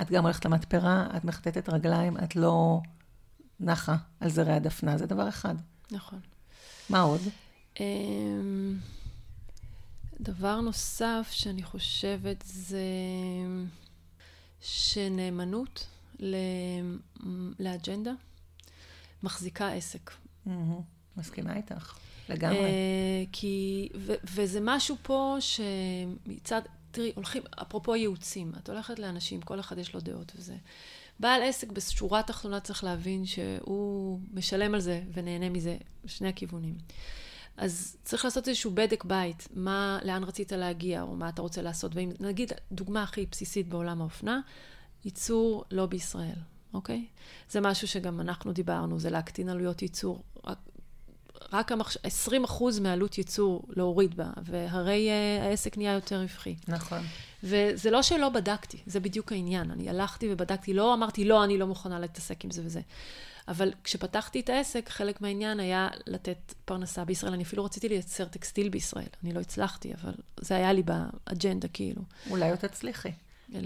את 0.01 0.11
גם 0.11 0.23
הולכת 0.23 0.45
למתפרה, 0.45 1.07
את 1.17 1.25
מחטטת 1.25 1.69
רגליים, 1.69 2.17
את 2.17 2.35
לא 2.35 2.81
נחה 3.59 3.95
על 4.19 4.29
זרי 4.29 4.53
הדפנה, 4.53 4.97
זה 4.97 5.05
דבר 5.05 5.29
אחד. 5.29 5.55
נכון. 5.91 6.19
מה 6.89 7.01
עוד? 7.01 7.21
אמ, 7.79 8.77
דבר 10.19 10.61
נוסף 10.61 11.29
שאני 11.31 11.63
חושבת 11.63 12.43
זה 12.45 12.83
שנאמנות 14.61 15.87
לאג'נדה 17.59 18.11
מחזיקה 19.23 19.69
עסק. 19.73 20.11
מסכימה 21.17 21.55
איתך, 21.55 21.97
לגמרי. 22.29 22.57
אה, 22.57 23.23
כי, 23.31 23.89
ו, 23.95 24.13
וזה 24.23 24.59
משהו 24.61 24.95
פה 25.01 25.37
שמצד, 25.39 26.61
תראי, 26.91 27.11
הולכים, 27.15 27.43
אפרופו 27.61 27.95
ייעוצים, 27.95 28.51
את 28.57 28.69
הולכת 28.69 28.99
לאנשים, 28.99 29.41
כל 29.41 29.59
אחד 29.59 29.77
יש 29.77 29.93
לו 29.93 29.99
דעות 29.99 30.31
וזה. 30.35 30.55
בעל 31.19 31.43
עסק 31.43 31.71
בשורה 31.71 32.19
התחתונה 32.19 32.59
צריך 32.59 32.83
להבין 32.83 33.25
שהוא 33.25 34.19
משלם 34.33 34.73
על 34.73 34.79
זה 34.79 35.01
ונהנה 35.13 35.49
מזה, 35.49 35.77
שני 36.05 36.27
הכיוונים. 36.27 36.75
אז 37.57 37.97
צריך 38.03 38.25
לעשות 38.25 38.47
איזשהו 38.47 38.71
בדק 38.71 39.03
בית, 39.03 39.47
מה, 39.53 39.99
לאן 40.03 40.23
רצית 40.23 40.51
להגיע, 40.51 41.01
או 41.01 41.15
מה 41.15 41.29
אתה 41.29 41.41
רוצה 41.41 41.61
לעשות. 41.61 41.95
ואם, 41.95 42.11
נגיד, 42.19 42.51
דוגמה 42.71 43.03
הכי 43.03 43.25
בסיסית 43.31 43.69
בעולם 43.69 44.01
האופנה, 44.01 44.39
ייצור 45.05 45.63
לא 45.71 45.85
בישראל, 45.85 46.39
אוקיי? 46.73 47.05
זה 47.49 47.61
משהו 47.61 47.87
שגם 47.87 48.21
אנחנו 48.21 48.53
דיברנו, 48.53 48.99
זה 48.99 49.09
להקטין 49.09 49.49
עלויות 49.49 49.81
ייצור. 49.81 50.23
רק, 50.45 50.57
רק 51.53 51.71
המחש... 51.71 51.97
20 52.03 52.43
אחוז 52.43 52.79
מעלות 52.79 53.17
ייצור 53.17 53.63
להוריד 53.69 54.17
בה, 54.17 54.29
והרי 54.43 55.09
uh, 55.09 55.43
העסק 55.43 55.77
נהיה 55.77 55.93
יותר 55.93 56.21
רווחי. 56.21 56.55
נכון. 56.67 57.01
וזה 57.43 57.91
לא 57.91 58.01
שלא 58.01 58.29
בדקתי, 58.29 58.77
זה 58.85 58.99
בדיוק 58.99 59.31
העניין. 59.31 59.71
אני 59.71 59.89
הלכתי 59.89 60.33
ובדקתי, 60.33 60.73
לא 60.73 60.93
אמרתי, 60.93 61.25
לא, 61.25 61.43
אני 61.43 61.57
לא 61.57 61.67
מוכנה 61.67 61.99
להתעסק 61.99 62.45
עם 62.45 62.51
זה 62.51 62.61
וזה. 62.65 62.81
אבל 63.49 63.71
כשפתחתי 63.83 64.39
את 64.39 64.49
העסק, 64.49 64.89
חלק 64.89 65.21
מהעניין 65.21 65.59
היה 65.59 65.87
לתת 66.07 66.53
פרנסה 66.65 67.05
בישראל. 67.05 67.33
אני 67.33 67.43
אפילו 67.43 67.65
רציתי 67.65 67.89
לייצר 67.89 68.25
טקסטיל 68.25 68.69
בישראל. 68.69 69.07
אני 69.23 69.33
לא 69.33 69.39
הצלחתי, 69.39 69.93
אבל 69.93 70.13
זה 70.39 70.55
היה 70.55 70.73
לי 70.73 70.83
באג'נדה, 70.83 71.67
כאילו. 71.67 72.01
אולי 72.29 72.49
עוד 72.49 72.59
תצליחי. 72.59 73.11
אה, 73.55 73.61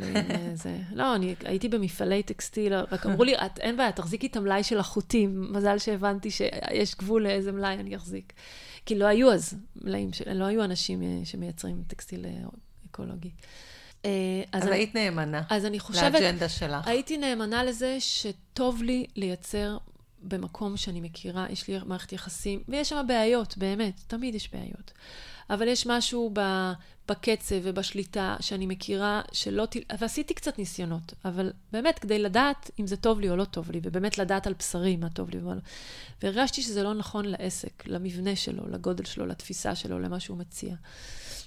זה... 0.53 0.77
לא, 0.93 1.15
אני 1.15 1.35
הייתי 1.45 1.69
במפעלי 1.69 2.23
טקסטיל, 2.23 2.73
רק 2.75 3.05
אמרו 3.05 3.23
לי, 3.23 3.35
את, 3.35 3.59
אין 3.59 3.77
בעיה, 3.77 3.91
תחזיקי 3.91 4.27
את 4.27 4.35
המלאי 4.35 4.63
של 4.63 4.79
החוטים. 4.79 5.53
מזל 5.53 5.77
שהבנתי 5.77 6.31
שיש 6.31 6.95
גבול 6.95 7.23
לאיזה 7.23 7.51
מלאי 7.51 7.73
אני 7.73 7.95
אחזיק. 7.95 8.33
כי 8.85 8.95
לא 8.95 9.05
היו 9.05 9.31
אז 9.31 9.55
מלאים. 9.75 10.09
לא 10.35 10.45
היו 10.45 10.63
אנשים 10.63 11.03
אה, 11.03 11.21
שמייצרים 11.23 11.83
טקסטיל 11.87 12.25
אה, 12.25 12.31
אקולוגי. 12.91 13.31
אה, 14.05 14.09
אז, 14.51 14.63
אני- 14.63 14.75
היית 14.75 14.95
נאמנה 14.95 15.41
אז 15.49 15.65
אני 15.65 15.79
חושבת, 15.79 16.13
לאג'נדה 16.13 16.49
שלך. 16.49 16.87
הייתי 16.87 17.17
נאמנה 17.17 17.63
לזה 17.63 17.97
שטוב 17.99 18.83
לי 18.83 19.05
לייצר 19.15 19.77
במקום 20.23 20.77
שאני 20.77 21.01
מכירה, 21.01 21.45
יש 21.49 21.67
לי 21.67 21.79
מערכת 21.85 22.13
יחסים, 22.13 22.63
ויש 22.67 22.89
שם 22.89 23.05
בעיות, 23.07 23.57
באמת, 23.57 23.93
תמיד 24.07 24.35
יש 24.35 24.53
בעיות. 24.53 24.91
אבל 25.49 25.67
יש 25.67 25.85
משהו 25.87 26.29
ב, 26.33 26.71
בקצב 27.09 27.55
ובשליטה 27.63 28.35
שאני 28.39 28.65
מכירה 28.65 29.21
שלא... 29.31 29.65
ת... 29.65 29.75
ועשיתי 29.99 30.33
קצת 30.33 30.59
ניסיונות, 30.59 31.13
אבל 31.25 31.51
באמת, 31.71 31.99
כדי 31.99 32.19
לדעת 32.19 32.71
אם 32.79 32.87
זה 32.87 32.97
טוב 32.97 33.19
לי 33.19 33.29
או 33.29 33.35
לא 33.35 33.45
טוב 33.45 33.71
לי, 33.71 33.79
ובאמת 33.83 34.17
לדעת 34.17 34.47
על 34.47 34.53
בשרי 34.59 34.95
מה 34.95 35.09
טוב 35.09 35.29
לי 35.29 35.37
ומה 35.39 35.55
לא. 35.55 35.61
והרגשתי 36.23 36.61
שזה 36.61 36.83
לא 36.83 36.93
נכון 36.93 37.25
לעסק, 37.25 37.83
למבנה 37.87 38.35
שלו, 38.35 38.63
לגודל 38.69 39.05
שלו, 39.05 39.25
לתפיסה 39.25 39.75
שלו, 39.75 39.99
למה 39.99 40.19
שהוא 40.19 40.37
מציע. 40.37 40.75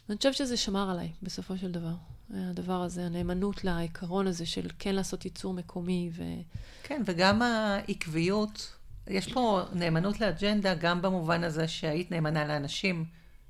ואני 0.08 0.16
חושבת 0.16 0.34
שזה 0.34 0.56
שמר 0.56 0.90
עליי, 0.90 1.12
בסופו 1.22 1.58
של 1.58 1.70
דבר. 1.70 1.92
הדבר 2.34 2.82
הזה, 2.82 3.06
הנאמנות 3.06 3.64
לעיקרון 3.64 4.26
הזה 4.26 4.46
של 4.46 4.68
כן 4.78 4.94
לעשות 4.94 5.24
ייצור 5.24 5.54
מקומי 5.54 6.10
ו... 6.12 6.22
כן, 6.82 7.02
וגם 7.04 7.42
העקביות, 7.42 8.76
יש 9.06 9.32
פה 9.32 9.62
נאמנות 9.72 10.20
לאג'נדה, 10.20 10.74
גם 10.74 11.02
במובן 11.02 11.44
הזה 11.44 11.68
שהיית 11.68 12.10
נאמנה 12.10 12.46
לאנשים. 12.46 13.04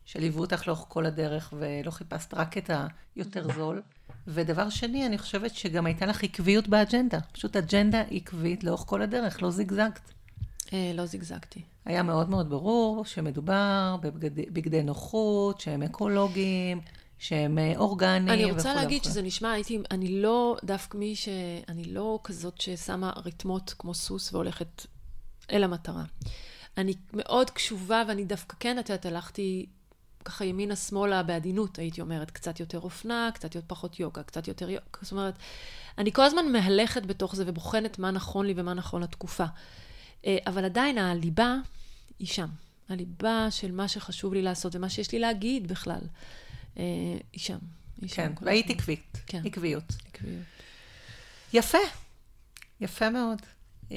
שליוו 0.06 0.40
אותך 0.40 0.66
לאורך 0.66 0.84
כל 0.88 1.06
הדרך 1.06 1.54
ולא 1.58 1.90
חיפשת 1.90 2.34
רק 2.34 2.58
את 2.58 2.70
היותר 3.16 3.52
זול. 3.52 3.82
ודבר 4.26 4.70
שני, 4.70 5.06
אני 5.06 5.18
חושבת 5.18 5.54
שגם 5.54 5.86
הייתה 5.86 6.06
לך 6.06 6.24
עקביות 6.24 6.68
באג'נדה. 6.68 7.18
פשוט 7.32 7.56
אג'נדה 7.56 8.02
עקבית 8.10 8.64
לאורך 8.64 8.80
כל 8.80 9.02
הדרך, 9.02 9.42
לא 9.42 9.50
זיגזגת. 9.50 10.12
אה, 10.72 10.92
לא 10.94 11.06
זיגזגתי. 11.06 11.62
היה 11.84 12.02
מאוד 12.02 12.30
מאוד 12.30 12.50
ברור 12.50 13.04
שמדובר 13.04 13.96
בבגדי 14.00 14.82
נוחות, 14.82 15.60
שהם 15.60 15.82
אקולוגיים, 15.82 16.80
שהם 17.18 17.58
אה, 17.58 17.72
אורגניים 17.76 18.28
אני 18.28 18.50
רוצה 18.52 18.74
להגיד 18.74 19.04
שזה 19.04 19.22
נשמע, 19.22 19.52
הייתי, 19.52 19.78
אני 19.90 20.22
לא 20.22 20.56
דווקא 20.64 20.96
מי 20.96 21.16
ש... 21.16 21.28
אני 21.68 21.84
לא 21.84 22.20
כזאת 22.24 22.60
ששמה 22.60 23.12
ריתמות 23.24 23.74
כמו 23.78 23.94
סוס 23.94 24.32
והולכת 24.32 24.86
אל 25.50 25.64
המטרה. 25.64 26.04
אני 26.78 26.94
מאוד 27.12 27.50
קשובה, 27.50 28.02
ואני 28.08 28.24
דווקא 28.24 28.56
כן, 28.60 28.78
את 28.78 28.88
יודעת, 28.88 29.06
הלכתי 29.06 29.66
ככה 30.24 30.44
ימינה-שמאלה 30.44 31.22
בעדינות, 31.22 31.78
הייתי 31.78 32.00
אומרת, 32.00 32.30
קצת 32.30 32.60
יותר 32.60 32.80
אופנה, 32.80 33.30
קצת 33.34 33.54
יותר 33.54 33.66
פחות 33.66 34.00
יוגה, 34.00 34.22
קצת 34.22 34.48
יותר 34.48 34.70
יוגה. 34.70 34.86
זאת 35.02 35.12
אומרת, 35.12 35.34
אני 35.98 36.12
כל 36.12 36.22
הזמן 36.22 36.52
מהלכת 36.52 37.06
בתוך 37.06 37.36
זה 37.36 37.44
ובוחנת 37.46 37.98
מה 37.98 38.10
נכון 38.10 38.46
לי 38.46 38.54
ומה 38.56 38.74
נכון 38.74 39.02
לתקופה. 39.02 39.44
אה, 40.26 40.38
אבל 40.46 40.64
עדיין 40.64 40.98
הליבה 40.98 41.56
היא 42.18 42.28
שם. 42.28 42.48
הליבה 42.88 43.46
של 43.50 43.72
מה 43.72 43.88
שחשוב 43.88 44.34
לי 44.34 44.42
לעשות 44.42 44.76
ומה 44.76 44.88
שיש 44.88 45.12
לי 45.12 45.18
להגיד 45.18 45.68
בכלל, 45.68 46.00
היא 46.76 47.40
שם. 47.40 47.58
היא 48.00 48.10
כן, 48.10 48.32
והיית 48.42 48.70
עקבית. 48.70 49.18
כן. 49.26 49.42
עקביות. 49.44 49.92
עקביות. 50.08 50.42
יפה. 51.52 51.78
יפה 52.80 53.10
מאוד. 53.10 53.42
אה, 53.92 53.96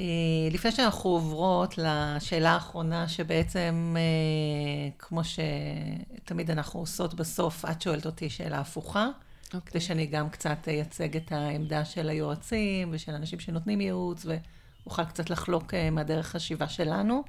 לפני 0.51 0.71
שאנחנו 0.71 1.09
עוברות 1.09 1.77
לשאלה 1.77 2.51
האחרונה, 2.51 3.07
שבעצם, 3.07 3.95
אה, 3.97 4.89
כמו 4.99 5.21
שתמיד 5.23 6.51
אנחנו 6.51 6.79
עושות 6.79 7.13
בסוף, 7.13 7.65
את 7.65 7.81
שואלת 7.81 8.05
אותי 8.05 8.29
שאלה 8.29 8.59
הפוכה, 8.59 9.07
okay. 9.07 9.55
אוקיי. 9.55 9.71
כדי 9.71 9.79
שאני 9.81 10.05
גם 10.05 10.29
קצת 10.29 10.67
אייצג 10.67 11.15
את 11.17 11.31
העמדה 11.31 11.85
של 11.85 12.09
היועצים 12.09 12.89
ושל 12.91 13.11
אנשים 13.11 13.39
שנותנים 13.39 13.81
ייעוץ, 13.81 14.25
ואוכל 14.25 15.05
קצת 15.05 15.29
לחלוק 15.29 15.73
אה, 15.73 15.89
מהדרך 15.89 16.27
חשיבה 16.27 16.67
שלנו. 16.67 17.23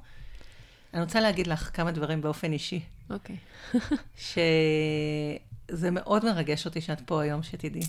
אני 0.93 1.01
רוצה 1.01 1.19
להגיד 1.19 1.47
לך 1.47 1.69
כמה 1.73 1.91
דברים 1.91 2.21
באופן 2.21 2.53
אישי. 2.53 2.81
אוקיי. 3.13 3.37
שזה 4.15 5.91
מאוד 5.91 6.25
מרגש 6.25 6.65
אותי 6.65 6.81
שאת 6.81 7.01
פה 7.05 7.21
היום, 7.21 7.43
שתדעי. 7.43 7.81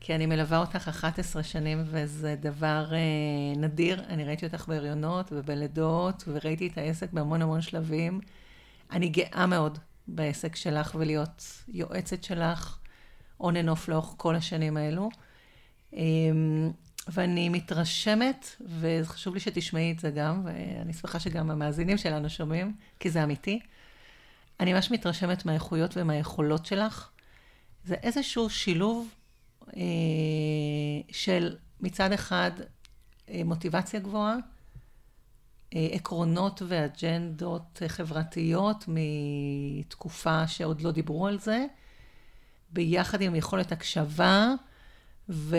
כי 0.00 0.14
אני 0.14 0.26
מלווה 0.26 0.58
אותך 0.58 0.88
11 0.88 1.42
שנים, 1.42 1.82
וזה 1.86 2.36
דבר 2.40 2.92
אה, 2.92 2.98
נדיר. 3.56 4.02
אני 4.08 4.24
ראיתי 4.24 4.46
אותך 4.46 4.68
בהריונות 4.68 5.28
ובלידות, 5.32 6.24
וראיתי 6.26 6.66
את 6.66 6.78
העסק 6.78 7.12
בהמון 7.12 7.42
המון 7.42 7.60
שלבים. 7.60 8.20
אני 8.92 9.08
גאה 9.08 9.46
מאוד 9.46 9.78
בעסק 10.08 10.56
שלך 10.56 10.94
ולהיות 10.98 11.62
יועצת 11.68 12.24
שלך, 12.24 12.78
and 13.42 13.44
off 13.44 13.88
לאורך 13.88 14.14
כל 14.16 14.34
השנים 14.34 14.76
האלו. 14.76 15.08
אה, 15.94 16.00
ואני 17.08 17.48
מתרשמת, 17.48 18.56
וחשוב 18.80 19.34
לי 19.34 19.40
שתשמעי 19.40 19.92
את 19.92 19.98
זה 19.98 20.10
גם, 20.10 20.42
ואני 20.44 20.92
שמחה 20.92 21.20
שגם 21.20 21.50
המאזינים 21.50 21.98
שלנו 21.98 22.30
שומעים, 22.30 22.74
כי 23.00 23.10
זה 23.10 23.24
אמיתי. 23.24 23.60
אני 24.60 24.72
ממש 24.72 24.90
מתרשמת 24.90 25.46
מהאיכויות 25.46 25.96
ומהיכולות 25.96 26.66
שלך. 26.66 27.10
זה 27.84 27.94
איזשהו 27.94 28.50
שילוב 28.50 29.08
אה, 29.76 29.82
של 31.12 31.56
מצד 31.80 32.12
אחד 32.12 32.50
אה, 33.28 33.42
מוטיבציה 33.44 34.00
גבוהה, 34.00 34.36
אה, 35.74 35.88
עקרונות 35.92 36.62
ואג'נדות 36.68 37.82
חברתיות 37.88 38.84
מתקופה 38.88 40.48
שעוד 40.48 40.80
לא 40.80 40.90
דיברו 40.92 41.26
על 41.26 41.38
זה, 41.38 41.66
ביחד 42.70 43.20
עם 43.20 43.34
יכולת 43.34 43.72
הקשבה 43.72 44.54
ו... 45.28 45.56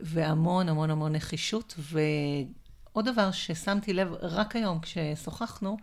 והמון 0.00 0.68
המון 0.68 0.90
המון 0.90 1.14
נחישות. 1.14 1.74
ועוד 1.78 3.04
דבר 3.04 3.30
ששמתי 3.30 3.92
לב 3.92 4.12
רק 4.20 4.56
היום 4.56 4.80
כששוחחנו, 4.80 5.76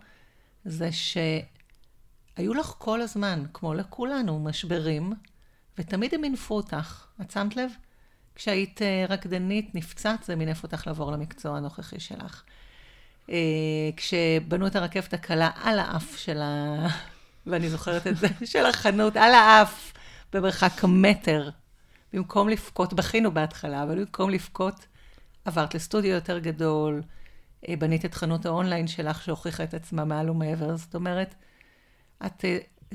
זה 0.64 0.92
שהיו 2.38 2.54
לך 2.54 2.74
כל 2.78 3.00
הזמן, 3.00 3.44
כמו 3.54 3.74
לכולנו, 3.74 4.38
משברים. 4.38 5.12
ותמיד 5.78 6.14
הם 6.14 6.20
מינפו 6.20 6.54
אותך. 6.54 7.06
את 7.20 7.30
שמת 7.30 7.56
לב? 7.56 7.70
כשהיית 8.34 8.82
אה, 8.82 9.04
רקדנית, 9.08 9.74
נפצעת, 9.74 10.24
זה 10.24 10.36
מינף 10.36 10.62
אותך 10.62 10.86
לעבור 10.86 11.12
למקצוע 11.12 11.56
הנוכחי 11.56 12.00
שלך. 12.00 12.42
אה, 13.30 13.36
כשבנו 13.96 14.66
את 14.66 14.76
הרכבת 14.76 15.14
הקלה 15.14 15.50
על 15.62 15.78
האף 15.78 16.16
של 16.16 16.40
ה... 16.42 16.86
ואני 17.46 17.70
זוכרת 17.70 18.06
את 18.06 18.16
זה, 18.16 18.28
של 18.52 18.66
החנות, 18.66 19.16
על 19.16 19.34
האף, 19.34 19.92
במרחק 20.32 20.84
מטר. 20.84 21.50
במקום 22.12 22.48
לבכות, 22.48 22.92
בכינו 22.92 23.34
בהתחלה, 23.34 23.82
אבל 23.82 23.98
במקום 23.98 24.30
לבכות, 24.30 24.86
עברת 25.44 25.74
לסטודיו 25.74 26.10
יותר 26.10 26.38
גדול, 26.38 27.02
אה, 27.68 27.76
בנית 27.76 28.04
את 28.04 28.14
חנות 28.14 28.46
האונליין 28.46 28.86
שלך 28.86 29.22
שהוכיחה 29.22 29.64
את 29.64 29.74
עצמה 29.74 30.04
מעל 30.04 30.30
ומעבר. 30.30 30.76
זאת 30.76 30.94
אומרת, 30.94 31.34
את 32.26 32.44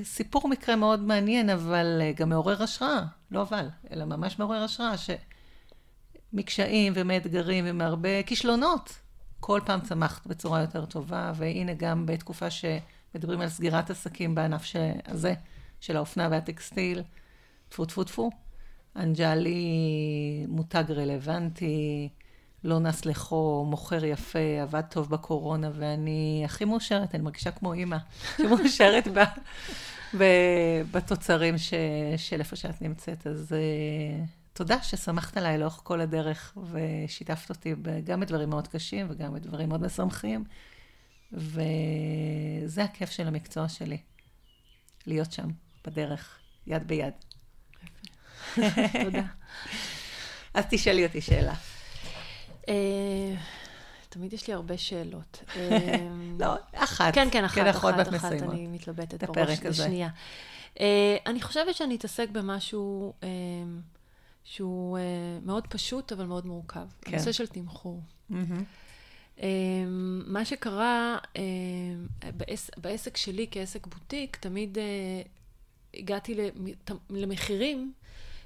סיפור 0.02 0.48
מקרה 0.48 0.76
מאוד 0.76 1.00
מעניין, 1.00 1.50
אבל 1.50 1.98
אה, 2.00 2.12
גם 2.12 2.28
מעורר 2.28 2.62
השראה, 2.62 3.04
לא 3.30 3.42
אבל, 3.42 3.68
אלא 3.90 4.04
ממש 4.04 4.38
מעורר 4.38 4.62
השראה, 4.62 4.94
שמקשיים 6.32 6.92
ומאתגרים 6.96 7.64
ומהרבה 7.68 8.22
כישלונות, 8.22 8.98
כל 9.40 9.60
פעם 9.66 9.80
צמחת 9.80 10.26
בצורה 10.26 10.60
יותר 10.60 10.86
טובה, 10.86 11.32
והנה 11.36 11.74
גם 11.74 12.06
בתקופה 12.06 12.46
שמדברים 12.50 13.40
על 13.40 13.48
סגירת 13.48 13.90
עסקים 13.90 14.34
בענף. 14.34 14.72
הזה, 15.06 15.34
של 15.80 15.96
האופנה 15.96 16.28
והטקסטיל, 16.30 17.02
טפו 17.68 17.84
טפו 17.84 18.04
טפו, 18.04 18.30
אנג'לי 18.96 19.66
מותג 20.48 20.84
רלוונטי, 20.88 22.08
לא 22.64 22.78
נס 22.78 23.04
לחו, 23.04 23.66
מוכר 23.68 24.04
יפה, 24.04 24.62
עבד 24.62 24.80
טוב 24.80 25.10
בקורונה, 25.10 25.70
ואני 25.74 26.42
הכי 26.44 26.64
מאושרת, 26.64 27.14
אני 27.14 27.22
מרגישה 27.22 27.50
כמו 27.50 27.72
אימא, 27.72 27.96
שמאושרת 28.36 29.08
ב, 29.08 29.18
ב, 30.18 30.24
בתוצרים 30.90 31.58
ש, 31.58 31.74
של 32.16 32.40
איפה 32.40 32.56
שאת 32.56 32.82
נמצאת. 32.82 33.26
אז 33.26 33.52
uh, 33.52 34.28
תודה 34.52 34.82
ששמחת 34.82 35.36
עליי 35.36 35.58
לאורך 35.58 35.80
כל 35.82 36.00
הדרך, 36.00 36.58
ושיתפת 36.70 37.50
אותי 37.50 37.74
גם 38.04 38.20
בדברים 38.20 38.50
מאוד 38.50 38.68
קשים 38.68 39.06
וגם 39.10 39.34
בדברים 39.34 39.68
מאוד 39.68 39.82
משמחים, 39.82 40.44
וזה 41.32 42.84
הכיף 42.84 43.10
של 43.10 43.26
המקצוע 43.26 43.68
שלי, 43.68 43.98
להיות 45.06 45.32
שם, 45.32 45.48
בדרך, 45.86 46.38
יד 46.66 46.88
ביד. 46.88 47.14
תודה. 49.04 49.22
אז 50.54 50.64
תשאלי 50.70 51.06
אותי 51.06 51.20
שאלה. 51.20 51.54
אה, 52.68 53.34
תמיד 54.08 54.32
יש 54.32 54.48
לי 54.48 54.54
הרבה 54.54 54.78
שאלות. 54.78 55.42
אה, 55.56 56.08
לא, 56.38 56.54
אחת. 56.74 57.14
כן, 57.14 57.28
כן, 57.32 57.44
אחת, 57.44 57.66
אחת, 57.70 58.14
אחת, 58.14 58.32
אני 58.32 58.66
מתלבטת 58.66 59.24
בראש 59.24 59.62
לשנייה. 59.62 60.08
אה, 60.80 61.16
אני 61.26 61.42
חושבת 61.42 61.74
שאני 61.74 61.96
אתעסק 61.96 62.28
במשהו 62.30 63.12
שהוא 64.44 64.98
מאוד 65.42 65.66
פשוט, 65.66 66.12
אבל 66.12 66.24
מאוד 66.24 66.46
מורכב. 66.46 66.86
כן. 67.00 67.12
הנושא 67.12 67.32
של 67.32 67.46
תמחור. 67.46 68.02
מה 70.26 70.44
שקרה 70.44 71.18
בעסק 72.76 73.16
שלי 73.16 73.46
כעסק 73.50 73.86
בוטיק, 73.86 74.36
תמיד 74.36 74.78
הגעתי 75.94 76.36
למחירים 77.10 77.92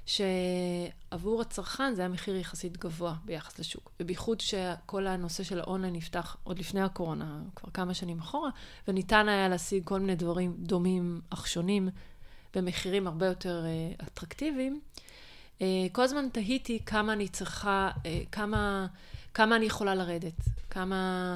שעבור 0.09 1.41
הצרכן 1.41 1.95
זה 1.95 2.01
היה 2.01 2.09
מחיר 2.09 2.35
יחסית 2.35 2.77
גבוה 2.77 3.15
ביחס 3.25 3.59
לשוק. 3.59 3.91
ובייחוד 3.99 4.41
שכל 4.41 5.07
הנושא 5.07 5.43
של 5.43 5.59
האונליין 5.59 5.95
נפתח 5.95 6.37
עוד 6.43 6.59
לפני 6.59 6.81
הקורונה, 6.81 7.41
כבר 7.55 7.69
כמה 7.73 7.93
שנים 7.93 8.19
אחורה, 8.19 8.49
וניתן 8.87 9.29
היה 9.29 9.49
להשיג 9.49 9.83
כל 9.85 9.99
מיני 9.99 10.15
דברים 10.15 10.55
דומים 10.57 11.21
אך 11.29 11.47
שונים 11.47 11.89
במחירים 12.55 13.07
הרבה 13.07 13.25
יותר 13.25 13.65
uh, 13.99 14.03
אטרקטיביים. 14.03 14.79
Uh, 15.59 15.61
כל 15.91 16.01
הזמן 16.01 16.29
תהיתי 16.31 16.79
כמה 16.85 17.13
אני 17.13 17.27
צריכה, 17.27 17.91
uh, 17.95 18.07
כמה, 18.31 18.87
כמה 19.33 19.55
אני 19.55 19.65
יכולה 19.65 19.95
לרדת, 19.95 20.41
כמה... 20.69 21.35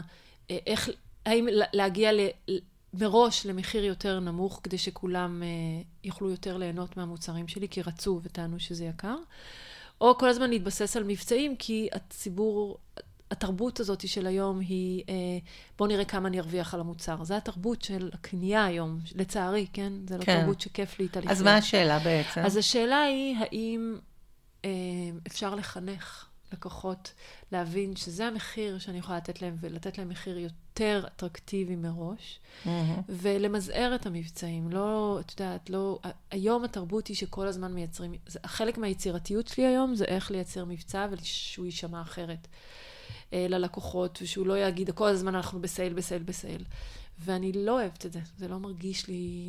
אה, 0.52 0.58
איך, 0.68 0.90
האם 1.26 1.48
להגיע 1.74 2.12
ל, 2.12 2.20
מראש 2.94 3.46
למחיר 3.46 3.84
יותר 3.84 4.20
נמוך, 4.20 4.60
כדי 4.64 4.78
שכולם 4.78 5.44
uh, 5.44 5.86
יוכלו 6.04 6.30
יותר 6.30 6.58
ליהנות 6.58 6.98
מהמוצרים 6.98 7.48
שלי, 7.48 7.70
כי 7.70 7.82
רצו 7.82 8.20
וטענו 8.24 8.60
שזה 8.60 8.86
יקר, 8.86 9.16
או 10.02 10.18
כל 10.18 10.30
הזמן 10.30 10.50
להתבסס 10.50 10.98
על 10.98 11.04
מבצעים, 11.04 11.56
כי 11.56 11.90
הציבור, 11.94 12.78
התרבות 13.32 13.80
הזאת 13.80 14.08
של 14.08 14.28
היום 14.28 14.60
היא, 14.60 15.04
uh, 15.04 15.10
בוא 15.78 15.88
נראה 15.88 16.06
כמה 16.06 16.28
אני 16.28 16.40
ארוויח 16.40 16.74
על 16.74 16.80
המוצר. 16.80 17.24
זו 17.24 17.34
התרבות 17.34 17.82
של 17.82 18.10
הקנייה 18.14 18.66
היום, 18.66 19.00
לצערי, 19.16 19.68
כן? 19.74 19.94
זה 20.08 20.18
לא 20.18 20.24
כן. 20.24 20.40
תרבות 20.40 20.62
שכיף 20.62 21.00
לי 21.00 21.06
איתה 21.06 21.20
לחיות. 21.20 21.32
אז 21.32 21.42
מה 21.42 21.56
השאלה 21.58 22.00
בעצם? 22.00 22.42
אז 22.42 22.58
השאלה 22.58 23.02
היא, 23.02 23.38
האם 23.40 23.98
uh, 24.62 24.66
אפשר 25.28 25.56
לחנך 25.56 26.33
לקוחות 26.54 27.14
להבין 27.52 27.96
שזה 27.96 28.28
המחיר 28.28 28.80
שאני 28.80 28.98
יכולה 28.98 29.18
לתת 29.18 29.42
להם, 29.42 29.56
ולתת 29.60 29.98
להם 29.98 30.10
מחיר 30.10 30.38
יותר 30.38 31.04
אטרקטיבי 31.08 31.76
מראש, 31.76 32.40
mm-hmm. 32.66 32.70
ולמזער 33.10 33.96
את 33.96 34.06
המבצעים. 34.06 34.72
לא, 34.72 35.18
את 35.20 35.32
יודעת, 35.32 35.70
לא... 35.70 36.00
היום 36.32 36.64
התרבות 36.64 37.08
היא 37.08 37.16
שכל 37.16 37.48
הזמן 37.48 37.74
מייצרים... 37.74 38.14
זה, 38.28 38.40
חלק 38.46 38.78
מהיצירתיות 38.78 39.48
שלי 39.48 39.66
היום 39.66 39.96
זה 39.96 40.06
איך 40.06 40.32
לייצר 40.32 40.66
מבצע 40.66 41.08
ושהוא 41.12 41.66
יישמע 41.66 42.02
אחרת 42.02 42.48
אה, 43.34 43.46
ללקוחות, 43.50 44.20
ושהוא 44.22 44.48
לא 44.48 44.58
יגיד, 44.58 44.92
כל 44.92 45.08
הזמן 45.08 45.36
אנחנו 45.36 45.62
בסייל, 45.62 45.94
בסייל, 45.94 46.24
בסייל. 46.24 46.64
ואני 47.20 47.52
לא 47.52 47.72
אוהבת 47.82 48.06
את 48.06 48.14
זה, 48.14 48.20
זה 48.38 48.48
לא 48.48 48.60
מרגיש 48.60 49.08
לי 49.08 49.46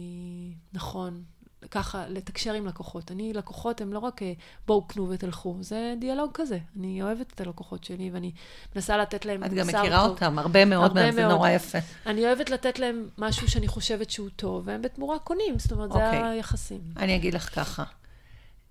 נכון. 0.72 1.22
ככה 1.70 2.08
לתקשר 2.08 2.52
עם 2.52 2.66
לקוחות. 2.66 3.10
אני, 3.10 3.32
לקוחות 3.32 3.80
הם 3.80 3.92
לא 3.92 3.98
רק 3.98 4.22
אה, 4.22 4.32
בואו 4.66 4.84
קנו 4.84 5.08
ותלכו, 5.08 5.56
זה 5.60 5.94
דיאלוג 6.00 6.30
כזה. 6.34 6.58
אני 6.78 7.02
אוהבת 7.02 7.32
את 7.32 7.40
הלקוחות 7.40 7.84
שלי 7.84 8.10
ואני 8.10 8.32
מנסה 8.74 8.96
לתת 8.96 9.24
להם 9.24 9.44
את 9.44 9.54
גם 9.54 9.66
מכירה 9.66 10.02
טוב. 10.02 10.10
אותם, 10.10 10.38
הרבה 10.38 10.64
מאוד 10.64 10.84
הרבה 10.84 11.02
מהם, 11.02 11.14
מאוד. 11.14 11.28
זה 11.28 11.34
נורא 11.34 11.50
יפה. 11.50 11.78
אני 12.06 12.24
אוהבת 12.26 12.50
לתת 12.50 12.78
להם 12.78 13.08
משהו 13.18 13.50
שאני 13.50 13.68
חושבת 13.68 14.10
שהוא 14.10 14.28
טוב, 14.36 14.62
והם 14.66 14.82
בתמורה 14.82 15.18
קונים, 15.18 15.58
זאת 15.58 15.72
אומרת, 15.72 15.90
אוקיי. 15.90 16.20
זה 16.20 16.28
היחסים. 16.28 16.80
אני 16.96 17.16
אגיד 17.16 17.34
לך 17.34 17.54
ככה. 17.54 17.84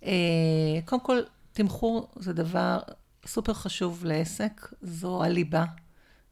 אה, 0.06 0.12
קודם 0.86 1.02
כל, 1.02 1.22
תמחור 1.54 2.10
זה 2.16 2.34
דבר 2.34 2.80
סופר 3.26 3.54
חשוב 3.54 4.06
לעסק, 4.06 4.74
זו 4.82 5.24
הליבה, 5.24 5.66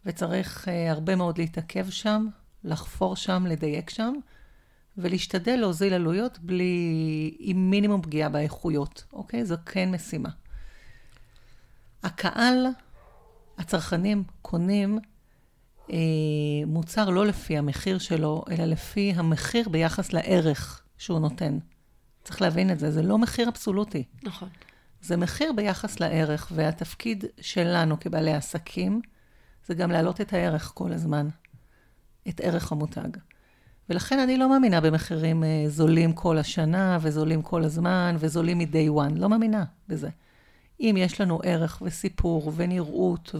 וצריך 0.05 0.67
אה, 0.67 0.91
הרבה 0.91 1.15
מאוד 1.15 1.37
להתעכב 1.37 1.89
שם, 1.89 2.27
לחפור 2.63 3.15
שם, 3.15 3.45
לדייק 3.47 3.89
שם. 3.89 4.13
ולהשתדל 4.97 5.55
להוזיל 5.55 5.93
עלויות 5.93 6.39
בלי, 6.39 7.35
עם 7.39 7.69
מינימום 7.69 8.01
פגיעה 8.01 8.29
באיכויות, 8.29 9.03
אוקיי? 9.13 9.45
זו 9.45 9.55
כן 9.65 9.91
משימה. 9.91 10.29
הקהל, 12.03 12.67
הצרכנים, 13.57 14.23
קונים 14.41 14.99
אה, 15.91 15.97
מוצר 16.67 17.09
לא 17.09 17.25
לפי 17.25 17.57
המחיר 17.57 17.97
שלו, 17.97 18.43
אלא 18.51 18.65
לפי 18.65 19.13
המחיר 19.15 19.69
ביחס 19.69 20.13
לערך 20.13 20.83
שהוא 20.97 21.19
נותן. 21.19 21.57
צריך 22.23 22.41
להבין 22.41 22.71
את 22.71 22.79
זה, 22.79 22.91
זה 22.91 23.01
לא 23.01 23.17
מחיר 23.17 23.49
אבסולוטי. 23.49 24.03
נכון. 24.23 24.49
זה 25.01 25.17
מחיר 25.17 25.51
ביחס 25.55 25.99
לערך, 25.99 26.51
והתפקיד 26.55 27.25
שלנו 27.41 27.99
כבעלי 27.99 28.33
עסקים, 28.33 29.01
זה 29.67 29.73
גם 29.73 29.91
להעלות 29.91 30.21
את 30.21 30.33
הערך 30.33 30.71
כל 30.75 30.93
הזמן, 30.93 31.27
את 32.29 32.41
ערך 32.43 32.71
המותג. 32.71 33.09
ולכן 33.91 34.19
אני 34.19 34.37
לא 34.37 34.49
מאמינה 34.49 34.81
במחירים 34.81 35.43
אה, 35.43 35.63
זולים 35.67 36.13
כל 36.13 36.37
השנה, 36.37 36.97
וזולים 37.01 37.41
כל 37.41 37.63
הזמן, 37.63 38.15
וזולים 38.19 38.57
מ-day 38.57 38.89
one. 38.95 39.19
לא 39.19 39.29
מאמינה 39.29 39.63
בזה. 39.87 40.09
אם 40.79 40.95
יש 40.97 41.21
לנו 41.21 41.39
ערך 41.43 41.81
וסיפור 41.85 42.51
ונראות 42.55 43.35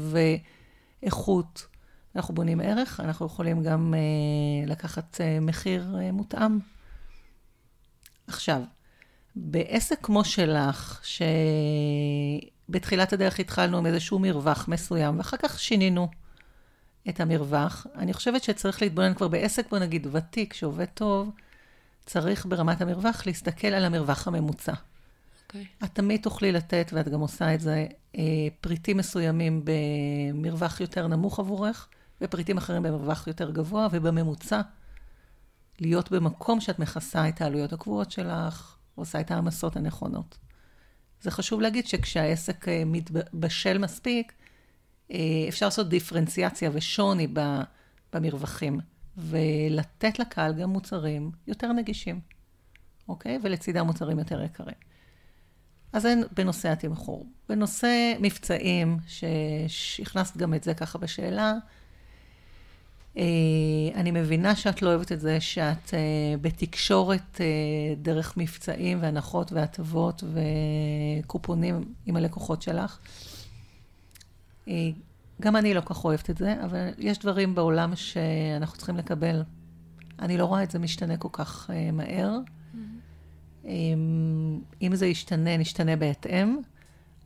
ואיכות, 1.03 1.67
אנחנו 2.15 2.33
בונים 2.33 2.59
ערך, 2.59 2.99
אנחנו 2.99 3.25
יכולים 3.25 3.63
גם 3.63 3.93
uh, 3.93 4.69
לקחת 4.69 5.15
uh, 5.15 5.43
מחיר 5.43 5.95
uh, 5.95 6.11
מותאם. 6.11 6.59
עכשיו, 8.27 8.61
בעסק 9.35 9.99
כמו 10.01 10.23
שלך, 10.25 11.01
שבתחילת 12.69 13.13
הדרך 13.13 13.39
התחלנו 13.39 13.77
עם 13.77 13.85
איזשהו 13.85 14.19
מרווח 14.19 14.67
מסוים, 14.67 15.17
ואחר 15.17 15.37
כך 15.37 15.59
שינינו 15.59 16.07
את 17.09 17.19
המרווח. 17.19 17.87
אני 17.95 18.13
חושבת 18.13 18.43
שצריך 18.43 18.81
להתבונן 18.81 19.13
כבר 19.13 19.27
בעסק, 19.27 19.69
בוא 19.69 19.79
נגיד, 19.79 20.07
ותיק, 20.11 20.53
שעובד 20.53 20.85
טוב, 20.85 21.29
צריך 22.05 22.45
ברמת 22.45 22.81
המרווח 22.81 23.25
להסתכל 23.25 23.67
על 23.67 23.85
המרווח 23.85 24.27
הממוצע. 24.27 24.73
Okay. 24.73 24.77
אוקיי. 25.47 25.65
את 25.83 25.89
תמיד 25.93 26.21
תוכלי 26.21 26.51
לתת, 26.51 26.91
ואת 26.93 27.09
גם 27.09 27.19
עושה 27.19 27.53
את 27.53 27.61
זה, 27.61 27.87
אה, 28.17 28.21
פריטים 28.61 28.97
מסוימים 28.97 29.65
במרווח 30.33 30.81
יותר 30.81 31.07
נמוך 31.07 31.39
עבורך, 31.39 31.87
ופריטים 32.21 32.57
אחרים 32.57 32.83
במרווח 32.83 33.27
יותר 33.27 33.51
גבוה, 33.51 33.87
ובממוצע, 33.91 34.61
להיות 35.79 36.11
במקום 36.11 36.61
שאת 36.61 36.79
מכסה 36.79 37.29
את 37.29 37.41
העלויות 37.41 37.73
הקבועות 37.73 38.11
שלך, 38.11 38.77
עושה 38.95 39.19
את 39.19 39.31
העמסות 39.31 39.75
הנכונות. 39.75 40.37
זה 41.21 41.31
חשוב 41.31 41.61
להגיד 41.61 41.87
שכשהעסק 41.87 42.67
אה, 42.67 42.83
מתבשל 42.85 43.77
מספיק, 43.77 44.33
אפשר 45.49 45.65
לעשות 45.65 45.89
דיפרנציאציה 45.89 46.69
ושוני 46.73 47.27
במרווחים, 48.13 48.79
ולתת 49.17 50.19
לקהל 50.19 50.53
גם 50.53 50.69
מוצרים 50.69 51.31
יותר 51.47 51.71
נגישים, 51.71 52.19
אוקיי? 53.09 53.39
ולצידם 53.43 53.85
מוצרים 53.85 54.19
יותר 54.19 54.41
יקרים. 54.41 54.75
אז 55.93 56.01
זה 56.01 56.15
בנושא 56.35 56.69
התמחור. 56.69 57.25
בנושא 57.49 58.13
מבצעים, 58.19 58.97
שהכנסת 59.67 60.37
גם 60.37 60.53
את 60.53 60.63
זה 60.63 60.73
ככה 60.73 60.97
בשאלה, 60.97 61.53
אה, 63.17 63.23
אני 63.95 64.11
מבינה 64.11 64.55
שאת 64.55 64.81
לא 64.81 64.89
אוהבת 64.89 65.11
את 65.11 65.21
זה 65.21 65.41
שאת 65.41 65.93
אה, 65.93 65.99
בתקשורת 66.41 67.41
דרך 68.01 68.37
מבצעים 68.37 69.01
והנחות 69.01 69.51
והטבות 69.51 70.23
וקופונים 71.23 71.93
עם 72.05 72.15
הלקוחות 72.15 72.61
שלך. 72.61 72.99
אה, 74.67 74.73
גם 75.41 75.55
אני 75.55 75.73
לא 75.73 75.81
כך 75.81 76.05
אוהבת 76.05 76.29
את 76.29 76.37
זה, 76.37 76.55
אבל 76.65 76.89
יש 76.97 77.19
דברים 77.19 77.55
בעולם 77.55 77.95
שאנחנו 77.95 78.77
צריכים 78.77 78.97
לקבל. 78.97 79.43
אני 80.19 80.37
לא 80.37 80.45
רואה 80.45 80.63
את 80.63 80.71
זה 80.71 80.79
משתנה 80.79 81.17
כל 81.17 81.27
כך 81.31 81.69
uh, 81.69 81.91
מהר. 81.91 82.37
Mm-hmm. 82.73 83.67
אם 84.81 84.91
זה 84.95 85.05
ישתנה, 85.05 85.57
נשתנה 85.57 85.95
בהתאם, 85.95 86.57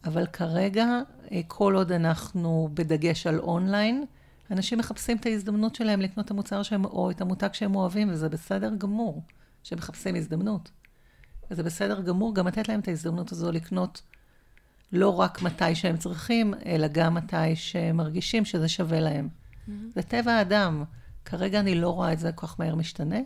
אבל 0.05 0.25
כרגע, 0.25 0.85
uh, 1.25 1.29
כל 1.47 1.75
עוד 1.75 1.91
אנחנו 1.91 2.69
בדגש 2.73 3.27
על 3.27 3.39
אונליין, 3.39 4.05
אנשים 4.51 4.79
מחפשים 4.79 5.17
את 5.17 5.25
ההזדמנות 5.25 5.75
שלהם 5.75 6.01
לקנות 6.01 6.25
את 6.25 6.31
המוצר 6.31 6.63
שהם, 6.63 6.85
או 6.85 7.11
את 7.11 7.21
המותג 7.21 7.49
שהם 7.53 7.75
אוהבים, 7.75 8.09
וזה 8.11 8.29
בסדר 8.29 8.75
גמור 8.75 9.21
שהם 9.63 9.77
מחפשים 9.77 10.15
הזדמנות. 10.15 10.71
וזה 11.51 11.63
בסדר 11.63 12.01
גמור 12.01 12.35
גם 12.35 12.47
לתת 12.47 12.69
להם 12.69 12.79
את 12.79 12.87
ההזדמנות 12.87 13.31
הזו 13.31 13.51
לקנות 13.51 14.01
לא 14.91 15.19
רק 15.19 15.41
מתי 15.41 15.75
שהם 15.75 15.97
צריכים, 15.97 16.53
אלא 16.65 16.87
גם 16.87 17.13
מתי 17.13 17.55
שהם 17.55 17.97
מרגישים 17.97 18.45
שזה 18.45 18.69
שווה 18.69 18.99
להם. 18.99 19.29
Mm-hmm. 19.29 19.71
זה 19.95 20.01
טבע 20.01 20.31
האדם. 20.31 20.83
כרגע 21.25 21.59
אני 21.59 21.75
לא 21.75 21.89
רואה 21.89 22.13
את 22.13 22.19
זה 22.19 22.31
כל 22.31 22.47
כך 22.47 22.59
מהר 22.59 22.75
משתנה. 22.75 23.19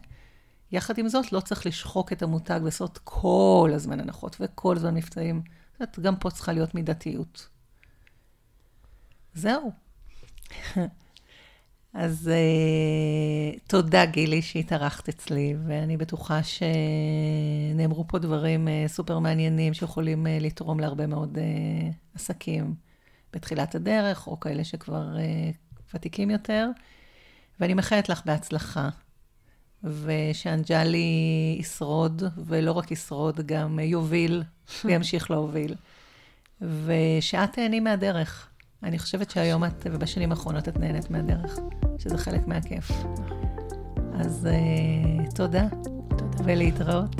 יחד 0.71 0.97
עם 0.97 1.07
זאת, 1.07 1.31
לא 1.31 1.39
צריך 1.39 1.65
לשחוק 1.65 2.13
את 2.13 2.21
המותג 2.21 2.59
ולעשות 2.61 2.99
כל 3.03 3.71
הזמן 3.75 3.99
הנחות 3.99 4.37
וכל 4.39 4.75
הזמן 4.75 4.95
מבצעים. 4.95 5.41
זאת 5.79 5.99
גם 5.99 6.15
פה 6.15 6.29
צריכה 6.29 6.53
להיות 6.53 6.75
מידתיות. 6.75 7.47
זהו. 9.33 9.71
אז 11.93 12.31
uh, 12.31 13.59
תודה, 13.67 14.05
גילי, 14.05 14.41
שהתארחת 14.41 15.09
אצלי, 15.09 15.55
ואני 15.67 15.97
בטוחה 15.97 16.39
שנאמרו 16.43 18.07
פה 18.07 18.19
דברים 18.19 18.67
uh, 18.67 18.87
סופר 18.87 19.19
מעניינים 19.19 19.73
שיכולים 19.73 20.25
uh, 20.25 20.29
לתרום 20.43 20.79
להרבה 20.79 21.07
מאוד 21.07 21.37
uh, 21.37 21.41
עסקים 22.15 22.75
בתחילת 23.33 23.75
הדרך, 23.75 24.27
או 24.27 24.39
כאלה 24.39 24.63
שכבר 24.63 25.15
uh, 25.15 25.93
ותיקים 25.93 26.29
יותר. 26.29 26.69
ואני 27.59 27.73
מאחלת 27.73 28.09
לך 28.09 28.21
בהצלחה, 28.25 28.89
ושאנג'לי 29.83 31.57
ישרוד, 31.59 32.23
ולא 32.45 32.71
רק 32.71 32.91
ישרוד, 32.91 33.39
גם 33.45 33.79
יוביל 33.79 34.43
וימשיך 34.85 35.31
להוביל, 35.31 35.75
ושאת 36.61 37.53
תהני 37.53 37.79
מהדרך. 37.79 38.48
אני 38.83 38.99
חושבת 38.99 39.29
שהיום 39.29 39.65
את, 39.65 39.87
ובשנים 39.91 40.31
האחרונות 40.31 40.67
את 40.67 40.79
נהנית 40.79 41.11
מהדרך, 41.11 41.59
שזה 41.97 42.17
חלק 42.17 42.47
מהכיף. 42.47 42.91
אז 44.13 44.47
uh, 44.51 45.35
תודה. 45.35 45.67
תודה. 46.17 46.43
ולהתראות. 46.43 47.15